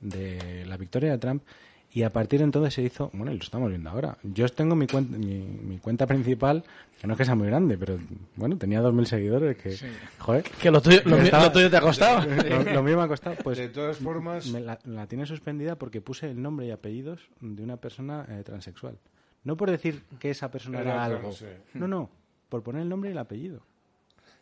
de 0.00 0.66
la 0.66 0.76
victoria 0.76 1.12
de 1.12 1.18
Trump 1.18 1.42
y 1.92 2.02
a 2.02 2.10
partir 2.12 2.40
de 2.40 2.44
entonces 2.44 2.74
se 2.74 2.82
hizo, 2.82 3.10
bueno, 3.14 3.32
y 3.32 3.36
lo 3.38 3.42
estamos 3.42 3.70
viendo 3.70 3.88
ahora. 3.90 4.18
Yo 4.22 4.46
tengo 4.50 4.76
mi 4.76 4.86
cuenta, 4.86 5.16
mi, 5.16 5.38
mi 5.38 5.78
cuenta 5.78 6.06
principal, 6.06 6.62
que 7.00 7.06
no 7.06 7.14
es 7.14 7.18
que 7.18 7.24
sea 7.24 7.34
muy 7.34 7.46
grande, 7.46 7.78
pero 7.78 7.98
bueno, 8.36 8.56
tenía 8.58 8.82
2.000 8.82 9.04
seguidores, 9.06 9.56
que, 9.56 9.74
joder, 10.18 10.44
Que 10.44 10.70
lo 10.70 10.82
tuyo, 10.82 11.00
lo, 11.06 11.16
mi- 11.16 11.24
Estaba- 11.24 11.44
lo 11.46 11.52
tuyo 11.52 11.70
te 11.70 11.76
ha 11.76 11.80
costado. 11.80 12.26
lo, 12.64 12.72
lo 12.74 12.82
mío 12.82 12.96
me 12.98 13.02
ha 13.04 13.08
costado, 13.08 13.36
pues 13.42 13.56
de 13.58 13.68
todas 13.70 13.96
formas, 13.96 14.48
me 14.48 14.60
la, 14.60 14.78
la 14.84 15.06
tiene 15.06 15.24
suspendida 15.26 15.76
porque 15.76 16.00
puse 16.00 16.30
el 16.30 16.40
nombre 16.42 16.66
y 16.66 16.70
apellidos 16.70 17.20
de 17.40 17.62
una 17.62 17.78
persona 17.78 18.26
eh, 18.28 18.42
transexual. 18.44 18.98
No 19.44 19.56
por 19.56 19.70
decir 19.70 20.02
que 20.18 20.30
esa 20.30 20.50
persona 20.50 20.80
Era 20.80 21.04
algo. 21.04 21.30
No, 21.74 21.88
no, 21.88 22.10
por 22.50 22.62
poner 22.62 22.82
el 22.82 22.88
nombre 22.88 23.08
y 23.10 23.12
el 23.12 23.18
apellido. 23.18 23.62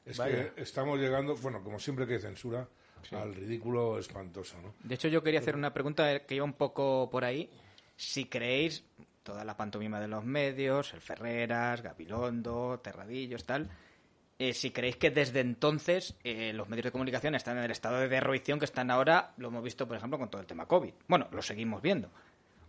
es 0.04 0.18
que 0.18 0.52
estamos 0.56 0.98
llegando, 0.98 1.36
bueno, 1.36 1.62
como 1.62 1.78
siempre 1.78 2.06
que 2.06 2.14
hay 2.14 2.20
censura, 2.20 2.66
al 3.12 3.34
ridículo 3.34 3.98
espantoso, 3.98 4.60
¿no? 4.60 4.74
De 4.82 4.94
hecho, 4.94 5.08
yo 5.08 5.22
quería 5.22 5.40
hacer 5.40 5.54
una 5.54 5.72
pregunta 5.72 6.20
que 6.20 6.34
iba 6.34 6.44
un 6.44 6.54
poco 6.54 7.08
por 7.10 7.24
ahí. 7.24 7.50
Si 7.96 8.26
creéis, 8.26 8.84
toda 9.22 9.44
la 9.44 9.56
pantomima 9.56 10.00
de 10.00 10.08
los 10.08 10.24
medios, 10.24 10.94
el 10.94 11.00
Ferreras, 11.00 11.82
Gabilondo, 11.82 12.80
Terradillos, 12.82 13.44
tal, 13.44 13.68
eh, 14.38 14.52
si 14.52 14.70
creéis 14.70 14.96
que 14.96 15.10
desde 15.10 15.40
entonces 15.40 16.14
eh, 16.22 16.52
los 16.52 16.68
medios 16.68 16.84
de 16.84 16.92
comunicación 16.92 17.34
están 17.34 17.56
en 17.56 17.64
el 17.64 17.70
estado 17.70 17.98
de 17.98 18.08
derroición 18.08 18.58
que 18.58 18.66
están 18.66 18.90
ahora, 18.90 19.32
lo 19.38 19.48
hemos 19.48 19.64
visto, 19.64 19.88
por 19.88 19.96
ejemplo, 19.96 20.18
con 20.18 20.28
todo 20.28 20.42
el 20.42 20.46
tema 20.46 20.66
COVID. 20.66 20.92
Bueno, 21.08 21.28
lo 21.32 21.40
seguimos 21.40 21.80
viendo. 21.80 22.10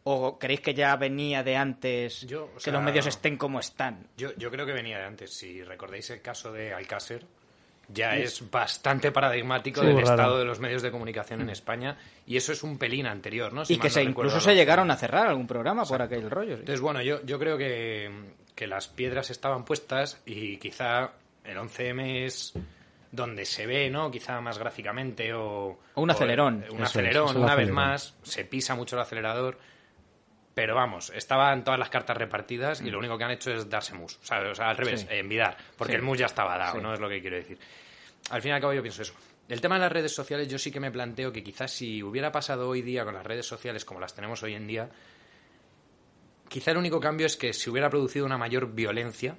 ¿O 0.03 0.39
creéis 0.39 0.61
que 0.61 0.73
ya 0.73 0.95
venía 0.95 1.43
de 1.43 1.57
antes 1.57 2.21
Yo, 2.21 2.53
que 2.53 2.61
sea, 2.61 2.73
los 2.73 2.81
medios 2.81 3.05
estén 3.07 3.35
como 3.35 3.59
están? 3.59 4.07
Yo, 4.15 4.33
yo 4.37 4.49
creo 4.49 4.65
que 4.65 4.71
venía 4.71 4.97
de 4.97 5.03
antes. 5.03 5.33
Si 5.33 5.61
recordáis 5.61 6.09
el 6.09 6.21
caso 6.21 6.53
de 6.53 6.73
Alcácer, 6.73 7.25
ya 7.87 8.15
es 8.15 8.49
bastante 8.49 9.11
paradigmático 9.11 9.81
Sí, 9.81 9.87
del 9.87 9.99
estado 9.99 10.37
de 10.37 10.45
los 10.45 10.59
medios 10.59 10.81
de 10.81 10.91
comunicación 10.91 11.41
en 11.41 11.49
España. 11.49 11.97
Y 12.25 12.37
eso 12.37 12.51
es 12.51 12.63
un 12.63 12.77
pelín 12.77 13.05
anterior, 13.07 13.53
¿no? 13.53 13.65
Si 13.65 13.73
y 13.73 13.77
que 13.77 13.87
no 13.87 13.93
se 13.93 13.99
recuerdo 14.01 14.29
incluso 14.29 14.39
se 14.41 14.55
llegaron 14.55 14.91
a 14.91 14.97
cerrar 14.97 15.27
algún 15.27 15.47
programa 15.47 15.85
por 15.85 16.01
aquel 16.01 16.29
rollo. 16.29 16.55
sí. 16.55 16.61
Entonces, 16.61 16.81
bueno, 16.81 17.01
yo, 17.01 17.23
yo 17.23 17.39
creo 17.39 17.57
que, 17.57 18.11
que 18.55 18.67
las 18.67 18.87
piedras 18.87 19.29
estaban 19.29 19.63
puestas 19.65 20.21
y 20.25 20.57
quizá 20.57 21.11
el 21.43 21.57
11M 21.57 22.25
es 22.25 22.53
donde 23.11 23.45
se 23.45 23.65
ve, 23.65 23.89
¿no? 23.89 24.11
Quizá 24.11 24.41
más 24.41 24.57
gráficamente 24.57 25.33
o... 25.33 25.79
O 25.93 26.01
un 26.01 26.11
acelerón. 26.11 26.65
un 26.69 26.83
acelerón, 26.83 27.29
es 27.29 27.35
una 27.35 27.55
vez 27.55 27.71
más, 27.71 28.15
se 28.23 28.43
pisa 28.43 28.75
mucho 28.75 28.95
el 28.95 29.01
acelerador. 29.01 29.57
Pero 30.57 30.73
vamos, 30.73 31.11
estaban 31.13 31.63
todas 31.63 31.79
las 31.79 31.91
cartas 31.91 32.17
repartidas 32.17 32.81
y 32.81 32.89
lo 32.89 32.97
único 32.97 33.15
que 33.15 33.23
han 33.25 33.29
hecho 33.29 33.51
es 33.53 33.69
darse 33.69 33.93
mus. 33.93 34.17
¿sabes? 34.23 34.53
O 34.53 34.55
sea, 34.55 34.69
al 34.71 34.77
revés, 34.77 35.01
Sí. 35.01 35.07
eh, 35.11 35.19
envidar. 35.19 35.55
Porque 35.77 35.93
Sí. 35.93 35.97
el 35.97 36.01
mus 36.01 36.17
ya 36.17 36.25
estaba 36.25 36.57
dado, 36.57 36.77
Sí. 36.77 36.81
¿no? 36.81 36.95
Es 36.95 36.99
lo 36.99 37.07
que 37.07 37.21
quiero 37.21 37.35
decir. 37.35 37.59
Al 38.31 38.41
fin 38.41 38.49
y 38.49 38.53
al 38.55 38.61
cabo 38.61 38.73
yo 38.73 38.81
pienso 38.81 39.03
eso. 39.03 39.13
El 39.47 39.61
tema 39.61 39.75
de 39.75 39.81
las 39.81 39.91
redes 39.91 40.15
sociales, 40.15 40.47
yo 40.47 40.57
sí 40.57 40.71
que 40.71 40.79
me 40.79 40.89
planteo 40.89 41.31
que 41.31 41.43
quizás 41.43 41.69
si 41.71 42.01
hubiera 42.01 42.31
pasado 42.31 42.67
hoy 42.67 42.81
día 42.81 43.05
con 43.05 43.13
las 43.13 43.23
redes 43.23 43.45
sociales 43.45 43.85
como 43.85 43.99
las 43.99 44.15
tenemos 44.15 44.41
hoy 44.41 44.55
en 44.55 44.65
día, 44.65 44.89
quizá 46.49 46.71
el 46.71 46.77
único 46.77 46.99
cambio 46.99 47.27
es 47.27 47.37
que 47.37 47.53
se 47.53 47.69
hubiera 47.69 47.89
producido 47.91 48.25
una 48.25 48.39
mayor 48.39 48.73
violencia 48.73 49.37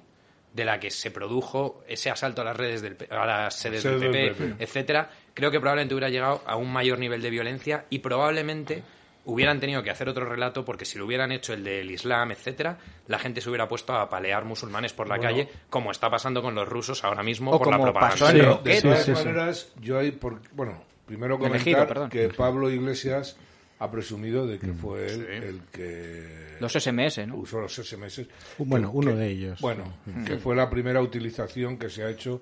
de 0.53 0.63
la 0.63 0.79
que 0.79 0.89
se 0.89 1.11
produjo 1.11 1.83
ese 1.85 2.09
asalto 2.09 2.41
a 2.43 2.45
las 2.45 2.55
redes 2.57 2.81
del, 2.81 2.95
a 3.11 3.25
las 3.25 3.55
sedes 3.55 3.83
del 3.83 3.99
Sedes 3.99 4.01
del 4.13 4.29
PP, 4.31 4.35
PP. 4.51 4.63
etcétera, 4.63 5.09
creo 5.33 5.51
que 5.51 5.59
probablemente 5.59 5.93
hubiera 5.93 6.09
llegado 6.09 6.41
a 6.45 6.55
un 6.55 6.71
mayor 6.71 6.97
nivel 6.97 7.21
de 7.21 7.29
violencia 7.29 7.85
y 7.89 7.99
probablemente 7.99 8.83
hubieran 9.29 9.59
tenido 9.59 9.81
que 9.83 9.89
hacer 9.91 10.09
otro 10.09 10.25
relato 10.25 10.65
porque 10.65 10.85
si 10.85 10.97
lo 10.97 11.05
hubieran 11.05 11.31
hecho 11.31 11.53
el 11.53 11.63
del 11.63 11.89
Islam, 11.91 12.31
etcétera, 12.31 12.77
la 13.07 13.19
gente 13.19 13.41
se 13.41 13.49
hubiera 13.49 13.67
puesto 13.67 13.93
a 13.93 14.09
palear 14.09 14.45
musulmanes 14.45 14.93
por 14.93 15.07
la 15.07 15.17
Bueno. 15.17 15.29
calle, 15.31 15.49
como 15.69 15.91
está 15.91 16.09
pasando 16.09 16.41
con 16.41 16.55
los 16.55 16.67
rusos 16.67 17.03
ahora 17.03 17.23
mismo 17.23 17.51
O 17.51 17.57
por 17.57 17.67
la 17.69 17.77
como 17.77 17.83
propaganda. 17.91 18.13
pasó 18.15 18.29
en 18.29 18.35
Sí, 18.35 18.59
de 18.63 18.81
todas 18.81 18.99
Sí, 18.99 19.05
sí, 19.13 19.17
sí. 19.17 19.25
maneras, 19.25 19.71
yo 19.81 19.97
hay, 19.99 20.11
por, 20.11 20.41
bueno, 20.53 20.83
primero 21.05 21.37
comentar 21.39 22.09
que 22.09 22.29
Pablo 22.29 22.69
Iglesias 22.69 23.37
ha 23.79 23.89
presumido 23.89 24.45
de 24.45 24.59
que 24.59 24.67
Mm. 24.67 24.77
fue 24.77 25.05
él 25.07 25.27
Sí. 25.29 25.45
el 25.47 25.61
que 25.71 26.57
Los 26.59 26.75
SMS, 26.75 27.25
¿no? 27.25 27.37
usó 27.37 27.59
los 27.61 27.73
SMS. 27.79 28.27
Bueno, 28.57 28.91
que- 28.91 28.97
uno 28.97 29.11
que- 29.11 29.17
de 29.17 29.27
ellos. 29.29 29.61
Bueno, 29.61 29.93
que 30.25 30.37
fue 30.37 30.55
la 30.55 30.69
primera 30.69 31.01
utilización 31.01 31.77
que 31.77 31.89
se 31.89 32.03
ha 32.03 32.09
hecho. 32.09 32.41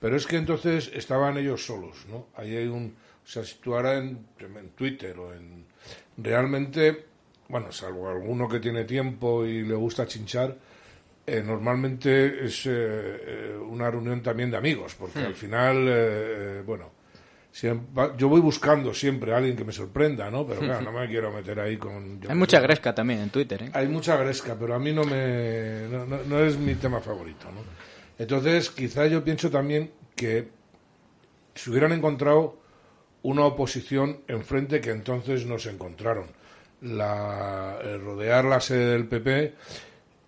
Pero 0.00 0.16
es 0.16 0.26
que 0.26 0.36
entonces 0.36 0.90
estaban 0.94 1.36
ellos 1.36 1.66
solos, 1.66 2.06
¿no? 2.08 2.28
Ahí 2.34 2.56
hay 2.56 2.66
un... 2.68 2.96
O 3.22 3.28
sea, 3.28 3.44
si 3.44 3.56
tú 3.56 3.74
ahora 3.74 3.98
en, 3.98 4.26
en 4.38 4.70
Twitter 4.70 5.18
o 5.18 5.34
en... 5.34 5.66
Realmente, 6.22 7.04
bueno, 7.48 7.72
salvo 7.72 8.08
alguno 8.08 8.48
que 8.48 8.60
tiene 8.60 8.84
tiempo 8.84 9.44
y 9.46 9.62
le 9.62 9.74
gusta 9.74 10.06
chinchar, 10.06 10.56
eh, 11.26 11.42
normalmente 11.44 12.44
es 12.44 12.66
eh, 12.66 12.70
eh, 12.72 13.56
una 13.68 13.90
reunión 13.90 14.22
también 14.22 14.50
de 14.50 14.56
amigos, 14.56 14.94
porque 14.98 15.20
al 15.20 15.34
final, 15.34 15.86
eh, 15.88 16.62
bueno, 16.66 16.90
siempre- 17.52 18.10
yo 18.16 18.28
voy 18.28 18.40
buscando 18.40 18.92
siempre 18.94 19.32
a 19.32 19.36
alguien 19.38 19.56
que 19.56 19.64
me 19.64 19.72
sorprenda, 19.72 20.30
¿no? 20.30 20.46
Pero 20.46 20.60
claro, 20.60 20.82
no 20.90 20.92
me 20.92 21.06
quiero 21.08 21.32
meter 21.32 21.58
ahí 21.60 21.76
con... 21.76 22.20
Hay 22.28 22.36
mucha 22.36 22.60
gresca 22.60 22.94
también 22.94 23.20
en 23.20 23.30
Twitter, 23.30 23.62
¿eh? 23.64 23.70
Hay 23.74 23.88
mucha 23.88 24.16
gresca, 24.16 24.56
pero 24.58 24.74
a 24.74 24.78
mí 24.78 24.92
no 24.92 25.04
me 25.04 25.86
no, 25.90 26.04
no- 26.06 26.22
no 26.26 26.40
es 26.40 26.56
mi 26.58 26.74
tema 26.74 27.00
favorito, 27.00 27.46
¿no? 27.52 27.60
Entonces, 28.18 28.70
quizá 28.70 29.06
yo 29.06 29.24
pienso 29.24 29.50
también 29.50 29.90
que 30.14 30.48
se 31.54 31.70
hubieran 31.70 31.92
encontrado 31.92 32.59
una 33.22 33.44
oposición 33.44 34.20
enfrente 34.28 34.80
que 34.80 34.90
entonces 34.90 35.46
no 35.46 35.58
se 35.58 35.70
encontraron. 35.70 36.26
La, 36.82 37.78
el 37.82 38.00
rodear 38.00 38.44
la 38.46 38.60
sede 38.60 38.92
del 38.92 39.06
PP, 39.06 39.54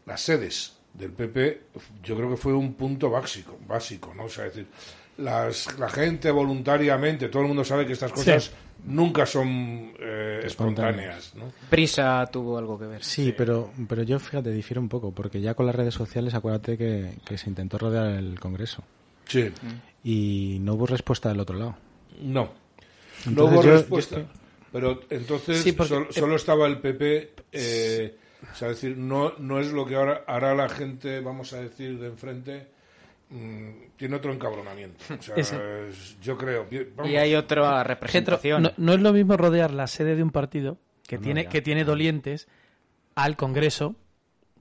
las 0.06 0.20
sedes 0.20 0.76
del 0.92 1.10
PP, 1.12 1.62
yo 2.04 2.14
creo 2.16 2.30
que 2.30 2.36
fue 2.36 2.52
un 2.52 2.74
punto 2.74 3.08
básico, 3.08 3.58
básico, 3.66 4.12
¿no? 4.14 4.24
O 4.24 4.28
sea, 4.28 4.46
es 4.46 4.54
decir, 4.54 4.68
las, 5.16 5.78
la 5.78 5.88
gente 5.88 6.30
voluntariamente, 6.30 7.28
todo 7.28 7.42
el 7.42 7.48
mundo 7.48 7.64
sabe 7.64 7.86
que 7.86 7.94
estas 7.94 8.12
cosas 8.12 8.50
nunca 8.84 9.24
son 9.24 9.94
eh, 9.98 10.42
espontáneas, 10.44 11.34
¿no? 11.34 11.44
Prisa 11.70 12.28
tuvo 12.30 12.58
algo 12.58 12.78
que 12.78 12.84
ver. 12.86 13.02
Sí, 13.02 13.32
pero, 13.34 13.70
pero 13.88 14.02
yo 14.02 14.18
fíjate, 14.18 14.50
difiero 14.50 14.82
un 14.82 14.90
poco, 14.90 15.10
porque 15.12 15.40
ya 15.40 15.54
con 15.54 15.64
las 15.64 15.74
redes 15.74 15.94
sociales, 15.94 16.34
acuérdate 16.34 16.76
que, 16.76 17.14
que 17.24 17.38
se 17.38 17.48
intentó 17.48 17.78
rodear 17.78 18.08
el 18.08 18.38
Congreso 18.38 18.82
Sí. 19.26 19.50
y 20.04 20.58
no 20.60 20.74
hubo 20.74 20.84
respuesta 20.86 21.30
del 21.30 21.40
otro 21.40 21.56
lado. 21.56 21.76
No. 22.20 22.60
No 23.30 23.44
hubo 23.44 23.62
yo- 23.62 23.72
respuesta. 23.72 24.22
Pero 24.72 25.00
entonces 25.10 25.62
Sí, 25.62 25.72
porque- 25.72 25.88
sol- 25.94 26.06
solo 26.10 26.36
estaba 26.36 26.66
el 26.66 26.78
PP. 26.80 27.32
eh, 27.52 28.16
o 28.50 28.54
sea, 28.56 28.68
decir, 28.68 28.96
no, 28.96 29.34
no 29.38 29.60
es 29.60 29.70
lo 29.72 29.84
que 29.86 29.94
ahora 29.96 30.24
hará 30.26 30.54
la 30.54 30.68
gente, 30.68 31.20
vamos 31.20 31.52
a 31.52 31.60
decir, 31.60 31.98
de 31.98 32.06
enfrente. 32.08 32.68
mm, 33.34 33.96
tiene 33.96 34.16
otro 34.16 34.30
encabronamiento. 34.30 35.02
O 35.18 35.22
sea, 35.22 35.34
es- 35.36 36.18
yo 36.20 36.36
creo. 36.36 36.66
vamos, 36.94 37.10
Y 37.10 37.16
hay 37.16 37.34
otra 37.34 37.82
representación. 37.82 38.62
no, 38.62 38.72
no 38.76 38.92
es 38.92 39.00
lo 39.00 39.12
mismo 39.14 39.38
rodear 39.38 39.72
la 39.72 39.86
sede 39.86 40.16
de 40.16 40.22
un 40.22 40.30
partido 40.30 40.76
que, 41.08 41.16
No, 41.16 41.22
tiene, 41.24 41.44
ya. 41.44 41.48
que 41.48 41.62
tiene 41.62 41.84
dolientes 41.84 42.46
al 43.14 43.36
Congreso 43.38 43.94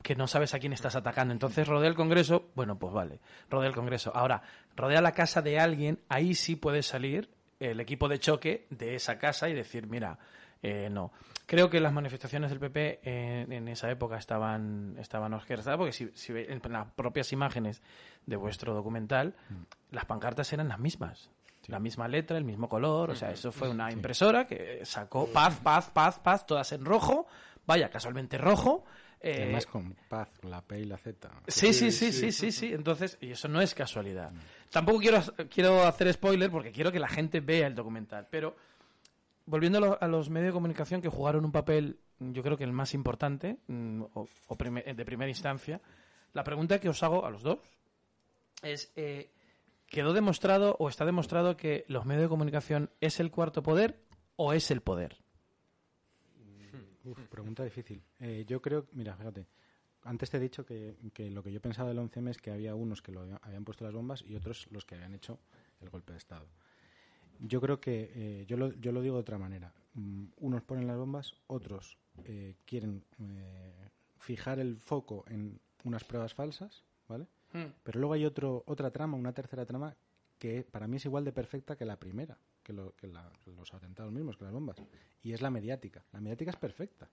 que 0.03 0.15
no 0.15 0.25
sabes 0.25 0.53
a 0.53 0.59
quién 0.59 0.71
estás 0.71 0.95
atacando. 0.95 1.33
Entonces 1.33 1.67
rodea 1.67 1.89
el 1.89 1.95
Congreso, 1.95 2.49
bueno, 2.55 2.79
pues 2.79 2.93
vale, 2.93 3.19
rodea 3.49 3.67
el 3.67 3.75
Congreso. 3.75 4.11
Ahora, 4.15 4.41
rodea 4.77 5.01
la 5.01 5.11
casa 5.11 5.41
de 5.41 5.59
alguien, 5.59 5.99
ahí 6.07 6.33
sí 6.33 6.55
puede 6.55 6.81
salir 6.81 7.29
el 7.61 7.79
equipo 7.79 8.07
de 8.09 8.19
choque 8.19 8.67
de 8.69 8.95
esa 8.95 9.17
casa 9.17 9.47
y 9.49 9.53
decir, 9.53 9.87
mira, 9.87 10.17
eh, 10.63 10.89
no. 10.91 11.11
Creo 11.45 11.69
que 11.69 11.79
las 11.79 11.91
manifestaciones 11.93 12.49
del 12.49 12.59
PP 12.59 12.99
en, 13.03 13.51
en 13.51 13.67
esa 13.67 13.89
época 13.91 14.17
estaban, 14.17 14.95
estaban 14.99 15.33
orquestadas, 15.33 15.77
porque 15.77 15.91
si, 15.91 16.09
si 16.13 16.31
ve- 16.33 16.47
en 16.51 16.61
las 16.71 16.91
propias 16.91 17.31
imágenes 17.33 17.81
de 18.25 18.35
vuestro 18.35 18.73
documental, 18.73 19.35
las 19.89 20.05
pancartas 20.05 20.51
eran 20.53 20.67
las 20.69 20.79
mismas. 20.79 21.29
La 21.67 21.79
misma 21.79 22.07
letra, 22.07 22.37
el 22.37 22.43
mismo 22.45 22.67
color, 22.67 23.11
o 23.11 23.15
sea, 23.15 23.31
eso 23.31 23.51
fue 23.51 23.69
una 23.69 23.91
impresora 23.91 24.47
que 24.47 24.83
sacó 24.85 25.27
paz, 25.27 25.59
paz, 25.63 25.89
paz, 25.91 26.19
paz, 26.19 26.45
todas 26.45 26.71
en 26.71 26.83
rojo, 26.85 27.27
vaya, 27.67 27.89
casualmente 27.89 28.37
rojo. 28.39 28.83
Eh, 29.21 29.43
Además 29.43 29.65
con 29.65 29.95
paz, 30.09 30.29
la 30.43 30.61
P 30.61 30.79
y 30.79 30.85
la 30.85 30.97
Z. 30.97 31.29
Sí, 31.47 31.73
sí, 31.73 31.91
sí, 31.91 32.11
sí, 32.11 32.31
sí, 32.31 32.51
sí. 32.51 32.73
Entonces, 32.73 33.17
y 33.21 33.31
eso 33.31 33.47
no 33.47 33.61
es 33.61 33.73
casualidad. 33.75 34.31
Tampoco 34.69 34.99
quiero, 34.99 35.21
quiero 35.49 35.83
hacer 35.83 36.11
spoiler 36.13 36.49
porque 36.49 36.71
quiero 36.71 36.91
que 36.91 36.99
la 36.99 37.07
gente 37.07 37.39
vea 37.39 37.67
el 37.67 37.75
documental. 37.75 38.27
Pero, 38.31 38.55
volviendo 39.45 39.77
a, 39.77 39.81
lo- 39.81 40.01
a 40.01 40.07
los 40.07 40.29
medios 40.29 40.47
de 40.49 40.53
comunicación 40.53 41.01
que 41.01 41.09
jugaron 41.09 41.45
un 41.45 41.51
papel, 41.51 41.99
yo 42.19 42.41
creo 42.43 42.57
que 42.57 42.63
el 42.63 42.71
más 42.73 42.93
importante, 42.93 43.57
mm, 43.67 44.01
o, 44.13 44.27
o 44.47 44.55
prime- 44.57 44.83
de 44.93 45.05
primera 45.05 45.29
instancia, 45.29 45.81
la 46.33 46.43
pregunta 46.43 46.79
que 46.79 46.89
os 46.89 47.01
hago 47.03 47.25
a 47.25 47.29
los 47.29 47.43
dos 47.43 47.59
es, 48.63 48.91
eh, 48.95 49.29
¿quedó 49.87 50.13
demostrado 50.13 50.75
o 50.79 50.87
está 50.89 51.05
demostrado 51.05 51.57
que 51.57 51.83
los 51.87 52.05
medios 52.05 52.23
de 52.23 52.29
comunicación 52.29 52.89
es 53.01 53.19
el 53.19 53.31
cuarto 53.31 53.61
poder 53.63 53.99
o 54.35 54.53
es 54.53 54.71
el 54.71 54.81
poder? 54.81 55.17
Uf, 57.03 57.19
pregunta 57.29 57.63
difícil. 57.63 58.01
Eh, 58.19 58.45
yo 58.47 58.61
creo, 58.61 58.85
mira, 58.93 59.15
fíjate, 59.15 59.47
antes 60.03 60.29
te 60.29 60.37
he 60.37 60.39
dicho 60.39 60.65
que, 60.65 60.95
que 61.13 61.29
lo 61.29 61.43
que 61.43 61.51
yo 61.51 61.61
pensaba 61.61 61.89
del 61.89 61.99
11M 61.99 62.29
es 62.31 62.37
que 62.37 62.51
había 62.51 62.75
unos 62.75 63.01
que 63.01 63.11
lo 63.11 63.21
había- 63.21 63.39
habían 63.43 63.63
puesto 63.65 63.83
las 63.85 63.93
bombas 63.93 64.23
y 64.27 64.35
otros 64.35 64.67
los 64.71 64.85
que 64.85 64.95
habían 64.95 65.13
hecho 65.13 65.39
el 65.79 65.89
golpe 65.89 66.11
de 66.13 66.17
Estado. 66.17 66.47
Yo 67.39 67.59
creo 67.61 67.79
que, 67.79 68.11
eh, 68.13 68.45
yo, 68.47 68.57
lo, 68.57 68.71
yo 68.73 68.91
lo 68.91 69.01
digo 69.01 69.15
de 69.15 69.21
otra 69.21 69.37
manera. 69.37 69.73
Mm, 69.93 70.25
unos 70.37 70.61
ponen 70.63 70.87
las 70.87 70.97
bombas, 70.97 71.33
otros 71.47 71.97
eh, 72.25 72.55
quieren 72.65 73.03
eh, 73.19 73.89
fijar 74.19 74.59
el 74.59 74.77
foco 74.79 75.23
en 75.27 75.59
unas 75.83 76.03
pruebas 76.03 76.33
falsas, 76.33 76.83
¿vale? 77.07 77.27
Pero 77.83 77.99
luego 77.99 78.13
hay 78.13 78.25
otro, 78.25 78.63
otra 78.67 78.91
trama, 78.91 79.17
una 79.17 79.33
tercera 79.33 79.65
trama, 79.65 79.95
que 80.37 80.63
para 80.63 80.87
mí 80.87 80.97
es 80.97 81.05
igual 81.05 81.25
de 81.25 81.31
perfecta 81.31 81.75
que 81.75 81.85
la 81.85 81.99
primera, 81.99 82.37
que, 82.71 82.77
lo- 82.77 82.95
que 82.95 83.07
la- 83.07 83.31
los 83.57 83.73
atentados 83.73 84.11
mismos, 84.11 84.37
que 84.37 84.45
las 84.45 84.53
bombas. 84.53 84.77
Y 85.21 85.33
es 85.33 85.41
la 85.41 85.49
mediática. 85.49 86.03
La 86.13 86.21
mediática 86.21 86.51
es 86.51 86.57
perfecta. 86.57 87.09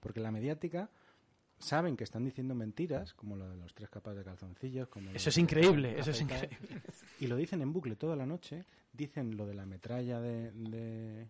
Porque 0.00 0.20
la 0.20 0.30
mediática 0.30 0.90
saben 1.58 1.96
que 1.96 2.04
están 2.04 2.24
diciendo 2.24 2.54
mentiras, 2.54 3.14
como 3.14 3.36
lo 3.36 3.48
de 3.50 3.56
los 3.56 3.74
tres 3.74 3.90
capas 3.90 4.16
de 4.16 4.24
calzoncillos. 4.24 4.88
Como 4.88 5.10
Eso 5.10 5.28
es 5.30 5.38
increíble, 5.38 5.98
eso 5.98 6.10
es 6.12 6.20
increíble. 6.20 6.56
Y 7.20 7.26
lo 7.26 7.36
dicen 7.36 7.60
en 7.62 7.72
bucle 7.72 7.96
toda 7.96 8.16
la 8.16 8.26
noche. 8.26 8.64
Dicen 8.92 9.36
lo 9.36 9.44
de 9.46 9.54
la 9.54 9.66
metralla 9.66 10.20
de, 10.20 10.52
de, 10.52 11.28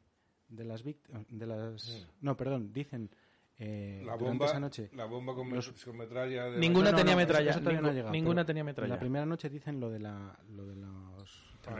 de 0.48 0.64
las 0.64 0.82
víctimas. 0.82 1.24
De 1.28 1.46
las, 1.46 2.06
no, 2.20 2.36
perdón, 2.36 2.72
dicen. 2.72 3.10
eh, 3.58 4.02
La 4.06 4.14
bomba, 4.16 4.46
esa 4.46 4.60
noche. 4.60 4.90
la 4.94 5.06
bomba 5.06 5.34
con, 5.34 5.48
los- 5.50 5.70
con 5.84 5.96
metralla 5.96 6.44
de 6.50 6.58
Ninguna 6.58 6.86
No, 6.86 6.92
no, 6.92 6.98
tenía 6.98 7.14
no, 7.14 7.18
metralla. 7.18 7.50
eso 7.50 7.58
todavía 7.60 7.80
no 7.80 7.88
ha 7.88 7.90
Ningú- 7.90 7.94
llegado, 7.96 8.12
ninguna 8.12 8.44
tenía 8.44 8.60
En 8.60 8.66
metralla. 8.66 8.94
la 8.94 9.00
primera 9.00 9.26
noche 9.26 9.48
dicen 9.50 9.80
lo 9.80 9.90
de, 9.90 9.98
la, 9.98 10.38
lo 10.50 10.66
de 10.66 10.76
los 10.76 11.07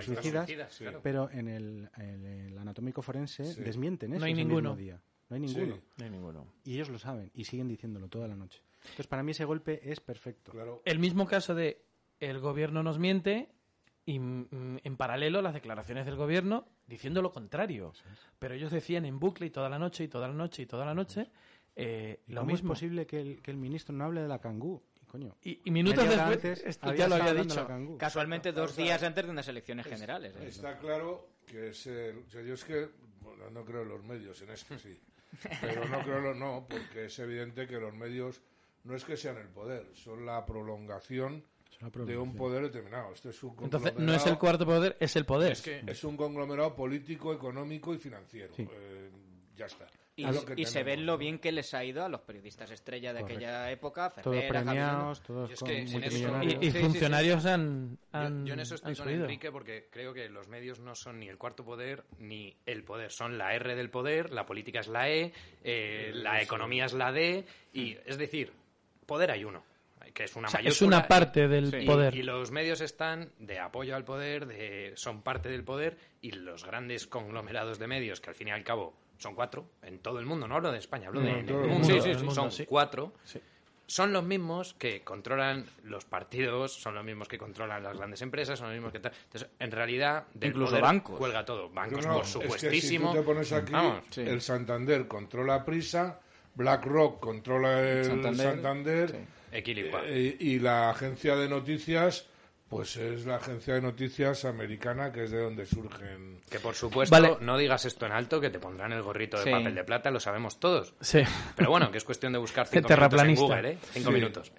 Suicidas, 0.01 0.51
pero 1.03 1.31
en 1.31 1.49
el, 1.49 1.91
el- 1.97 2.25
el 2.27 2.59
anatómico 2.59 3.03
forense 3.03 3.45
Sí. 3.45 3.63
desmienten 3.63 4.13
eso 4.13 4.21
No 4.21 4.27
hay 4.27 4.33
ese 4.33 4.43
ninguno. 4.45 4.71
mismo 4.71 4.77
día. 4.77 5.01
No 5.31 5.35
hay 5.35 5.41
ninguno. 5.41 5.75
Sí. 5.77 5.83
No 5.99 6.05
hay 6.05 6.11
ninguno. 6.11 6.47
Y 6.65 6.75
ellos 6.75 6.89
lo 6.89 6.99
saben 6.99 7.31
y 7.35 7.45
siguen 7.45 7.69
diciéndolo 7.69 8.09
toda 8.09 8.29
la 8.29 8.37
noche. 8.37 8.63
Entonces, 8.83 9.07
para 9.07 9.23
mí 9.23 9.33
ese 9.33 9.45
golpe 9.45 9.81
es 9.91 10.01
perfecto. 10.01 10.53
Claro. 10.53 10.83
El 10.85 10.99
mismo 10.99 11.27
caso 11.27 11.55
de 11.55 11.83
el 12.21 12.39
gobierno 12.39 12.83
nos 12.83 12.99
miente 12.99 13.49
y 14.07 14.19
mm, 14.19 14.79
en 14.83 14.97
paralelo 14.97 15.43
las 15.43 15.53
declaraciones 15.55 16.07
del 16.07 16.17
gobierno 16.17 16.67
diciendo 16.87 17.21
lo 17.21 17.31
contrario. 17.33 17.93
Pero 18.39 18.55
ellos 18.55 18.71
decían 18.73 19.05
en 19.05 19.19
bucle 19.19 19.47
y 19.47 19.51
toda 19.51 19.69
la 19.69 19.79
noche 19.79 20.05
y 20.05 20.09
toda 20.09 20.29
la 20.29 20.35
noche 20.35 20.63
y 20.63 20.67
toda 20.67 20.87
la 20.87 20.95
noche 20.95 21.29
eh, 21.77 22.23
¿Y 22.27 22.33
lo 22.33 22.41
¿Cómo 22.41 22.53
mismo. 22.53 22.73
es 22.73 22.79
posible 22.81 23.07
que 23.07 23.21
el, 23.21 23.43
que 23.43 23.51
el 23.51 23.57
ministro 23.57 23.95
no 23.95 24.05
hable 24.05 24.23
de 24.23 24.29
la 24.29 24.41
cangú? 24.41 24.83
Y, 25.09 25.11
coño, 25.11 25.37
Y, 25.43 25.61
y 25.65 25.71
minutos 25.71 26.05
después, 26.09 26.37
antes 26.37 26.63
esto 26.65 26.95
ya 26.95 27.09
lo 27.09 27.15
había 27.17 27.35
dicho. 27.35 27.67
Casualmente 27.99 28.53
dos 28.53 28.77
días 28.77 29.03
antes 29.03 29.25
de 29.25 29.31
unas 29.31 29.49
elecciones 29.49 29.87
generales. 29.87 30.35
¿eh? 30.37 30.49
Está 30.49 30.79
claro 30.79 31.29
que 31.47 31.69
es 31.69 31.87
el, 31.87 32.19
o 32.19 32.31
sea, 32.31 32.43
yo 32.43 32.55
es 32.55 32.65
que 32.65 32.89
bueno, 33.23 33.51
no 33.51 33.65
creo 33.65 33.83
en 33.83 33.89
los 33.89 34.05
medios, 34.05 34.41
en 34.43 34.51
este 34.51 34.79
sí. 34.79 34.99
Pero 35.61 35.87
no 35.89 36.01
creo 36.03 36.19
en 36.19 36.25
los 36.25 36.37
no, 36.37 36.67
porque 36.69 37.07
es 37.07 37.19
evidente 37.19 37.67
que 37.67 37.79
los 37.79 37.95
medios 37.95 38.41
no 38.85 38.95
es 38.95 39.05
que 39.05 39.17
sean 39.17 39.37
el 39.37 39.49
poder, 39.49 39.87
son 39.95 40.25
la 40.25 40.45
prolongación 40.47 41.45
de 42.07 42.17
un 42.17 42.35
poder 42.35 42.63
determinado. 42.63 43.13
Este 43.13 43.31
es 43.31 43.43
un 43.43 43.55
Entonces, 43.61 43.95
no 43.99 44.15
es 44.15 44.27
el 44.27 44.39
cuarto 44.39 44.65
poder, 44.65 44.97
es 44.99 45.15
el 45.17 45.25
poder. 45.25 45.53
Es, 45.53 45.63
que 45.63 45.83
es 45.87 46.05
un 46.05 46.17
conglomerado 46.17 46.75
político, 46.75 47.33
económico 47.33 47.95
y 47.95 47.99
financiero. 47.99 48.55
Eh, 48.57 49.11
ya 49.59 49.67
está. 49.67 49.87
Y, 50.17 50.65
se 50.65 50.83
ven 50.83 51.07
lo 51.07 51.17
bien 51.17 51.39
que 51.39 51.53
les 51.53 51.75
ha 51.75 51.85
ido 51.85 52.05
a 52.05 52.09
los 52.09 52.23
periodistas 52.23 52.71
estrella 52.71 53.13
de 53.13 53.21
aquella 53.21 53.71
época. 53.71 54.11
todos 54.11 54.45
premiados, 54.45 55.21
todos 55.23 55.51
y, 56.61 56.71
funcionarios 56.71 57.47
han, 57.47 57.99
yo, 58.45 58.55
en 58.55 58.61
eso 58.61 58.77
estoy 58.77 58.97
con 58.97 59.09
Enrique 59.09 59.53
porque 59.53 59.89
creo 59.91 60.13
que 60.13 60.29
los 60.29 60.49
medios 60.49 60.81
no 60.81 60.95
son 60.95 61.21
ni 61.21 61.29
el 61.29 61.39
cuarto 61.39 61.65
poder 61.65 62.05
ni 62.19 62.57
el 62.67 62.83
poder. 62.85 63.13
Son 63.13 63.39
la 63.39 63.55
R 63.55 63.77
del 63.77 63.91
poder, 63.91 64.31
la 64.33 64.47
política 64.47 64.81
es 64.81 64.89
la 64.89 65.09
E, 65.09 65.33
eh, 65.63 66.11
la 66.15 66.41
economía 66.41 66.87
es 66.87 66.95
la 66.95 67.13
D. 67.13 67.45
y 67.73 67.97
Es 68.05 68.19
decir, 68.19 68.53
poder 69.07 69.31
hay 69.31 69.45
uno 69.45 69.63
que 70.13 70.25
es 70.25 70.37
una 70.37 70.49
Es 70.65 70.83
una 70.83 71.07
parte 71.07 71.49
del 71.49 71.85
poder. 71.85 72.15
Y, 72.15 72.23
los 72.23 72.51
medios 72.51 72.81
están 72.81 73.31
de 73.39 73.59
apoyo 73.59 73.95
al 73.95 74.05
poder, 74.05 74.47
de, 74.47 74.93
son 74.97 75.23
parte 75.23 75.49
del 75.49 75.65
poder, 75.65 75.97
y 76.21 76.33
los 76.33 76.65
grandes 76.65 77.07
conglomerados 77.07 77.79
de 77.79 77.87
medios, 77.87 78.21
que 78.21 78.31
al 78.31 78.37
fin 78.37 78.49
y 78.49 78.51
al 78.51 78.65
cabo 78.65 78.95
son 79.19 79.35
cuatro 79.35 79.67
en 79.83 79.99
todo 79.99 80.19
el 80.19 80.27
mundo, 80.27 80.49
no 80.49 80.57
hablo 80.57 80.73
de 80.73 80.79
España, 80.79 81.09
hablo 81.09 81.21
de, 81.21 81.43
mundo, 81.43 81.85
sí, 81.85 82.01
sí, 82.01 82.31
son 82.31 82.51
cuatro, 82.67 83.13
son 83.87 84.13
los 84.13 84.25
mismos 84.25 84.75
que 84.75 85.03
controlan 85.03 85.67
los 85.85 86.05
partidos, 86.05 86.75
son 86.75 86.95
los 86.95 87.05
mismos 87.05 87.29
que 87.29 87.39
controlan 87.39 87.83
las 87.83 87.97
grandes 87.97 88.23
empresas, 88.23 88.59
son 88.59 88.69
los 88.69 88.77
mismos 88.77 88.93
que 88.93 88.99
Entonces, 88.99 89.49
en 89.59 89.71
realidad, 89.71 90.27
del 90.35 90.51
incluso 90.51 90.81
bancos. 90.81 91.19
cuelga 91.19 91.45
todo, 91.45 91.69
bancos 91.71 92.07
por 92.07 92.27
supuestísimo. 92.27 92.71
Es 92.71 92.81
que 92.81 92.81
si 92.81 92.99
tú 92.99 93.13
te 93.13 93.23
pones 93.23 93.53
aquí, 93.53 94.21
el 94.21 94.41
Santander 94.41 95.09
controla 95.09 95.65
Prisa, 95.65 96.21
BlackRock 96.55 97.21
controla 97.21 97.81
el 97.81 98.37
Santander, 98.37 99.27
eh, 99.53 100.37
y 100.39 100.59
la 100.59 100.91
agencia 100.91 101.37
de 101.37 101.49
noticias 101.49 102.29
pues 102.69 102.97
es 102.97 103.25
la 103.25 103.37
agencia 103.37 103.75
de 103.75 103.81
noticias 103.81 104.45
americana, 104.45 105.11
que 105.11 105.25
es 105.25 105.31
de 105.31 105.43
donde 105.43 105.65
surgen. 105.67 106.38
Que 106.51 106.61
por 106.61 106.75
supuesto, 106.75 107.39
no 107.41 107.57
digas 107.57 107.85
esto 107.85 108.07
en 108.07 108.13
alto, 108.13 108.41
que 108.41 108.51
te 108.51 108.59
pondrán 108.59 108.93
el 108.93 109.03
gorrito 109.03 109.39
de 109.43 109.51
papel 109.51 109.75
de 109.75 109.85
plata, 109.85 110.11
lo 110.11 110.21
sabemos 110.21 110.59
todos. 110.59 110.95
Sí. 111.01 111.21
Pero 111.57 111.71
bueno, 111.71 111.91
que 111.91 111.99
es 111.99 112.05
cuestión 112.05 112.33
de 112.33 112.39
buscar 112.39 112.67
cinco 112.71 112.89
minutos 112.89 113.23
en 113.23 113.35
Google, 113.35 113.71
¿eh? 113.71 113.79
Cinco 113.93 114.11
minutos. 114.11 114.53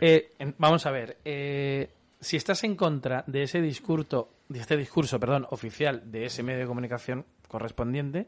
Eh, 0.00 0.32
vamos 0.58 0.86
a 0.86 0.90
ver. 0.90 1.18
Eh, 1.24 1.90
si 2.20 2.36
estás 2.36 2.64
en 2.64 2.76
contra 2.76 3.24
de 3.26 3.42
ese 3.42 3.60
discurso, 3.60 4.30
de 4.48 4.60
este 4.60 4.76
discurso, 4.76 5.20
perdón, 5.20 5.46
oficial 5.50 6.10
de 6.10 6.26
ese 6.26 6.42
medio 6.42 6.60
de 6.60 6.66
comunicación 6.66 7.26
correspondiente, 7.46 8.26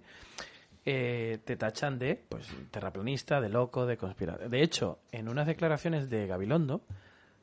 eh, 0.85 1.39
te 1.45 1.57
tachan 1.57 1.99
de, 1.99 2.23
pues, 2.29 2.47
terraplanista, 2.71 3.41
de 3.41 3.49
loco, 3.49 3.87
de 3.87 3.97
conspirador. 3.97 4.49
De 4.49 4.63
hecho, 4.63 5.01
en 5.13 5.29
unas 5.29 5.47
declaraciones 5.47 6.09
de 6.09 6.27
Gabilondo 6.27 6.83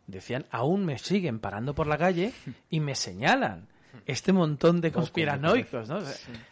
decían, 0.07 0.45
aún 0.51 0.85
me 0.85 0.97
siguen 0.97 1.39
parando 1.39 1.75
por 1.75 1.87
la 1.87 1.97
calle 1.97 2.33
y 2.69 2.79
me 2.79 2.95
señalan 2.95 3.67
este 4.05 4.33
montón 4.33 4.81
de 4.81 4.91
conspiranoicos, 4.91 5.89
¿no? 5.89 5.99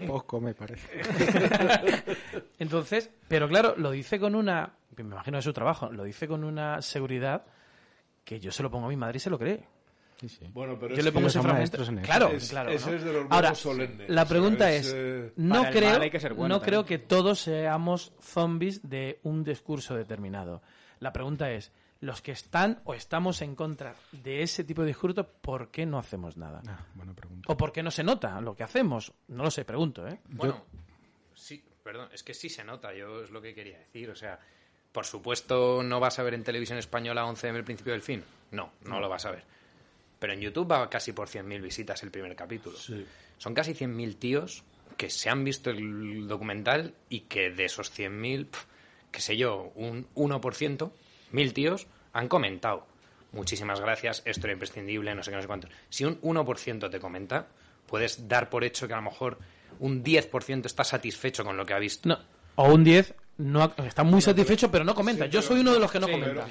Poco 0.08 0.40
me 0.40 0.54
parece. 0.54 0.88
Entonces, 2.60 3.10
pero 3.28 3.48
claro, 3.48 3.76
lo 3.78 3.92
dice 3.92 4.20
con 4.20 4.36
una, 4.36 4.74
me 4.96 5.04
imagino 5.04 5.38
de 5.38 5.44
su 5.44 5.54
trabajo, 5.54 5.92
lo 5.92 6.04
dice 6.04 6.28
con 6.28 6.44
una 6.44 6.82
seguridad 6.82 7.46
que 8.24 8.40
yo 8.40 8.52
se 8.52 8.64
lo 8.64 8.72
pongo 8.72 8.86
a 8.88 8.90
mi 8.90 8.98
madre 8.98 9.18
y 9.18 9.20
se 9.20 9.30
lo 9.30 9.38
cree. 9.38 9.66
Bueno, 10.54 10.78
pero 10.80 10.96
yo 10.96 11.04
le 11.04 11.12
pongo 11.12 11.28
ese 11.28 11.42
fragmento. 11.42 11.84
Claro, 12.04 12.32
claro. 12.50 12.72
Ese 12.72 12.96
es 12.96 13.04
de 13.04 13.14
los 13.14 13.26
Ahora, 13.30 13.56
solemnes. 13.56 14.10
la 14.10 14.26
pregunta 14.26 14.72
es, 14.72 14.94
eh, 14.96 15.34
no 15.36 15.66
creo, 15.70 16.00
no 16.48 16.62
creo 16.62 16.86
que 16.86 16.98
todos 16.98 17.40
seamos 17.40 18.14
zombies 18.22 18.88
de 18.88 19.20
un 19.24 19.44
discurso 19.44 19.96
determinado. 19.96 20.62
La 21.00 21.12
pregunta 21.12 21.52
es, 21.52 21.72
los 22.04 22.22
que 22.22 22.34
están 22.34 22.82
o 22.84 22.94
estamos 22.94 23.42
en 23.42 23.56
contra 23.56 23.96
de 24.12 24.44
ese 24.44 24.66
tipo 24.66 24.82
de 24.82 24.90
discurso, 24.90 25.26
¿por 25.26 25.72
qué 25.72 25.86
no 25.86 25.98
hacemos 25.98 26.36
nada? 26.36 26.62
Ah, 26.68 26.86
buena 26.96 27.14
pregunta. 27.14 27.52
¿O 27.52 27.56
por 27.56 27.72
qué 27.72 27.82
no 27.82 27.92
se 27.92 28.04
nota 28.04 28.42
lo 28.42 28.56
que 28.58 28.64
hacemos? 28.64 29.14
No 29.30 29.44
lo 29.44 29.50
sé, 29.50 29.64
pregunto, 29.64 30.06
¿eh? 30.06 30.20
Bueno, 30.26 30.66
sí, 31.34 31.64
perdón, 31.82 32.10
es 32.12 32.22
que 32.22 32.34
sí 32.34 32.50
se 32.50 32.66
nota, 32.66 32.94
yo 32.94 33.24
es 33.24 33.32
lo 33.32 33.42
que 33.42 33.56
quería 33.56 33.78
decir, 33.78 34.10
o 34.10 34.16
sea, 34.16 34.38
por 34.92 35.06
supuesto 35.06 35.82
no 35.82 36.02
vas 36.02 36.20
a 36.20 36.24
ver 36.24 36.34
en 36.34 36.44
televisión 36.44 36.78
española 36.78 37.26
11 37.26 37.48
m 37.48 37.60
el 37.60 37.64
principio 37.64 37.94
del 37.94 38.02
fin, 38.02 38.22
no, 38.52 38.74
no 38.82 39.00
lo 39.00 39.08
vas 39.08 39.26
a 39.26 39.32
ver. 39.32 39.46
Pero 40.20 40.34
en 40.34 40.42
YouTube 40.42 40.70
va 40.70 40.90
casi 40.90 41.14
por 41.14 41.30
100.000 41.30 41.62
visitas 41.62 42.04
el 42.04 42.12
primer 42.12 42.36
capítulo. 42.36 42.78
Son 43.38 43.54
casi 43.54 43.74
100.000 43.74 44.20
tíos 44.20 44.64
que 44.98 45.10
se 45.10 45.30
han 45.30 45.46
visto 45.46 45.70
el 45.70 46.28
documental 46.28 46.96
y 47.08 47.22
que 47.22 47.50
de 47.50 47.64
esos 47.64 47.98
100.000, 47.98 48.48
qué 49.10 49.22
sé 49.22 49.38
yo, 49.38 49.72
un 49.76 50.06
1%, 50.16 50.92
mil 51.34 51.54
tíos, 51.54 51.88
han 52.14 52.28
comentado. 52.28 52.88
Muchísimas 53.34 53.82
gracias, 53.82 54.22
esto 54.26 54.48
era 54.48 54.54
imprescindible, 54.54 55.14
no 55.16 55.24
sé 55.24 55.32
qué, 55.32 55.36
no 55.36 55.42
sé 55.42 55.48
cuánto. 55.48 55.68
Si 55.90 56.06
un 56.06 56.22
1% 56.22 56.90
te 56.90 57.00
comenta, 57.00 57.48
puedes 57.88 58.28
dar 58.28 58.50
por 58.50 58.64
hecho 58.64 58.88
que 58.88 58.94
a 58.94 58.98
lo 58.98 59.04
mejor 59.04 59.40
un 59.80 60.04
10% 60.04 60.66
está 60.66 60.84
satisfecho 60.84 61.44
con 61.44 61.58
lo 61.58 61.66
que 61.66 61.74
ha 61.74 61.80
visto. 61.80 62.08
No, 62.08 62.20
o 62.56 62.72
un 62.72 62.84
10 62.84 63.16
no 63.38 63.74
está 63.84 64.04
muy 64.04 64.22
satisfecho, 64.22 64.70
pero 64.70 64.84
no 64.84 64.94
comenta. 64.94 65.26
yo 65.26 65.42
soy 65.42 65.62
uno 65.62 65.74
de 65.74 65.80
los 65.80 65.92
que 65.92 66.00
no 66.00 66.08
comenta. 66.08 66.46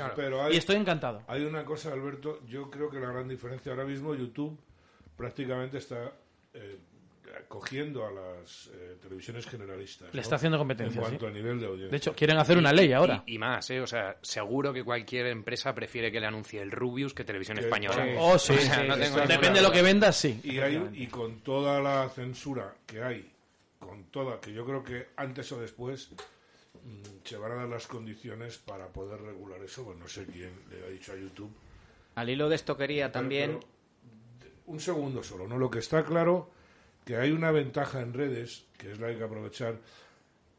y 0.50 0.56
estoy 0.56 0.76
encantado. 0.76 1.22
Hay 1.28 1.44
una 1.44 1.64
cosa, 1.64 1.92
Alberto, 1.92 2.40
yo 2.46 2.70
creo 2.70 2.90
que 2.90 2.98
la 2.98 3.10
gran 3.10 3.28
diferencia 3.28 3.70
ahora 3.70 3.84
mismo, 3.84 4.14
YouTube 4.14 4.58
prácticamente 5.16 5.78
está 5.78 6.12
eh, 6.52 6.78
cogiendo 7.48 8.06
a 8.06 8.10
las 8.10 8.68
eh, 8.68 8.96
televisiones 9.00 9.46
generalistas. 9.46 10.12
Le 10.14 10.20
está 10.20 10.36
haciendo 10.36 10.58
competencia. 10.58 11.00
En 11.00 11.06
cuanto 11.06 11.26
a 11.26 11.30
nivel 11.30 11.60
de 11.60 11.66
audiencia. 11.66 11.90
De 11.90 11.96
hecho, 11.96 12.14
quieren 12.14 12.38
hacer 12.38 12.58
una 12.58 12.72
ley 12.72 12.92
ahora. 12.92 13.22
Y, 13.26 13.38
más, 13.38 13.70
¿eh? 13.70 13.80
O 13.80 13.86
sea, 13.86 14.16
seguro 14.22 14.72
que 14.72 14.84
cualquier 14.84 15.26
empresa 15.26 15.74
prefiere 15.74 16.10
que 16.10 16.20
le 16.20 16.26
anuncie 16.26 16.60
el 16.60 16.70
Rubius 16.70 17.14
que 17.14 17.24
Televisión 17.24 17.58
Española. 17.58 18.06
Oh, 18.18 18.38
sí. 18.38 18.54
Depende 18.54 19.60
de 19.60 19.62
lo 19.62 19.72
que 19.72 19.82
vendas, 19.82 20.16
sí. 20.16 20.40
Y, 20.44 20.58
hay, 20.58 20.90
y 20.94 21.06
con 21.06 21.40
toda 21.40 21.80
la 21.80 22.08
censura 22.08 22.74
que 22.86 23.02
hay, 23.02 23.30
con 23.78 24.04
toda, 24.04 24.40
que 24.40 24.52
yo 24.52 24.64
creo 24.64 24.82
que 24.82 25.08
antes 25.16 25.50
o 25.52 25.60
después 25.60 26.10
mm, 26.10 27.24
se 27.24 27.36
van 27.36 27.52
a 27.52 27.54
dar 27.56 27.68
las 27.68 27.86
condiciones 27.86 28.58
para 28.58 28.88
poder 28.88 29.20
regular 29.20 29.62
eso. 29.62 29.84
Bueno, 29.84 30.00
no 30.00 30.08
sé 30.08 30.26
quién 30.26 30.52
le 30.70 30.84
ha 30.84 30.88
dicho 30.88 31.12
a 31.12 31.16
YouTube. 31.16 31.52
Al 32.14 32.28
hilo 32.28 32.48
de 32.48 32.56
esto 32.56 32.76
quería 32.76 33.10
también... 33.10 33.58
un 34.66 34.80
segundo 34.80 35.22
solo, 35.22 35.48
¿no? 35.48 35.58
Lo 35.58 35.70
que 35.70 35.78
está 35.78 36.04
claro 36.04 36.50
que 37.04 37.16
hay 37.16 37.32
una 37.32 37.50
ventaja 37.50 38.00
en 38.00 38.12
redes, 38.12 38.64
que 38.78 38.92
es 38.92 39.00
la 39.00 39.06
que 39.06 39.12
hay 39.12 39.18
que 39.18 39.24
aprovechar, 39.24 39.76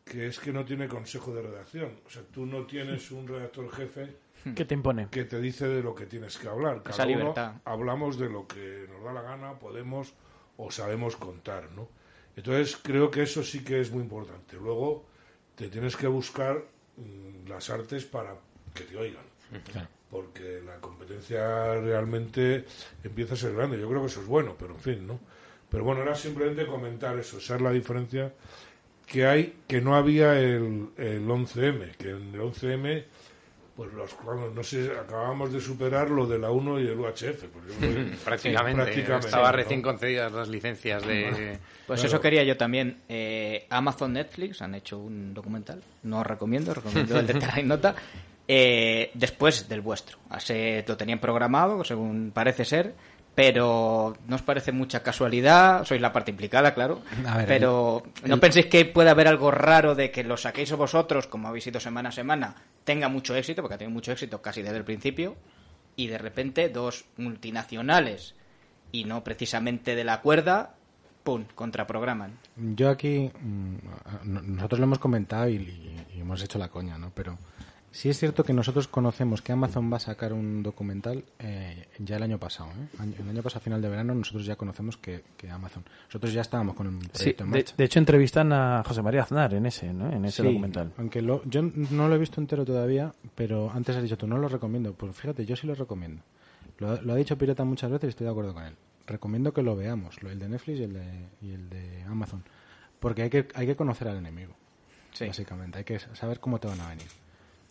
que 0.03 0.27
es 0.27 0.39
que 0.39 0.51
no 0.51 0.65
tiene 0.65 0.87
consejo 0.87 1.33
de 1.33 1.41
redacción. 1.41 1.99
O 2.05 2.09
sea, 2.09 2.23
tú 2.23 2.45
no 2.45 2.65
tienes 2.65 3.11
un 3.11 3.27
redactor 3.27 3.71
jefe 3.71 4.15
que 4.55 4.65
te 4.65 4.73
impone. 4.73 5.07
Que 5.09 5.23
te 5.23 5.39
dice 5.39 5.67
de 5.67 5.81
lo 5.81 5.95
que 5.95 6.05
tienes 6.05 6.37
que 6.37 6.47
hablar. 6.47 6.83
Cada 6.83 7.05
libertad. 7.05 7.53
hablamos 7.63 8.17
de 8.17 8.29
lo 8.29 8.45
que 8.45 8.87
nos 8.91 9.03
da 9.03 9.13
la 9.13 9.21
gana, 9.21 9.57
podemos 9.57 10.13
o 10.57 10.69
sabemos 10.69 11.15
contar, 11.15 11.71
¿no? 11.71 11.87
Entonces 12.35 12.77
creo 12.81 13.09
que 13.09 13.23
eso 13.23 13.43
sí 13.43 13.63
que 13.63 13.79
es 13.79 13.91
muy 13.91 14.03
importante. 14.03 14.57
Luego 14.57 15.05
te 15.55 15.69
tienes 15.69 15.95
que 15.95 16.07
buscar 16.07 16.63
mm, 16.97 17.47
las 17.47 17.69
artes 17.69 18.05
para 18.05 18.35
que 18.73 18.83
te 18.83 18.97
oigan. 18.97 19.23
Porque 20.09 20.61
la 20.65 20.77
competencia 20.77 21.75
realmente 21.75 22.65
empieza 23.03 23.35
a 23.35 23.37
ser 23.37 23.53
grande. 23.53 23.79
Yo 23.79 23.87
creo 23.87 24.01
que 24.01 24.07
eso 24.07 24.21
es 24.21 24.27
bueno, 24.27 24.55
pero 24.57 24.73
en 24.73 24.79
fin, 24.79 25.07
¿no? 25.07 25.19
Pero 25.73 25.85
bueno, 25.85 26.03
era 26.03 26.13
simplemente 26.13 26.67
comentar 26.67 27.17
eso, 27.17 27.39
esa 27.39 27.55
es 27.55 27.61
la 27.61 27.71
diferencia 27.71 28.31
que 29.07 29.25
hay, 29.25 29.55
que 29.67 29.81
no 29.81 29.95
había 29.95 30.39
el, 30.39 30.89
el 30.97 31.25
11M, 31.25 31.95
que 31.97 32.11
en 32.11 32.35
el 32.35 32.41
11M, 32.41 33.03
pues 33.75 33.91
los, 33.93 34.15
no 34.53 34.63
sé, 34.63 34.91
acabamos 34.91 35.51
de 35.51 35.59
superar 35.59 36.11
lo 36.11 36.27
de 36.27 36.37
la 36.37 36.51
1 36.51 36.79
y 36.79 36.87
el 36.89 36.99
UHF. 36.99 37.45
Pues 37.45 38.19
prácticamente, 38.23 39.01
estaba 39.01 39.51
recién 39.51 39.81
concedidas 39.81 40.31
las 40.31 40.47
licencias 40.47 41.03
de... 41.07 41.57
Pues 41.87 42.03
eso 42.03 42.21
quería 42.21 42.43
yo 42.43 42.55
también. 42.55 42.99
Eh, 43.09 43.65
Amazon, 43.71 44.13
Netflix 44.13 44.61
han 44.61 44.75
hecho 44.75 44.99
un 44.99 45.33
documental, 45.33 45.81
no 46.03 46.19
os 46.19 46.27
recomiendo, 46.27 46.71
recomiendo 46.71 47.19
el 47.19 47.25
de 47.25 47.33
Terra 47.39 47.63
Nota, 47.63 47.95
eh, 48.47 49.09
después 49.15 49.67
del 49.67 49.81
vuestro. 49.81 50.19
Lo 50.87 50.97
tenían 50.97 51.19
programado, 51.19 51.83
según 51.83 52.31
parece 52.31 52.63
ser, 52.63 52.93
pero 53.35 54.15
no 54.27 54.35
os 54.35 54.41
parece 54.41 54.71
mucha 54.71 55.01
casualidad, 55.01 55.85
sois 55.85 56.01
la 56.01 56.13
parte 56.13 56.31
implicada, 56.31 56.73
claro, 56.73 57.01
pero 57.47 58.03
no 58.25 58.39
penséis 58.39 58.67
que 58.67 58.85
puede 58.85 59.09
haber 59.09 59.27
algo 59.27 59.49
raro 59.49 59.95
de 59.95 60.11
que 60.11 60.23
lo 60.23 60.37
saquéis 60.37 60.71
vosotros, 60.73 61.25
como 61.27 61.47
habéis 61.47 61.67
ido 61.67 61.79
semana 61.79 62.09
a 62.09 62.11
semana, 62.11 62.55
tenga 62.83 63.09
mucho 63.09 63.35
éxito, 63.35 63.61
porque 63.61 63.75
ha 63.75 63.77
tenido 63.77 63.93
mucho 63.93 64.11
éxito 64.11 64.41
casi 64.41 64.61
desde 64.61 64.77
el 64.77 64.83
principio, 64.83 65.35
y 65.95 66.07
de 66.07 66.17
repente 66.17 66.69
dos 66.69 67.05
multinacionales, 67.17 68.35
y 68.91 69.05
no 69.05 69.23
precisamente 69.23 69.95
de 69.95 70.03
la 70.03 70.21
cuerda, 70.21 70.75
¡pum!, 71.23 71.45
contraprograman. 71.55 72.37
Yo 72.55 72.89
aquí, 72.89 73.31
mm, 73.41 74.55
nosotros 74.55 74.79
lo 74.79 74.85
hemos 74.85 74.99
comentado 74.99 75.49
y, 75.49 75.55
y 76.13 76.21
hemos 76.21 76.43
hecho 76.43 76.59
la 76.59 76.69
coña, 76.69 76.99
¿no? 76.99 77.11
Pero 77.15 77.39
Sí 77.95 78.09
es 78.09 78.17
cierto 78.17 78.43
que 78.43 78.53
nosotros 78.53 78.87
conocemos 78.87 79.43
que 79.43 79.51
Amazon 79.51 79.93
va 79.93 79.97
a 79.97 79.99
sacar 79.99 80.33
un 80.33 80.63
documental 80.63 81.23
eh, 81.37 81.85
ya 81.99 82.17
el 82.17 82.23
año 82.23 82.39
pasado. 82.39 82.71
¿eh? 82.71 83.13
El 83.21 83.29
año 83.29 83.43
pasado, 83.43 83.59
a 83.59 83.63
final 83.63 83.83
de 83.83 83.87
verano, 83.87 84.15
nosotros 84.15 84.47
ya 84.47 84.55
conocemos 84.55 84.97
que, 84.97 85.23
Amazon. 85.51 85.83
Nosotros 86.07 86.33
ya 86.33 86.41
estábamos 86.41 86.75
con 86.75 86.87
el 86.87 87.07
proyecto 87.09 87.43
en 87.43 87.49
marcha. 87.51 87.75
De, 87.77 87.83
hecho, 87.83 87.99
entrevistan 87.99 88.51
a 88.51 88.83
José 88.83 89.03
María 89.03 89.21
Aznar 89.21 89.53
en 89.53 89.67
ese, 89.67 89.93
¿no? 89.93 90.11
en 90.11 90.25
ese 90.25 90.41
documental. 90.41 90.91
Aunque 90.97 91.21
lo, 91.21 91.43
yo 91.45 91.61
no 91.61 92.07
lo 92.09 92.15
he 92.15 92.17
visto 92.17 92.41
entero 92.41 92.65
todavía, 92.65 93.13
pero 93.35 93.69
antes 93.71 93.95
has 93.95 94.01
dicho 94.01 94.17
tú, 94.17 94.25
no 94.25 94.39
lo 94.39 94.47
recomiendo. 94.49 94.93
Pues 94.95 95.15
fíjate, 95.15 95.45
yo 95.45 95.55
sí 95.55 95.67
lo 95.67 95.75
recomiendo. 95.75 96.23
Lo, 96.79 96.99
lo 96.99 97.13
ha 97.13 97.15
dicho 97.15 97.37
Pirata 97.37 97.63
muchas 97.63 97.91
veces 97.91 98.07
y 98.07 98.09
estoy 98.09 98.25
de 98.25 98.31
acuerdo 98.31 98.55
con 98.55 98.63
él. 98.63 98.73
Recomiendo 99.05 99.53
que 99.53 99.61
lo 99.61 99.75
veamos, 99.75 100.21
lo- 100.23 100.31
el 100.31 100.39
de 100.39 100.49
Netflix 100.49 100.79
y 100.79 100.83
el 100.83 100.93
de, 100.93 101.27
y 101.43 101.51
el 101.51 101.69
de 101.69 102.01
Amazon. 102.09 102.43
Porque 102.99 103.21
hay 103.21 103.29
que, 103.29 103.47
hay 103.53 103.67
que 103.67 103.75
conocer 103.75 104.07
al 104.07 104.17
enemigo. 104.17 104.55
Sí. 105.11 105.27
Básicamente, 105.27 105.77
hay 105.77 105.83
que 105.83 105.99
saber 105.99 106.39
cómo 106.39 106.59
te 106.59 106.67
van 106.67 106.81
a 106.81 106.89
venir. 106.89 107.05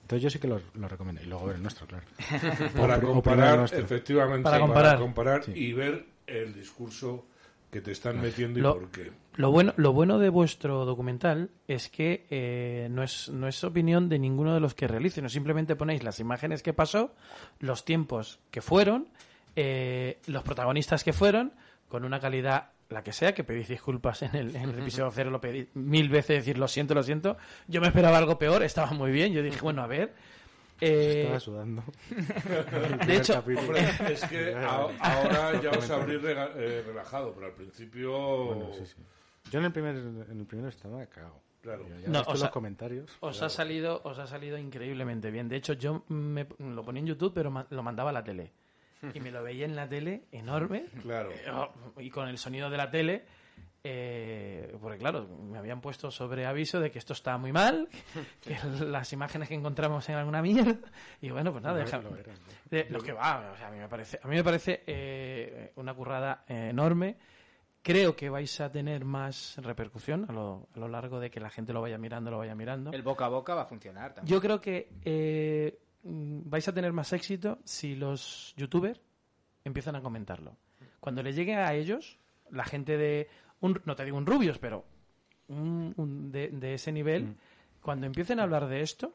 Entonces 0.03 0.23
yo 0.23 0.31
sí 0.31 0.39
que 0.39 0.49
lo, 0.49 0.61
lo 0.75 0.89
recomiendo. 0.89 1.23
Y 1.23 1.27
luego 1.27 1.47
ver 1.47 1.57
el 1.57 1.63
nuestro, 1.63 1.87
claro. 1.87 2.05
para 2.77 3.01
comparar, 3.01 3.59
nuestro. 3.59 3.81
efectivamente, 3.81 4.43
Para 4.45 4.57
para 4.59 4.67
comparar. 4.67 4.99
comparar, 4.99 5.45
Sí. 5.45 5.53
y 5.55 5.73
ver 5.73 6.05
el 6.27 6.53
discurso 6.55 7.27
que 7.71 7.81
te 7.81 7.93
están 7.93 8.21
metiendo 8.21 8.59
y 8.59 8.63
Lo- 8.63 8.75
por 8.75 8.91
qué. 8.91 9.11
Lo 9.37 9.51
bueno, 9.51 9.73
lo 9.79 9.95
bueno 9.95 10.19
de 10.19 10.29
vuestro 10.29 10.85
documental 10.85 11.49
es 11.67 11.89
que 11.89 12.27
eh, 12.29 12.89
no, 12.91 13.03
es, 13.03 13.31
no 13.31 13.49
es 13.49 13.65
opinión 13.65 14.11
de 14.11 14.19
ninguno 14.19 14.53
de 14.53 14.61
los 14.61 14.75
que 14.75 14.87
realicen, 14.87 15.25
no 15.25 15.31
simplemente 15.31 15.75
ponéis 15.75 16.03
las 16.05 16.21
imágenes 16.21 16.63
que 16.63 16.75
pasó, 16.75 17.15
los 17.59 17.87
tiempos 17.87 18.41
que 18.51 18.61
fueron, 18.61 19.09
eh, 19.57 20.19
los 20.27 20.43
protagonistas 20.43 21.03
que 21.03 21.15
fueron, 21.15 21.55
con 21.89 22.05
una 22.05 22.21
calidad 22.21 22.73
la 22.93 23.03
que 23.03 23.12
sea, 23.12 23.34
que 23.34 23.45
pedís 23.45 23.68
disculpas 23.68 24.22
en 24.22 24.34
el, 24.36 24.55
en 24.57 24.70
el 24.70 24.78
episodio 24.80 25.11
cero, 25.11 25.30
lo 25.30 25.40
pedí 25.40 25.68
mil 25.74 26.09
veces, 26.09 26.36
decir 26.38 26.59
lo 26.59 26.68
siento, 26.68 26.95
lo 26.95 27.03
siento. 27.03 27.36
Yo 27.68 27.80
me 27.80 27.88
esperaba 27.88 28.18
algo 28.18 28.38
peor, 28.38 28.62
estaba 28.62 28.93
muy 28.93 29.11
bien, 29.11 29.32
yo 29.32 29.43
dije, 29.43 29.61
bueno, 29.61 29.82
a 29.82 29.86
ver. 29.86 30.12
eh, 30.80 31.20
Estaba 31.22 31.40
sudando. 31.40 31.84
de 33.07 33.16
hecho, 33.16 33.38
Hombre, 33.38 33.88
es 34.12 34.24
que 34.26 34.55
a- 34.57 34.88
ahora 35.01 35.61
ya 35.62 35.70
os 35.70 35.88
habréis 35.90 36.20
rega- 36.22 36.51
eh, 36.57 36.82
relajado, 36.86 37.32
pero 37.34 37.47
al 37.47 37.53
principio... 37.53 38.47
Bueno, 38.47 38.72
sí, 38.72 38.86
sí. 38.86 38.97
Yo 39.51 39.59
en 39.59 39.64
el 39.66 39.72
primer, 39.72 39.97
en 39.97 40.38
el 40.40 40.47
primero 40.47 40.68
estaba 40.68 41.05
cagado. 41.07 41.40
Claro. 41.61 41.84
Ya 41.88 41.95
No, 41.95 41.99
he 41.99 42.07
visto 42.09 42.30
o 42.32 42.36
sea- 42.36 42.47
los 42.47 42.51
comentarios. 42.53 43.11
Os 43.20 43.40
ha 43.43 43.49
salido, 43.49 44.01
os 44.05 44.18
ha 44.18 44.26
salido 44.26 44.59
increíblemente 44.59 45.30
bien. 45.30 45.49
De 45.49 45.57
hecho, 45.57 45.74
yo 45.74 46.05
me, 46.09 46.47
lo 46.59 46.82
ponía 46.84 47.01
en 47.01 47.07
YouTube, 47.07 47.32
pero 47.34 47.51
ma- 47.51 47.66
lo 47.70 47.82
mandaba 47.82 48.11
a 48.11 48.12
la 48.12 48.24
tele. 48.24 48.53
Y 49.15 49.21
me 49.21 49.31
lo 49.31 49.43
veía 49.43 49.65
en 49.65 49.75
la 49.77 49.89
tele 49.89 50.25
enorme. 50.33 50.87
Claro. 51.03 51.31
Y 51.99 52.11
con 52.11 52.29
el 52.29 52.39
sonido 52.39 52.71
de 52.71 52.77
la 52.77 52.91
tele. 52.91 53.25
eh, 53.85 54.77
porque 54.81 54.99
claro, 54.99 55.27
me 55.27 55.59
habían 55.59 55.81
puesto 55.81 56.11
sobre 56.11 56.47
aviso 56.47 56.79
de 56.79 56.91
que 56.91 56.99
esto 57.01 57.13
está 57.15 57.37
muy 57.37 57.51
mal, 57.53 57.89
que 58.41 58.57
las 58.85 59.13
imágenes 59.13 59.49
que 59.49 59.55
encontramos 59.55 60.09
en 60.09 60.15
alguna 60.15 60.41
mierda. 60.41 60.79
Y 61.21 61.31
bueno, 61.31 61.51
pues 61.53 61.65
nada, 61.65 61.79
Lo- 61.79 61.85
deja- 61.85 61.99
lo 61.99 62.17
eran, 62.17 62.37
de- 62.71 62.87
lo 62.91 63.01
que 63.01 63.13
va, 63.13 63.51
o 63.53 63.57
sea, 63.57 63.69
a 63.69 63.71
mí 63.73 63.79
me 63.79 63.89
parece, 63.89 64.21
a 64.23 64.29
mí 64.29 64.37
me 64.37 64.45
parece 64.45 64.83
eh, 64.87 65.73
una 65.77 65.95
currada 65.95 66.45
eh, 66.49 66.69
enorme. 66.71 67.17
Creo 67.85 68.15
que 68.15 68.31
vais 68.31 68.61
a 68.61 68.71
tener 68.71 69.05
más 69.05 69.57
repercusión 69.61 70.27
a 70.29 70.33
lo, 70.33 70.69
a 70.77 70.79
lo 70.79 70.87
largo 70.87 71.19
de 71.19 71.29
que 71.31 71.41
la 71.41 71.51
gente 71.51 71.73
lo 71.73 71.81
vaya 71.83 71.99
mirando, 71.99 72.31
lo 72.31 72.39
vaya 72.39 72.55
mirando. 72.55 72.93
El 72.93 73.03
boca 73.03 73.25
a 73.25 73.29
boca 73.29 73.57
va 73.57 73.63
a 73.63 73.67
funcionar 73.67 74.15
también. 74.15 74.33
Yo 74.33 74.41
creo 74.41 74.61
que 74.61 74.89
eh, 75.05 75.77
vais 76.05 76.67
a 76.69 76.73
tener 76.75 76.93
más 76.93 77.13
éxito 77.13 77.59
si 77.65 77.95
los 77.95 78.55
youtubers 78.57 79.01
empiezan 79.65 79.97
a 79.97 80.01
comentarlo. 80.03 80.57
Cuando 81.01 81.23
le 81.23 81.33
llegue 81.33 81.55
a 81.57 81.75
ellos, 81.75 82.19
la 82.51 82.65
gente 82.65 82.97
de, 82.97 83.29
un, 83.61 83.81
no 83.85 83.95
te 83.97 84.05
digo 84.05 84.17
un 84.17 84.27
rubios, 84.27 84.59
pero 84.59 84.85
un, 85.49 85.93
un 85.97 86.31
de, 86.33 86.49
de 86.49 86.75
ese 86.75 86.93
nivel, 86.93 87.25
Mm. 87.25 87.35
cuando 87.81 88.07
empiecen 88.07 88.41
a 88.41 88.45
hablar 88.45 88.67
de 88.69 88.81
esto, 88.83 89.15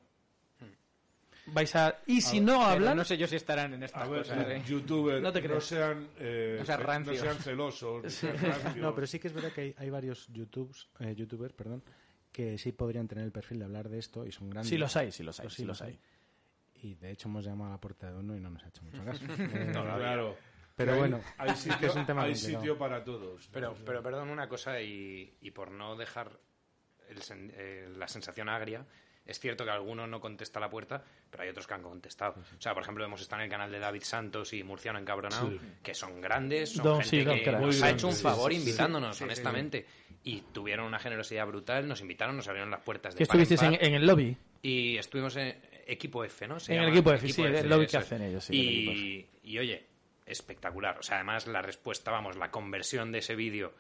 vais 1.48 1.74
a... 1.76 1.96
Y 2.08 2.22
si 2.22 2.40
no 2.42 2.62
hablan... 2.64 2.98
No 2.98 3.06
sé 3.06 3.18
yo 3.18 3.28
si 3.28 3.36
estarán 3.38 3.74
en 3.74 3.84
estas 3.84 4.10
ver, 4.10 4.20
cosas. 4.20 4.48
¿eh? 4.50 4.62
youtubers, 4.68 5.22
No 5.22 5.30
no, 5.30 5.34
te 5.34 5.42
creas. 5.42 5.64
sean, 5.64 6.08
eh, 6.20 6.58
No 6.60 6.66
sean 6.66 6.80
no 6.80 6.86
rancios. 6.86 7.20
sean 7.20 7.38
celosos. 7.38 8.04
no 8.04 8.10
sean 8.10 8.38
rancios. 8.42 8.78
No, 8.78 8.94
pero 8.94 9.08
sí 9.08 9.20
que 9.20 9.28
es 9.28 9.34
verdad 9.34 9.52
que 9.54 9.62
hay, 9.62 9.76
hay 9.78 9.90
varios 9.90 10.28
YouTubes, 10.34 10.90
eh, 11.00 11.16
youtubers 11.16 11.54
perdón, 11.54 11.84
que 12.32 12.58
sí 12.58 12.72
podrían 12.74 13.08
tener 13.08 13.24
el 13.24 13.32
perfil 13.32 13.60
de 13.60 13.66
hablar 13.66 13.88
de 13.90 14.00
esto 14.00 14.26
y 14.26 14.32
son 14.32 14.50
grandes. 14.50 14.70
Sí 14.70 14.78
los 14.78 14.96
hay, 14.98 15.12
sí 15.12 15.24
los 15.24 15.40
hay, 15.40 15.44
Pues 15.46 15.54
sí 15.54 15.64
los 15.66 15.82
hay. 15.82 15.98
Y 16.84 16.95
de 16.95 17.11
hecho 17.11 17.28
hemos 17.28 17.43
llamado 17.45 17.71
a 17.71 17.73
la 17.75 17.82
puerta 17.82 18.11
de 18.11 18.17
uno 18.17 18.36
y 18.36 18.39
no 18.39 18.49
nos 18.49 18.63
ha 18.63 18.67
hecho 18.69 18.84
mucho 18.84 19.03
caso. 19.03 19.23
Eh, 19.39 19.71
No, 19.73 19.84
claro. 19.84 20.38
Pero 20.75 20.93
Hay- 20.93 20.99
bueno, 20.99 21.21
hay 21.39 21.55
sitio, 21.55 21.80
que 21.80 21.86
es 21.88 21.95
un 21.95 22.05
tema 22.05 22.21
hay 22.23 22.34
complicado. 22.34 22.61
sitio 22.61 22.78
para 22.78 23.03
todos. 23.03 23.49
Pero, 23.51 23.75
pero 23.84 24.03
perdón 24.03 24.30
una 24.30 24.47
cosa 24.47 24.80
y, 24.80 25.36
y 25.41 25.49
por 25.51 25.71
no 25.71 25.95
dejar 25.95 26.32
el 27.09 27.17
sen- 27.21 27.51
eh, 27.55 27.89
la 27.97 28.07
sensación 28.07 28.47
agria, 28.47 28.86
es 29.25 29.39
cierto 29.39 29.65
que 29.65 29.71
alguno 29.71 30.05
no 30.05 30.21
contesta 30.21 30.59
la 30.59 30.69
puerta, 30.69 31.03
pero 31.32 31.43
hay 31.43 31.49
otros 31.49 31.65
que 31.65 31.73
han 31.73 31.82
contestado. 31.82 32.36
O 32.57 32.61
sea, 32.61 32.73
por 32.75 32.84
ejemplo, 32.84 33.03
hemos 33.03 33.19
estado 33.21 33.41
en 33.41 33.45
el 33.45 33.51
canal 33.51 33.71
de 33.71 33.80
David 33.80 34.03
Santos 34.03 34.53
y 34.53 34.63
Murciano 34.63 34.99
Encabronado, 34.99 35.49
Sí. 35.49 35.59
que 35.82 35.93
son 35.95 36.21
grandes, 36.21 36.69
son 36.73 36.84
Don- 36.86 37.03
sí, 37.03 37.17
gente 37.23 37.30
don 37.32 37.39
que 37.39 37.51
nos 37.65 37.82
ha 37.82 37.89
hecho 37.89 38.07
un 38.07 38.15
favor 38.15 38.51
sí, 38.53 38.59
sí, 38.59 38.65
invitándonos, 38.67 39.19
honestamente. 39.21 39.86
Y 40.23 40.41
tuvieron 40.53 40.86
una 40.86 40.99
generosidad 40.99 41.47
brutal, 41.47 41.88
nos 41.88 42.01
invitaron, 42.01 42.36
nos 42.38 42.47
abrieron 42.47 42.69
las 42.69 42.82
puertas 42.82 43.15
de 43.15 43.19
en 43.19 43.23
estuvisteis 43.23 43.61
en, 43.63 43.73
en 43.84 43.93
el 43.95 44.05
lobby. 44.05 44.38
Y 44.61 44.97
estufimos 44.97 45.36
en 45.38 45.57
equipo 45.88 46.24
F, 46.24 46.48
¿no? 46.48 46.60
Se 46.60 46.76
En 46.76 46.82
el 46.84 46.90
equipo 46.90 47.12
F, 47.12 47.28
sí, 47.28 47.42
el 47.42 47.68
lobby 47.70 47.86
que 47.86 47.98
eso 47.98 48.00
es. 48.00 48.06
hacen 48.06 48.22
ellos, 48.22 48.44
sí, 48.44 48.54
el 48.54 48.68
equipo 48.68 48.92
Y, 48.92 49.30
y, 49.44 49.60
oye, 49.60 49.86
espectacular. 50.26 51.00
O 51.00 51.04
sea, 51.04 51.16
además 51.16 51.48
la 51.48 51.62
respuesta, 51.62 52.12
vamos, 52.12 52.36
la 52.36 52.52
conversión 52.52 53.12
de 53.12 53.20
ese 53.20 53.36
vídeo 53.36 53.74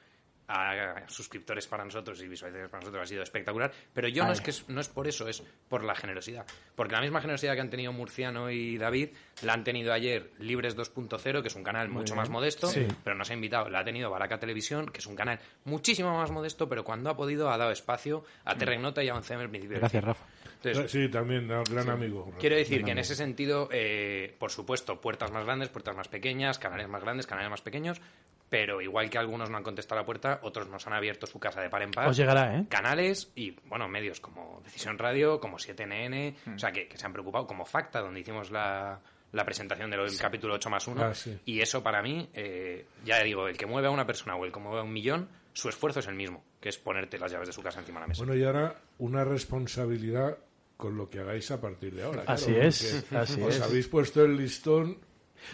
a 0.49 1.03
suscriptores 1.07 1.67
para 1.67 1.83
nosotros 1.83 2.21
y 2.21 2.27
visualizaciones 2.27 2.69
para 2.71 2.81
nosotros 2.81 3.03
ha 3.03 3.05
sido 3.05 3.21
espectacular. 3.23 3.71
Pero 3.93 4.07
yo 4.07 4.23
no 4.23 4.31
es 4.31 4.39
que 4.41 4.51
es- 4.51 4.67
no 4.69 4.79
es 4.79 4.87
por 4.87 5.07
eso, 5.07 5.27
es 5.27 5.43
por 5.67 5.83
la 5.83 5.93
generosidad. 5.93 6.45
Porque 6.75 6.93
la 6.95 7.01
misma 7.01 7.19
generosidad 7.19 7.53
que 7.55 7.61
han 7.61 7.69
tenido 7.69 7.91
Murciano 7.91 8.49
y 8.49 8.77
David 8.77 9.09
la 9.43 9.53
han 9.53 9.63
tenido 9.63 9.91
ayer 9.91 10.31
Libres 10.39 10.75
2.0, 10.75 11.41
que 11.41 11.49
es 11.49 11.55
un 11.55 11.63
canal 11.63 11.89
mucho 11.89 12.15
más 12.15 12.29
modesto, 12.29 12.67
Sí. 12.67 12.87
pero 13.03 13.15
nos 13.15 13.29
ha 13.29 13.33
invitado. 13.33 13.69
La 13.69 13.79
ha 13.79 13.83
tenido 13.83 14.09
Baraca 14.09 14.39
Televisión, 14.39 14.85
que 14.87 14.99
es 14.99 15.05
un 15.05 15.15
canal 15.15 15.39
muchísimo 15.65 16.17
más 16.17 16.31
modesto, 16.31 16.69
pero 16.69 16.83
cuando 16.83 17.09
ha 17.09 17.17
podido 17.17 17.49
ha 17.49 17.57
dado 17.57 17.71
espacio 17.71 18.23
a 18.45 18.55
Terrenota 18.55 19.03
y 19.03 19.09
a 19.09 19.15
11 19.15 19.33
al 19.33 19.49
principio. 19.49 19.77
Gracias. 19.79 20.03
Rafa. 20.03 20.25
Entonces, 20.63 20.91
Sí, 20.91 21.07
también, 21.09 21.47
gran 21.47 21.89
amigo. 21.89 22.33
Quiero 22.39 22.55
decir 22.55 22.83
que 22.83 22.91
en 22.91 22.97
ese 22.97 23.15
sentido, 23.15 23.69
eh, 23.71 24.35
por 24.39 24.49
supuesto, 24.51 24.99
puertas 24.99 25.31
más 25.31 25.45
grandes, 25.45 25.69
puertas 25.69 25.95
más 25.95 26.07
pequeñas, 26.07 26.57
canales 26.57 26.87
más 26.87 27.01
grandes, 27.03 27.27
canales 27.27 27.51
más 27.51 27.61
pequeños, 27.61 28.01
pero 28.49 28.81
igual 28.81 29.09
que 29.09 29.17
algunos 29.17 29.49
no 29.49 29.57
han 29.57 29.63
contestado 29.63 29.99
la 30.01 30.05
puerta, 30.05 30.39
otros 30.43 30.69
nos 30.69 30.85
han 30.87 30.93
abierto 30.93 31.27
su 31.27 31.39
casa 31.39 31.61
de 31.61 31.69
par 31.69 31.81
en 31.81 31.91
par. 31.91 32.07
Os 32.07 32.17
llegará, 32.17 32.57
¿eh? 32.57 32.65
Canales 32.69 33.31
y, 33.35 33.51
bueno, 33.65 33.87
medios 33.87 34.19
como 34.21 34.61
Decisión 34.63 34.97
Radio, 34.97 35.39
como 35.39 35.57
7NN, 35.57 36.55
o 36.55 36.59
sea, 36.59 36.71
que, 36.71 36.87
que 36.87 36.97
se 36.97 37.05
han 37.05 37.13
preocupado, 37.13 37.45
como 37.45 37.65
Facta, 37.65 37.99
donde 37.99 38.21
hicimos 38.21 38.51
la, 38.51 38.99
la 39.33 39.45
presentación 39.45 39.89
del 39.91 40.17
capítulo 40.17 40.55
8 40.55 40.69
más 40.69 40.87
1. 40.87 41.03
Ah, 41.03 41.13
sí. 41.13 41.37
Y 41.45 41.59
eso 41.59 41.83
para 41.83 42.01
mí, 42.01 42.29
eh, 42.33 42.85
ya 43.03 43.21
digo, 43.23 43.47
el 43.47 43.57
que 43.57 43.65
mueve 43.65 43.87
a 43.87 43.91
una 43.91 44.05
persona 44.05 44.35
o 44.35 44.45
el 44.45 44.51
que 44.51 44.59
mueve 44.59 44.79
a 44.79 44.83
un 44.83 44.93
millón, 44.93 45.27
su 45.53 45.69
esfuerzo 45.69 45.99
es 45.99 46.07
el 46.07 46.15
mismo, 46.15 46.43
que 46.61 46.69
es 46.69 46.77
ponerte 46.77 47.17
las 47.17 47.31
llaves 47.31 47.47
de 47.47 47.53
su 47.53 47.61
casa 47.61 47.79
encima 47.79 47.99
de 47.99 48.03
la 48.03 48.07
mesa. 48.07 48.23
Bueno, 48.23 48.39
y 48.39 48.43
ahora 48.45 48.75
una 48.99 49.23
responsabilidad 49.23 50.37
con 50.77 50.95
lo 50.95 51.09
que 51.09 51.19
hagáis 51.19 51.49
a 51.51 51.59
partir 51.59 51.95
de 51.95 52.03
ahora. 52.03 52.23
Así 52.27 52.53
claro, 52.53 52.67
es, 52.67 53.05
así 53.11 53.41
os 53.41 53.55
es. 53.55 53.61
habéis 53.61 53.87
puesto 53.87 54.23
el 54.23 54.37
listón 54.37 54.99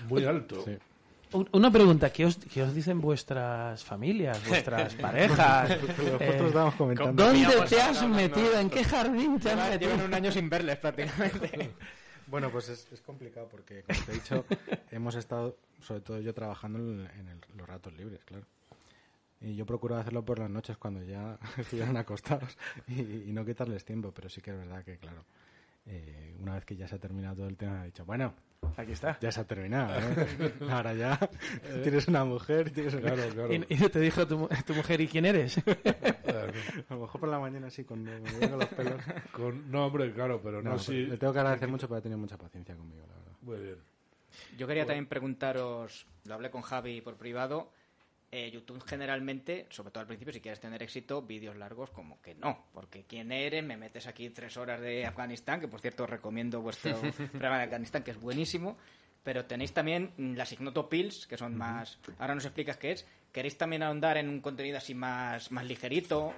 muy 0.10 0.26
alto. 0.26 0.64
Sí. 0.66 0.78
Un- 1.34 1.50
Una 1.52 1.72
pregunta, 1.72 2.12
¿qué 2.12 2.26
os, 2.26 2.38
qué 2.38 2.62
os 2.64 2.74
dicen 2.74 3.02
vuestras 3.02 3.84
familias, 3.84 4.40
vuestras 4.48 4.94
parejas? 5.08 5.70
Nosotros 5.70 6.22
Eh. 6.22 6.38
¿Dónde 7.14 7.62
te 7.70 7.82
has 7.82 8.08
metido? 8.08 8.60
¿En 8.60 8.70
qué 8.70 8.84
jardín 8.84 9.40
te 9.40 9.50
has 9.50 9.56
Llevan- 9.58 9.70
metido? 9.72 9.92
Llevan 9.92 10.06
un 10.08 10.14
año 10.14 10.32
sin 10.32 10.50
verles 10.50 10.78
prácticamente. 10.78 11.72
Bueno, 12.26 12.50
pues 12.50 12.70
es, 12.70 12.88
es 12.92 13.02
complicado 13.02 13.48
porque, 13.52 13.84
como 13.84 14.00
te 14.06 14.12
he 14.12 14.16
dicho, 14.16 14.46
hemos 14.92 15.14
estado, 15.16 15.58
sobre 15.82 16.00
todo 16.00 16.20
yo, 16.22 16.34
trabajando 16.34 16.80
en, 16.80 17.02
en 17.20 17.28
el- 17.28 17.58
los 17.58 17.68
ratos 17.68 17.94
libres, 17.94 18.22
claro. 18.24 18.46
Y 19.42 19.56
yo 19.56 19.66
procuro 19.66 19.98
hacerlo 19.98 20.24
por 20.24 20.40
las 20.40 20.50
noches 20.50 20.78
cuando 20.78 21.04
ya 21.04 21.38
estuvieran 21.58 21.98
acostados 21.98 22.58
y, 22.88 23.02
y 23.02 23.34
no 23.34 23.46
quitarles 23.46 23.84
tiempo, 23.84 24.14
pero 24.14 24.30
sí 24.30 24.40
que 24.42 24.52
es 24.52 24.58
verdad 24.58 24.84
que, 24.86 24.98
claro, 24.98 25.26
eh, 25.86 26.36
una 26.40 26.56
vez 26.56 26.66
que 26.66 26.76
ya 26.76 26.88
se 26.88 26.96
ha 26.96 27.00
terminado 27.00 27.36
todo 27.38 27.48
el 27.48 27.58
tema, 27.58 27.82
he 27.84 27.86
dicho, 27.88 28.06
bueno, 28.06 28.34
Aquí 28.78 28.94
está. 28.94 29.18
ya 29.20 29.32
se 29.32 29.42
ha 29.42 29.44
terminado, 29.46 29.94
¿eh? 30.00 30.54
Ahora 30.70 30.94
ya 30.94 31.20
tienes 31.84 32.08
una 32.08 32.24
mujer, 32.24 32.72
tienes 32.72 32.94
una... 32.94 33.14
Claro, 33.14 33.30
claro. 33.34 33.54
Y, 33.54 33.66
y 33.70 33.76
no 33.76 33.90
te 33.90 34.00
dijo 34.00 34.26
tu, 34.26 34.48
tu 34.66 34.74
mujer, 34.74 35.02
¿y 35.02 35.08
quién 35.08 35.26
eres? 35.26 35.58
A 36.90 36.94
lo 36.96 37.02
mejor 37.02 37.20
por 37.20 37.30
la 37.30 37.40
mañana 37.40 37.68
así, 37.68 37.84
cuando 37.84 38.12
me 38.12 38.20
veo 38.40 38.50
con 38.50 38.60
los 38.60 38.70
pelos. 38.70 39.02
Con- 39.32 39.72
no, 39.72 39.86
hombre, 39.88 40.12
claro, 40.14 40.40
pero 40.42 40.62
no, 40.62 40.72
No, 40.72 40.80
sí. 40.80 41.06
Le 41.06 41.18
tengo 41.18 41.34
que 41.34 41.40
agradecer 41.40 41.68
mucho 41.68 41.88
porque 41.88 42.00
ha 42.00 42.04
tenido 42.04 42.18
mucha 42.20 42.38
paciencia 42.38 42.76
conmigo, 42.76 43.06
la 43.08 43.16
verdad. 43.16 43.32
Muy 43.42 43.58
bien. 43.60 43.78
Yo 44.58 44.66
quería 44.68 44.86
también 44.86 45.06
preguntaros, 45.08 46.08
lo 46.26 46.34
hablé 46.34 46.50
con 46.50 46.62
Javi 46.62 47.02
por 47.02 47.16
privado, 47.18 47.72
eh, 48.36 48.50
YouTube 48.52 48.82
generalmente, 48.86 49.68
sobre 49.70 49.92
todo 49.92 50.02
al 50.02 50.08
principio, 50.08 50.34
si 50.34 50.42
quieres 50.42 50.60
tener 50.60 50.82
éxito, 50.82 51.22
vídeos 51.22 51.56
largos 51.56 51.90
como 51.92 52.22
que 52.22 52.34
no, 52.36 52.66
porque 52.74 53.04
quién 53.08 53.32
eres, 53.32 53.64
me 53.64 53.78
metes 53.78 54.08
aquí 54.08 54.30
tres 54.32 54.58
horas 54.58 54.82
de 54.82 55.06
Afganistán, 55.06 55.60
que 55.60 55.68
por 55.68 55.80
cierto 55.82 56.04
os 56.06 56.10
recomiendo 56.10 56.62
vuestro 56.62 57.00
programa 57.32 57.58
de 57.60 57.64
Afganistán, 57.66 58.04
que 58.04 58.12
es 58.12 58.20
buenísimo, 58.20 58.78
pero 59.24 59.46
tenéis 59.46 59.72
también 59.74 60.12
mm, 60.18 60.34
las 60.34 60.52
Ignotopills, 60.52 61.28
que 61.28 61.38
son 61.38 61.56
más... 61.56 62.00
Ahora 62.20 62.36
nos 62.36 62.46
explicas 62.46 62.78
qué 62.78 62.92
es. 62.92 63.06
¿Queréis 63.32 63.58
también 63.58 63.84
ahondar 63.84 64.18
en 64.18 64.28
un 64.30 64.42
contenido 64.42 64.78
así 64.78 64.94
más, 64.94 65.52
más 65.52 65.66
ligerito? 65.66 66.34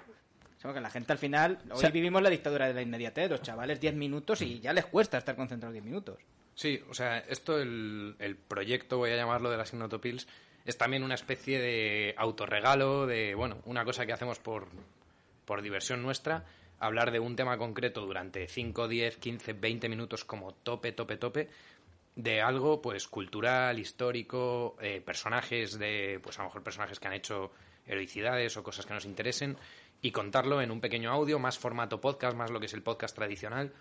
Que 0.62 0.82
la 0.82 0.90
gente 0.90 1.12
al 1.12 1.20
final, 1.20 1.60
hoy 1.70 1.80
sea- 1.80 1.92
vivimos 1.92 2.24
la 2.24 2.30
dictadura 2.32 2.68
de 2.68 2.74
la 2.74 2.82
inmediatez, 2.82 3.30
los 3.30 3.44
chavales 3.44 3.80
10 3.80 3.94
minutos 3.94 4.42
y 4.42 4.60
ya 4.60 4.74
les 4.74 4.86
cuesta 4.88 5.20
estar 5.20 5.36
concentrados 5.36 5.74
10 5.74 5.86
minutos. 5.86 6.18
Sí, 6.56 6.82
o 6.90 6.94
sea, 6.96 7.20
esto, 7.20 7.60
el, 7.62 8.16
el 8.18 8.36
proyecto, 8.36 8.98
voy 8.98 9.12
a 9.12 9.16
llamarlo, 9.16 9.52
de 9.52 9.58
las 9.58 9.72
Ignotopills, 9.74 10.28
es 10.66 10.78
también 10.78 11.04
una 11.04 11.16
especie 11.16 11.60
de 11.60 12.16
autorregalo, 12.18 13.06
de, 13.06 13.36
bueno, 13.36 13.58
una 13.66 13.86
cosa 13.86 14.06
que 14.06 14.14
hacemos 14.14 14.40
por, 14.40 14.68
por 15.46 15.62
diversión 15.62 16.02
nuestra, 16.02 16.46
hablar 16.80 17.12
de 17.12 17.20
un 17.20 17.36
tema 17.36 17.58
concreto 17.58 18.06
durante 18.06 18.48
5, 18.48 18.88
10, 18.88 19.18
15, 19.18 19.54
20 19.54 19.90
minutos 19.90 20.26
como 20.26 20.54
tope, 20.54 20.92
tope, 20.92 21.18
tope, 21.18 21.50
de 22.16 22.42
algo 22.42 22.82
pues 22.82 23.08
cultural, 23.08 23.78
histórico, 23.78 24.76
eh, 24.82 25.02
personajes 25.02 25.78
de, 25.78 26.20
pues 26.24 26.40
a 26.40 26.42
lo 26.42 26.50
mejor 26.50 26.64
personajes 26.64 27.00
que 27.00 27.08
han 27.08 27.14
hecho 27.14 27.52
heroicidades 27.86 28.58
o 28.58 28.64
cosas 28.64 28.86
que 28.86 28.94
nos 28.94 29.06
interesen 29.06 29.58
y 30.02 30.12
contarlo 30.12 30.62
en 30.62 30.72
un 30.72 30.82
pequeño 30.82 31.12
audio, 31.12 31.40
más 31.40 31.60
formato 31.60 32.02
podcast, 32.02 32.36
más 32.36 32.52
lo 32.52 32.60
que 32.60 32.66
es 32.66 32.74
el 32.74 32.82
podcast 32.82 33.16
tradicional, 33.16 33.74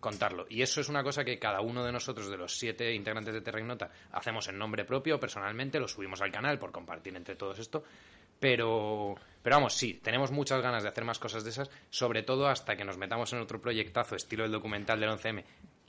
contarlo. 0.00 0.46
Y 0.48 0.62
eso 0.62 0.80
es 0.80 0.88
una 0.88 1.04
cosa 1.04 1.24
que 1.24 1.38
cada 1.38 1.60
uno 1.60 1.84
de 1.84 1.92
nosotros, 1.92 2.28
de 2.28 2.36
los 2.36 2.58
siete 2.58 2.92
integrantes 2.94 3.34
de 3.34 3.40
Terragnota, 3.40 3.90
hacemos 4.12 4.48
en 4.48 4.58
nombre 4.58 4.84
propio, 4.84 5.20
personalmente, 5.20 5.78
lo 5.78 5.86
subimos 5.86 6.20
al 6.22 6.32
canal 6.32 6.58
por 6.58 6.72
compartir 6.72 7.14
entre 7.14 7.36
todos 7.36 7.58
esto. 7.58 7.84
Pero, 8.40 9.14
pero 9.42 9.56
vamos, 9.56 9.74
sí, 9.74 10.00
tenemos 10.02 10.30
muchas 10.30 10.62
ganas 10.62 10.82
de 10.82 10.88
hacer 10.88 11.04
más 11.04 11.18
cosas 11.18 11.44
de 11.44 11.50
esas, 11.50 11.70
sobre 11.90 12.22
todo 12.22 12.48
hasta 12.48 12.74
que 12.74 12.86
nos 12.86 12.96
metamos 12.96 13.32
en 13.34 13.40
otro 13.40 13.60
proyectazo 13.60 14.16
estilo 14.16 14.46
el 14.46 14.50
documental 14.50 14.98
del 14.98 15.10
11M, 15.10 15.44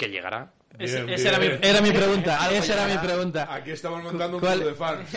que 0.06 0.10
llegará. 0.10 0.52
Ese- 0.80 1.04
Bien, 1.04 1.10
esa 1.20 1.30
era 1.30 1.38
mi, 1.39 1.47
bien. 1.49 1.60
era 1.62 1.82
mi 1.82 1.91
pregunta. 1.91 2.49
esa 2.52 2.74
era 2.74 2.88
mi 2.88 2.97
pregunta. 3.06 3.54
Aquí 3.54 3.72
estamos 3.72 4.02
montando 4.04 4.38
un 4.38 4.41
¿Cuál- 4.41 4.60
club 4.60 4.70
de 4.70 4.76
fans. 4.76 5.10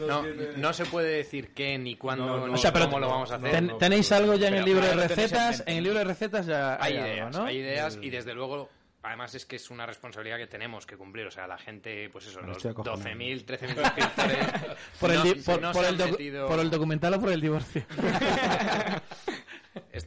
No 0.00 0.06
No, 0.06 0.20
tiene- 0.22 0.46
no 0.56 0.72
se 0.72 0.84
puede 0.86 1.16
decir 1.18 1.54
qué, 1.54 1.78
ni 1.78 1.96
cuándo, 1.96 2.46
No, 2.46 2.52
O 2.52 2.56
sea, 2.56 2.72
pero 2.72 2.86
cómo 2.86 2.98
lo 2.98 3.08
vamos 3.08 3.30
a 3.30 3.36
hacer. 3.36 3.50
ten- 3.52 3.66
no, 3.68 3.76
tenéis 3.76 4.10
algo 4.12 4.34
ya 4.34 4.48
en 4.48 4.54
el 4.54 4.64
libro 4.64 4.84
de 4.84 4.94
recetas. 4.94 5.62
En 5.66 5.76
el 5.78 5.84
libro 5.84 5.98
de 6.00 6.04
recetas 6.04 6.46
ya 6.46 6.74
hay, 6.82 6.96
hay, 6.96 6.98
ideas, 7.12 7.26
algo, 7.28 7.38
¿no? 7.38 7.44
hay 7.46 7.56
ideas 7.58 7.98
y 8.02 8.10
desde 8.10 8.34
luego 8.34 8.68
además 9.04 9.34
es 9.34 9.46
que 9.46 9.56
es 9.56 9.68
una 9.70 9.84
responsabilidad 9.86 10.36
que 10.36 10.46
tenemos 10.46 10.84
que 10.86 10.96
cumplir, 10.96 11.26
o 11.26 11.30
sea, 11.30 11.46
la 11.48 11.58
gente, 11.58 12.08
pues 12.10 12.26
eso, 12.26 12.40
los 12.40 12.56
estoy 12.58 12.70
acojonando. 12.72 13.02
12.000, 13.08 13.44
13.000 13.44 13.74
suscriptores 13.82 14.46
por, 15.00 15.10
el 15.10 15.16
no- 15.18 15.24
di- 15.24 15.34
por, 15.42 15.60
no 15.62 15.72
por 15.72 15.84
se 15.84 15.90
el 15.90 15.96
metido- 15.96 16.46
por 16.48 16.60
el 16.60 16.70
documental 16.70 17.14
o 17.14 17.20
por 17.20 17.32
el 17.32 17.40
divorcio. 17.40 17.82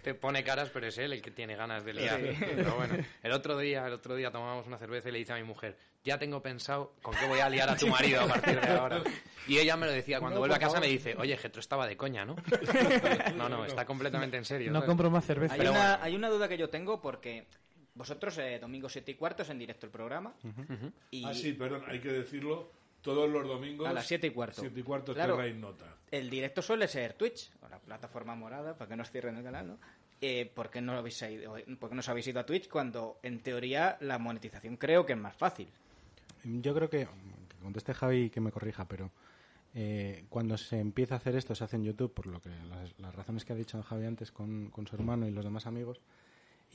Este 0.06 0.14
pone 0.14 0.44
caras, 0.44 0.70
pero 0.72 0.86
es 0.86 0.96
él 1.00 1.14
el 1.14 1.22
que 1.24 1.32
tiene 1.32 1.56
ganas 1.56 1.84
de 1.84 1.92
liar. 1.92 2.22
Pero 2.40 2.76
bueno, 2.76 2.96
el 3.24 3.32
otro 3.32 3.58
día, 3.58 3.88
el 3.88 3.94
otro 3.94 4.16
día 4.16 4.30
tomábamos 4.30 4.68
una 4.68 4.78
cerveza 4.78 5.10
y 5.10 5.14
le 5.14 5.18
dice 5.18 5.34
a 5.34 5.38
mi 5.38 5.44
mujer, 5.44 5.76
ya 6.04 6.20
tengo 6.20 6.44
pensado 6.44 6.94
con 7.02 7.16
qué 7.16 7.28
voy 7.28 7.40
a 7.40 7.50
liar 7.50 7.68
a 7.72 7.76
tu 7.76 7.88
marido 7.88 8.22
a 8.22 8.28
partir 8.28 8.62
de 8.62 8.68
ahora. 8.68 9.02
Y 9.48 9.58
ella 9.58 9.76
me 9.76 9.88
lo 9.88 9.92
decía, 9.92 10.20
cuando 10.20 10.36
No, 10.36 10.40
vuelve 10.42 10.58
a 10.58 10.60
casa 10.60 10.80
me 10.80 10.86
dice, 10.86 11.16
oye, 11.18 11.36
Getro 11.38 11.60
estaba 11.60 11.88
de 11.88 11.98
coña, 11.98 12.24
¿no? 12.24 12.36
No, 13.36 13.50
no, 13.50 13.66
está 13.66 13.84
completamente 13.84 14.38
en 14.38 14.46
serio. 14.46 14.72
No 14.72 14.76
¿sabes? 14.80 14.90
compro 14.90 15.10
más 15.10 15.26
cerveza. 15.26 15.56
Hay 15.56 15.60
Pero 15.60 15.72
una, 15.72 15.80
bueno. 15.80 16.04
hay 16.04 16.16
una 16.16 16.30
duda 16.30 16.48
que 16.48 16.58
yo 16.60 16.70
tengo 16.70 17.02
porque 17.02 17.48
vosotros, 17.96 18.38
eh, 18.38 18.60
domingo 18.60 18.88
7 18.88 19.10
y 19.10 19.16
cuarto, 19.16 19.42
es 19.42 19.50
en 19.50 19.58
directo 19.58 19.88
el 19.88 19.92
programa. 19.92 20.36
y 21.10 21.26
Ah, 21.26 21.34
sí, 21.34 21.54
perdón, 21.54 21.84
hay 21.88 22.00
que 22.00 22.10
decirlo. 22.10 22.72
Todos 23.06 23.30
los 23.30 23.48
domingos. 23.48 23.88
A 23.88 23.94
las 23.94 24.08
siete 24.08 24.28
y 24.28 24.32
cuarto. 24.32 24.62
7 24.62 24.80
y 24.80 24.84
cuarto 24.84 25.14
Claro. 25.14 25.38
Terra 25.38 25.54
Nota. 25.54 25.86
el 26.12 26.30
directo 26.30 26.62
suele 26.62 26.88
ser 26.88 27.14
Twitch, 27.14 27.52
o 27.62 27.70
la 27.70 27.80
plataforma 27.80 28.36
morada, 28.36 28.76
para 28.76 28.90
que 28.90 28.96
no 28.96 29.04
os 29.04 29.12
cierren 29.12 29.38
el 29.38 29.44
canal, 29.44 29.68
¿no? 29.68 29.78
Eh, 30.22 30.52
¿por, 30.54 30.70
qué 30.70 30.82
no 30.82 30.94
habéis 30.94 31.22
ido, 31.22 31.54
¿Por 31.80 31.90
qué 31.90 31.96
no 31.96 32.00
os 32.00 32.10
habéis 32.10 32.28
ido 32.28 32.40
a 32.40 32.46
Twitch 32.46 32.68
cuando, 32.68 33.20
en 33.22 33.40
teoría, 33.42 33.98
la 34.02 34.18
monetización 34.18 34.76
creo 34.78 35.06
que 35.06 35.14
es 35.14 35.20
más 35.20 35.36
fácil? 35.36 35.68
Yo 36.44 36.74
creo 36.74 36.90
que, 36.90 37.06
que 37.48 37.56
conteste 37.62 37.94
Javi 37.94 38.24
y 38.24 38.30
que 38.30 38.42
me 38.42 38.52
corrija, 38.52 38.88
pero 38.88 39.12
eh, 39.76 40.26
cuando 40.30 40.58
se 40.58 40.80
empieza 40.80 41.16
a 41.16 41.18
hacer 41.18 41.36
esto, 41.36 41.54
se 41.54 41.64
hace 41.64 41.76
en 41.76 41.84
YouTube, 41.84 42.14
por 42.14 42.28
lo 42.28 42.42
que 42.42 42.50
las, 42.50 42.98
las 42.98 43.14
razones 43.14 43.46
que 43.46 43.54
ha 43.54 43.56
dicho 43.56 43.82
Javi 43.84 44.06
antes 44.06 44.32
con, 44.32 44.70
con 44.72 44.88
su 44.88 44.96
hermano 44.96 45.28
y 45.28 45.32
los 45.32 45.44
demás 45.44 45.68
amigos, 45.68 46.00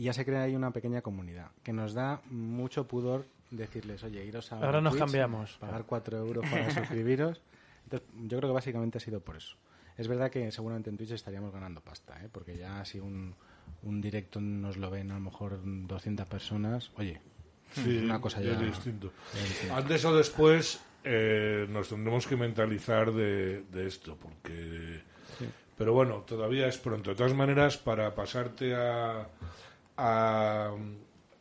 y 0.01 0.05
ya 0.05 0.15
se 0.15 0.25
crea 0.25 0.45
ahí 0.45 0.57
una 0.57 0.71
pequeña 0.71 1.03
comunidad, 1.03 1.51
que 1.63 1.75
nos 1.75 1.93
da 1.93 2.23
mucho 2.31 2.89
pudor 2.89 3.27
decirles, 3.51 4.03
oye, 4.03 4.25
iros 4.25 4.51
a 4.51 4.57
Ahora 4.57 4.81
nos 4.81 4.93
Twitch, 4.95 5.03
cambiamos. 5.03 5.59
pagar 5.59 5.85
4 5.85 6.17
euros 6.17 6.49
para 6.49 6.71
suscribiros. 6.75 7.43
Entonces, 7.85 8.09
yo 8.15 8.39
creo 8.39 8.49
que 8.49 8.55
básicamente 8.55 8.97
ha 8.97 9.01
sido 9.03 9.21
por 9.21 9.37
eso. 9.37 9.59
Es 9.99 10.09
verdad 10.09 10.31
que 10.31 10.51
seguramente 10.53 10.89
en 10.89 10.97
Twitch 10.97 11.11
estaríamos 11.11 11.53
ganando 11.53 11.83
pasta, 11.83 12.19
¿eh? 12.25 12.31
porque 12.33 12.57
ya 12.57 12.83
si 12.87 12.99
un, 12.99 13.35
un 13.83 14.01
directo 14.01 14.41
nos 14.41 14.79
lo 14.79 14.89
ven 14.89 15.11
a 15.11 15.15
lo 15.17 15.21
mejor 15.21 15.61
200 15.63 16.27
personas, 16.27 16.91
oye, 16.97 17.21
Sí, 17.75 17.99
una 17.99 18.23
cosa 18.23 18.41
ya, 18.41 18.53
es 18.53 18.61
distinto. 18.61 19.13
Antes 19.71 20.03
o 20.07 20.17
después 20.17 20.81
eh, 21.05 21.67
nos 21.69 21.91
tendremos 21.91 22.27
que 22.27 22.37
mentalizar 22.37 23.13
de, 23.13 23.65
de 23.65 23.87
esto, 23.87 24.17
porque. 24.17 25.03
Pero 25.77 25.93
bueno, 25.93 26.25
todavía 26.27 26.67
es 26.69 26.79
pronto. 26.79 27.11
De 27.11 27.17
todas 27.17 27.35
maneras, 27.35 27.77
para 27.77 28.15
pasarte 28.15 28.75
a, 28.75 29.29
a, 30.03 30.71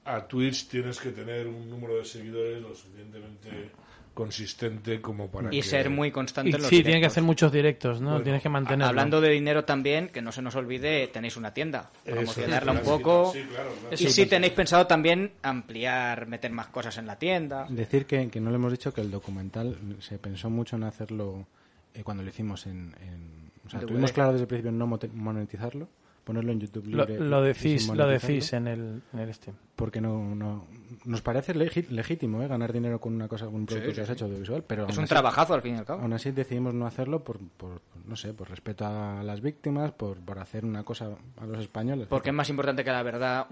a 0.06 0.28
Twitch 0.28 0.68
tienes 0.68 1.00
que 1.00 1.12
tener 1.12 1.48
un 1.48 1.70
número 1.70 1.98
de 1.98 2.06
seguidores 2.06 2.62
lo 2.62 2.76
suficientemente 2.76 3.72
consistente 4.14 5.00
como 5.00 5.30
para 5.30 5.48
Y 5.54 5.62
que- 5.62 5.64
ser 5.64 5.90
muy 5.90 6.12
constante 6.12 6.50
Y 6.50 6.54
en 6.56 6.62
los 6.62 6.68
sí, 6.70 6.78
tiene 6.78 6.84
que 6.84 6.90
directos. 6.96 7.14
hacer 7.14 7.24
muchos 7.24 7.52
directos, 7.54 8.02
¿no? 8.02 8.10
Bueno, 8.10 8.24
Tienes 8.24 8.42
que 8.44 8.50
mantenerlo. 8.50 8.88
Hablando 8.90 9.22
de 9.22 9.30
dinero 9.30 9.64
también, 9.64 10.10
que 10.10 10.22
no 10.22 10.34
se 10.34 10.42
nos 10.42 10.56
olvide, 10.56 11.08
tenéis 11.08 11.38
una 11.38 11.54
tienda. 11.54 11.90
Promocionarla 12.04 12.74
un 12.74 12.78
sí, 12.80 12.84
poco. 12.84 13.32
sí, 13.34 13.44
claro, 13.50 13.70
claro. 13.80 13.94
Y 13.94 13.98
Sí, 13.98 14.10
si 14.10 14.22
pues- 14.24 14.30
tenéis 14.30 14.54
pensado 14.54 14.88
también 14.88 15.32
ampliar, 15.42 16.28
meter 16.28 16.52
más 16.52 16.68
cosas 16.68 16.98
en 16.98 17.08
la 17.08 17.18
tienda. 17.18 17.66
Decir 17.70 18.06
que, 18.06 18.30
que 18.30 18.42
no 18.42 18.50
le 18.50 18.58
hemos 18.58 18.72
dicho 18.74 18.94
que 18.94 19.00
el 19.02 19.10
documental 19.12 19.78
se 20.02 20.18
pensó 20.20 20.50
mucho 20.50 20.76
en 20.76 20.84
hacerlo 20.84 21.48
eh, 21.94 22.04
cuando 22.04 22.22
lo 22.24 22.30
hicimos 22.30 22.66
en... 22.66 22.94
en- 23.02 23.39
o 23.70 23.72
sea, 23.72 23.80
DVD. 23.80 23.88
tuvimos 23.88 24.12
claro 24.12 24.32
desde 24.34 24.44
el 24.44 24.48
principio 24.48 24.72
no 24.72 24.88
monetizarlo, 25.14 25.88
ponerlo 26.24 26.52
en 26.52 26.60
YouTube 26.60 26.88
lo, 26.88 27.06
libre. 27.06 27.26
lo 27.26 27.44
y 27.44 27.48
decís, 27.48 27.88
lo 27.88 28.08
decís 28.08 28.54
en 28.54 28.68
el, 28.68 29.02
en 29.14 29.20
el 29.20 29.30
este. 29.30 29.54
Porque 29.76 30.02
no, 30.02 30.36
no, 30.36 30.68
nos 31.06 31.22
parece 31.22 31.56
legítimo 31.56 32.44
¿eh? 32.44 32.48
ganar 32.48 32.74
dinero 32.74 33.00
con 33.00 33.14
una 33.14 33.28
cosa, 33.28 33.46
con 33.46 33.56
un 33.56 33.66
producto 33.66 33.94
que 33.94 34.02
has 34.02 34.10
hecho 34.10 34.26
audiovisual, 34.26 34.64
pero 34.68 34.88
Es 34.88 34.98
un 34.98 35.06
así- 35.06 35.10
trabajazo 35.10 35.54
al 35.54 35.62
fin 35.62 35.76
y 35.76 35.78
al 35.80 35.86
cabo. 35.86 36.02
Aún 36.02 36.14
así 36.14 36.32
decidimos 36.32 36.74
no 36.74 36.86
hacerlo 36.86 37.24
por, 37.24 37.40
por, 37.40 37.82
no 38.06 38.16
sé, 38.16 38.34
por 38.34 38.50
respeto 38.50 38.86
a 38.86 39.24
las 39.24 39.42
víctimas, 39.42 39.92
por, 39.94 40.18
por 40.18 40.38
hacer 40.40 40.66
una 40.66 40.84
cosa 40.84 41.10
a 41.38 41.46
los 41.46 41.60
españoles. 41.60 42.08
Porque 42.10 42.30
es 42.30 42.36
más 42.36 42.50
importante 42.50 42.84
que 42.84 42.92
la 42.92 43.04
verdad 43.04 43.48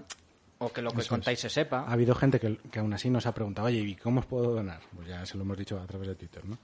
o 0.58 0.72
que 0.72 0.82
lo 0.82 0.90
que 0.90 1.00
Eso 1.00 1.10
contáis 1.10 1.38
se 1.40 1.48
sepa. 1.48 1.80
Ha 1.86 1.92
habido 1.92 2.14
gente 2.14 2.38
que, 2.40 2.58
que 2.70 2.78
aún 2.80 2.92
así 2.92 3.08
nos 3.10 3.26
ha 3.26 3.32
preguntado, 3.32 3.68
oye, 3.68 3.78
¿y 3.78 3.94
cómo 3.94 4.20
os 4.20 4.26
puedo 4.26 4.52
donar? 4.54 4.80
Pues 4.94 5.08
ya 5.08 5.24
se 5.24 5.36
lo 5.38 5.44
hemos 5.44 5.56
dicho 5.56 5.78
a 5.80 5.86
través 5.86 6.08
de 6.08 6.14
Twitter, 6.16 6.44
¿no? 6.44 6.58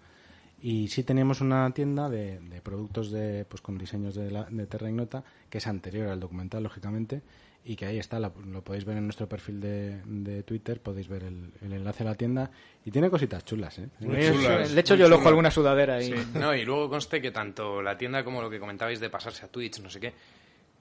Y 0.66 0.88
sí 0.88 1.02
tenemos 1.04 1.42
una 1.42 1.70
tienda 1.74 2.08
de, 2.08 2.40
de 2.40 2.62
productos 2.62 3.10
de, 3.10 3.44
pues 3.44 3.60
con 3.60 3.76
diseños 3.76 4.14
de, 4.14 4.30
la, 4.30 4.44
de 4.44 4.66
Terra 4.66 4.88
Ignota, 4.88 5.22
que 5.50 5.58
es 5.58 5.66
anterior 5.66 6.08
al 6.08 6.18
documental, 6.20 6.62
lógicamente, 6.62 7.20
y 7.66 7.76
que 7.76 7.84
ahí 7.84 7.98
está, 7.98 8.18
la- 8.18 8.32
lo 8.46 8.64
podéis 8.64 8.86
ver 8.86 8.96
en 8.96 9.04
nuestro 9.04 9.28
perfil 9.28 9.60
de, 9.60 10.00
de 10.06 10.42
Twitter, 10.42 10.80
podéis 10.80 11.06
ver 11.06 11.24
el, 11.24 11.52
el 11.60 11.72
enlace 11.74 12.02
a 12.02 12.06
la 12.06 12.14
tienda, 12.14 12.50
y 12.82 12.90
tiene 12.90 13.10
cositas 13.10 13.44
chulas, 13.44 13.78
¿eh? 13.78 13.88
Chulas, 14.00 14.72
de 14.72 14.80
hecho, 14.80 14.94
muy 14.94 15.00
yo 15.02 15.08
lo 15.10 15.16
ojo 15.16 15.28
alguna 15.28 15.50
sudadera 15.50 15.96
ahí. 15.96 16.06
Sí, 16.06 16.14
no, 16.32 16.54
y 16.54 16.64
luego 16.64 16.88
conste 16.88 17.20
que 17.20 17.30
tanto 17.30 17.82
la 17.82 17.98
tienda 17.98 18.24
como 18.24 18.40
lo 18.40 18.48
que 18.48 18.58
comentabais 18.58 19.00
de 19.00 19.10
pasarse 19.10 19.44
a 19.44 19.48
Twitch, 19.48 19.80
no 19.80 19.90
sé 19.90 20.00
qué, 20.00 20.14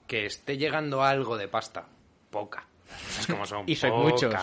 que 0.07 0.25
esté 0.27 0.57
llegando 0.57 1.03
algo 1.03 1.36
de 1.38 1.49
pasta, 1.49 1.86
poca. 2.29 2.65
Las 2.89 3.01
cosas 3.07 3.27
como 3.27 3.45
son, 3.45 3.63
Y 3.67 3.75
poca. 3.75 3.95
muchos. 3.97 4.34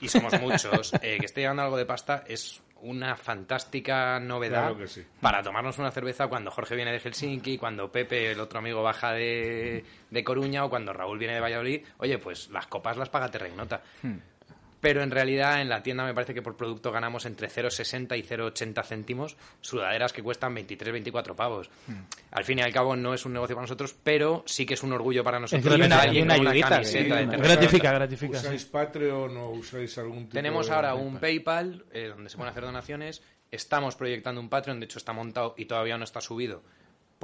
Y 0.00 0.08
somos 0.08 0.40
muchos. 0.40 0.92
eh, 0.94 1.16
que 1.20 1.26
esté 1.26 1.42
llegando 1.42 1.62
algo 1.62 1.76
de 1.76 1.86
pasta 1.86 2.24
es 2.26 2.60
una 2.84 3.16
fantástica 3.16 4.20
novedad 4.20 4.62
Claro 4.62 4.78
que 4.78 4.88
sí. 4.88 5.04
para 5.20 5.42
tomarnos 5.42 5.78
una 5.78 5.90
cerveza 5.90 6.28
cuando 6.28 6.50
Jorge 6.50 6.76
viene 6.76 6.92
de 6.92 7.00
Helsinki, 7.00 7.58
cuando 7.58 7.90
Pepe, 7.90 8.32
el 8.32 8.40
otro 8.40 8.58
amigo, 8.58 8.82
baja 8.82 9.12
de, 9.12 9.84
de 10.10 10.24
Coruña 10.24 10.64
o 10.64 10.70
cuando 10.70 10.92
Raúl 10.92 11.18
viene 11.18 11.34
de 11.34 11.40
Valladolid. 11.40 11.82
Oye, 11.98 12.18
pues 12.18 12.50
las 12.50 12.66
copas 12.66 12.96
las 12.96 13.08
paga 13.08 13.30
Terregnota. 13.30 13.82
Pero 14.84 15.02
en 15.02 15.10
realidad 15.10 15.62
en 15.62 15.70
la 15.70 15.82
tienda 15.82 16.04
me 16.04 16.12
parece 16.12 16.34
que 16.34 16.42
por 16.42 16.58
producto 16.58 16.92
ganamos 16.92 17.24
entre 17.24 17.48
0,60 17.48 18.18
y 18.18 18.22
0,80 18.22 18.84
céntimos 18.84 19.36
sudaderas 19.62 20.12
que 20.12 20.22
cuestan 20.22 20.54
23, 20.54 20.92
24 20.92 21.34
pavos. 21.34 21.70
Al 22.30 22.44
fin 22.44 22.58
y 22.58 22.62
al 22.62 22.70
cabo 22.70 22.94
no 22.94 23.14
es 23.14 23.24
un 23.24 23.32
negocio 23.32 23.56
para 23.56 23.62
nosotros, 23.64 23.96
pero 24.04 24.42
sí 24.46 24.66
que 24.66 24.74
es 24.74 24.82
un 24.82 24.92
orgullo 24.92 25.24
para 25.24 25.40
nosotros 25.40 25.78
ver 25.78 25.90
a 25.90 26.02
alguien 26.02 26.26
una 26.26 26.34
una 26.38 26.50
ayudita, 26.50 26.68
camiseta 26.68 26.84
sí, 26.84 26.98
de 26.98 27.06
una- 27.06 27.16
Terregnota. 27.30 27.48
Gratifica, 27.54 27.92
gratifica. 27.92 28.38
sí. 28.38 28.46
¿Usáis 28.46 28.64
Patreon 28.66 29.36
o 29.38 29.50
usáis 29.52 29.96
algún 29.96 30.24
tipo 30.24 30.34
Tenemos 30.34 30.66
de- 30.68 30.74
ahora 30.74 30.94
un 30.94 31.16
PayPal 31.18 31.86
eh, 31.90 32.08
donde 32.08 32.28
se 32.28 32.36
pueden 32.36 32.50
hacer 32.50 32.64
donaciones. 32.64 33.22
Estamos 33.50 33.96
proyectando 33.96 34.40
un 34.40 34.50
Patreon, 34.50 34.80
de 34.80 34.84
hecho 34.84 34.98
está 34.98 35.14
montado 35.14 35.54
y 35.56 35.64
todavía 35.64 35.96
no 35.96 36.04
está 36.04 36.20
subido. 36.20 36.62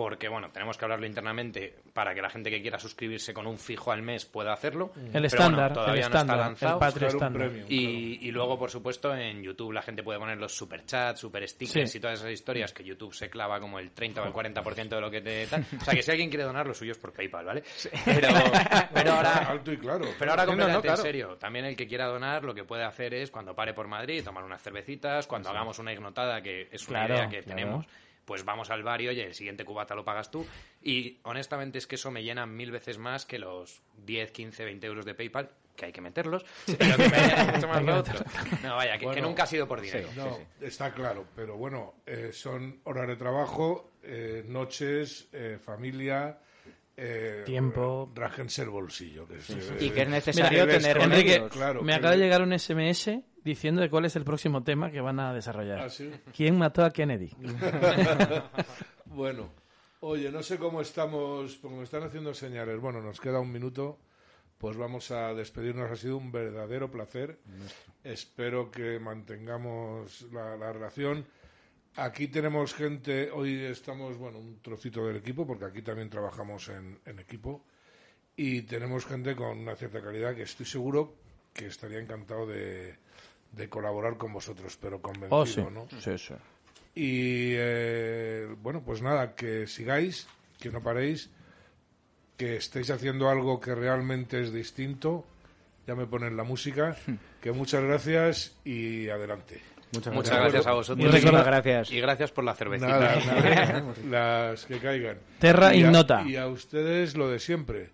Porque, 0.00 0.28
bueno, 0.30 0.48
tenemos 0.50 0.78
que 0.78 0.84
hablarlo 0.86 1.04
internamente 1.06 1.76
para 1.92 2.14
que 2.14 2.22
la 2.22 2.30
gente 2.30 2.48
que 2.50 2.62
quiera 2.62 2.78
suscribirse 2.78 3.34
con 3.34 3.46
un 3.46 3.58
fijo 3.58 3.92
al 3.92 4.00
mes 4.00 4.24
pueda 4.24 4.54
hacerlo. 4.54 4.92
El 4.96 5.02
Pero 5.02 5.12
bueno, 5.12 5.26
estándar, 5.26 5.66
el 5.68 5.74
todavía 5.74 5.94
no 5.94 6.06
está 6.06 6.18
estándar, 6.20 6.36
el 6.38 6.42
lanzado. 6.44 6.78
Patreon 6.78 7.12
Buscar 7.12 7.28
un 7.30 7.34
estándar. 7.36 7.48
premium. 7.50 7.66
Y, 7.68 8.28
y 8.28 8.30
luego, 8.30 8.58
por 8.58 8.70
supuesto, 8.70 9.14
en 9.14 9.42
YouTube 9.42 9.72
la 9.72 9.82
gente 9.82 10.02
puede 10.02 10.18
poner 10.18 10.38
los 10.38 10.54
superchats, 10.56 11.20
super 11.20 11.46
stickers 11.46 11.90
Sí. 11.90 11.98
y 11.98 12.00
todas 12.00 12.18
esas 12.20 12.32
historias 12.32 12.72
que 12.72 12.82
YouTube 12.82 13.12
se 13.12 13.28
clava 13.28 13.60
como 13.60 13.78
el 13.78 13.90
30 13.90 14.22
o 14.22 14.26
el 14.26 14.32
40% 14.32 14.88
de 14.88 15.00
lo 15.02 15.10
que 15.10 15.20
te 15.20 15.46
tal. 15.46 15.64
O 15.80 15.84
sea, 15.84 15.92
que 15.94 16.02
si 16.02 16.10
alguien 16.10 16.30
quiere 16.30 16.44
donar, 16.44 16.66
lo 16.66 16.72
suyo 16.72 16.92
es 16.92 16.98
por 16.98 17.12
PayPal, 17.12 17.44
¿vale? 17.44 17.62
Pero, 18.06 18.28
pero 18.94 19.12
ahora... 19.12 19.32
Alto 19.50 19.72
y 19.72 19.76
claro. 19.76 20.06
Pero 20.18 20.30
ahora 20.30 20.44
No, 20.46 20.52
no, 20.52 20.56
completamente 20.56 20.86
claro. 20.88 21.00
en 21.00 21.02
serio. 21.06 21.36
También 21.38 21.64
el 21.66 21.76
que 21.76 21.86
quiera 21.86 22.06
donar 22.06 22.42
lo 22.44 22.54
que 22.54 22.64
puede 22.64 22.84
hacer 22.84 23.12
es 23.12 23.30
cuando 23.30 23.54
pare 23.54 23.74
por 23.74 23.86
Madrid 23.86 24.24
tomar 24.24 24.44
unas 24.44 24.62
cervecitas, 24.62 25.26
cuando 25.26 25.50
hagamos 25.50 25.78
una 25.78 25.92
ignotada 25.92 26.40
que 26.42 26.68
es 26.72 26.88
una 26.88 27.00
Claro, 27.06 27.14
idea 27.16 27.28
que 27.28 27.42
tenemos, 27.42 27.86
pues 28.30 28.44
vamos 28.44 28.70
al 28.70 28.84
bar 28.84 29.02
y 29.02 29.08
oye, 29.08 29.26
el 29.26 29.34
siguiente 29.34 29.64
cubata 29.64 29.96
lo 29.96 30.04
pagas 30.04 30.30
tú. 30.30 30.46
Y 30.80 31.18
honestamente 31.24 31.78
es 31.78 31.88
que 31.88 31.96
eso 31.96 32.12
me 32.12 32.22
llena 32.22 32.46
mil 32.46 32.70
veces 32.70 32.96
más 32.96 33.26
que 33.26 33.40
los 33.40 33.82
10, 34.06 34.30
15, 34.30 34.66
20 34.66 34.86
euros 34.86 35.04
de 35.04 35.16
PayPal, 35.16 35.50
que 35.74 35.86
hay 35.86 35.92
que 35.92 36.00
meterlos, 36.00 36.46
pero 36.78 36.96
que 36.96 37.08
me 37.08 37.16
llena 37.26 37.52
mucho 37.52 37.66
más 37.66 37.82
lo 37.82 37.96
otro. 37.96 38.20
No, 38.62 38.76
vaya, 38.76 38.96
que, 38.98 39.10
que 39.10 39.20
nunca 39.20 39.42
ha 39.42 39.46
sido 39.46 39.66
por 39.66 39.80
dinero. 39.80 40.10
No, 40.14 40.38
está 40.60 40.94
claro, 40.94 41.26
pero 41.34 41.56
bueno, 41.56 41.94
eh, 42.06 42.30
son 42.32 42.78
horas 42.84 43.08
de 43.08 43.16
trabajo, 43.16 43.94
eh, 44.04 44.44
noches, 44.46 45.26
eh, 45.32 45.58
familia, 45.60 46.38
eh, 47.02 47.42
Tiempo. 47.46 48.12
Rájense 48.14 48.62
el 48.62 48.68
bolsillo. 48.68 49.26
Que 49.26 49.38
es, 49.38 49.50
Y 49.80 49.88
que 49.88 50.02
es 50.02 50.08
necesario 50.08 50.66
Mira, 50.66 50.78
tener 50.78 50.98
Enrique, 50.98 51.48
claro, 51.50 51.82
Me 51.82 51.94
acaba 51.94 52.12
de 52.12 52.18
llegar 52.18 52.42
un 52.42 52.56
SMS 52.56 53.22
diciendo 53.44 53.80
de 53.80 53.90
cuál 53.90 54.04
es 54.04 54.16
el 54.16 54.24
próximo 54.24 54.62
tema 54.62 54.90
que 54.90 55.00
van 55.00 55.20
a 55.20 55.32
desarrollar. 55.32 55.80
¿Ah, 55.80 55.90
sí? 55.90 56.10
¿Quién 56.34 56.58
mató 56.58 56.84
a 56.84 56.90
Kennedy? 56.90 57.30
bueno, 59.06 59.50
oye, 60.00 60.30
no 60.30 60.42
sé 60.42 60.58
cómo 60.58 60.80
estamos, 60.80 61.56
porque 61.56 61.76
me 61.76 61.84
están 61.84 62.02
haciendo 62.02 62.34
señales. 62.34 62.78
Bueno, 62.80 63.00
nos 63.00 63.20
queda 63.20 63.40
un 63.40 63.52
minuto, 63.52 63.98
pues 64.58 64.76
vamos 64.76 65.10
a 65.10 65.34
despedirnos. 65.34 65.90
Ha 65.90 65.96
sido 65.96 66.16
un 66.16 66.32
verdadero 66.32 66.90
placer. 66.90 67.38
Espero 68.04 68.70
que 68.70 68.98
mantengamos 68.98 70.22
la, 70.32 70.56
la 70.56 70.72
relación. 70.72 71.26
Aquí 71.96 72.28
tenemos 72.28 72.72
gente, 72.72 73.30
hoy 73.32 73.64
estamos, 73.64 74.16
bueno, 74.16 74.38
un 74.38 74.62
trocito 74.62 75.04
del 75.06 75.16
equipo, 75.16 75.44
porque 75.46 75.64
aquí 75.64 75.82
también 75.82 76.08
trabajamos 76.08 76.68
en, 76.68 77.00
en 77.04 77.18
equipo, 77.18 77.64
y 78.36 78.62
tenemos 78.62 79.04
gente 79.04 79.34
con 79.34 79.58
una 79.58 79.74
cierta 79.74 80.00
calidad 80.00 80.34
que 80.34 80.42
estoy 80.42 80.66
seguro 80.66 81.16
que 81.52 81.66
estaría 81.66 81.98
encantado 81.98 82.46
de, 82.46 82.96
de 83.52 83.68
colaborar 83.68 84.16
con 84.16 84.32
vosotros, 84.32 84.78
pero 84.80 85.00
convencido, 85.00 85.36
Oh, 85.36 85.46
sí. 85.46 85.60
¿no? 85.72 85.86
Sí, 86.00 86.16
sí. 86.18 86.34
Y 86.94 87.52
eh, 87.56 88.48
bueno, 88.62 88.82
pues 88.84 89.00
nada, 89.02 89.34
que 89.34 89.66
sigáis, 89.66 90.26
que 90.58 90.70
no 90.70 90.82
paréis, 90.82 91.30
que 92.36 92.56
estéis 92.56 92.90
haciendo 92.90 93.28
algo 93.28 93.60
que 93.60 93.74
realmente 93.74 94.40
es 94.42 94.52
distinto. 94.52 95.24
Ya 95.86 95.94
me 95.94 96.06
ponen 96.06 96.36
la 96.36 96.44
música. 96.44 96.96
Que 97.40 97.52
muchas 97.52 97.82
gracias 97.82 98.56
y 98.64 99.08
adelante. 99.08 99.60
Muchas 99.92 100.14
Muchas 100.14 100.30
gracias. 100.34 100.52
gracias 100.52 100.66
a 100.66 100.72
vosotros. 100.74 101.06
Muchísimas 101.06 101.44
gracias. 101.44 101.90
Y 101.90 102.00
gracias 102.00 102.30
por 102.30 102.44
la 102.44 102.54
cervecita. 102.54 102.88
Nada, 102.98 103.84
nada, 104.04 104.50
las 104.50 104.64
que 104.66 104.78
caigan. 104.78 105.18
Terra 105.40 105.74
y 105.74 105.82
a, 105.82 105.86
ignota. 105.86 106.22
Y 106.26 106.36
a 106.36 106.46
ustedes 106.46 107.16
lo 107.16 107.28
de 107.28 107.40
siempre. 107.40 107.90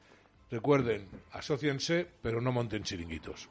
Recuerden, 0.51 1.07
asóciense, 1.33 2.07
pero 2.23 2.41
no 2.43 2.53
monten 2.53 2.83
chiringuitos. 2.83 3.49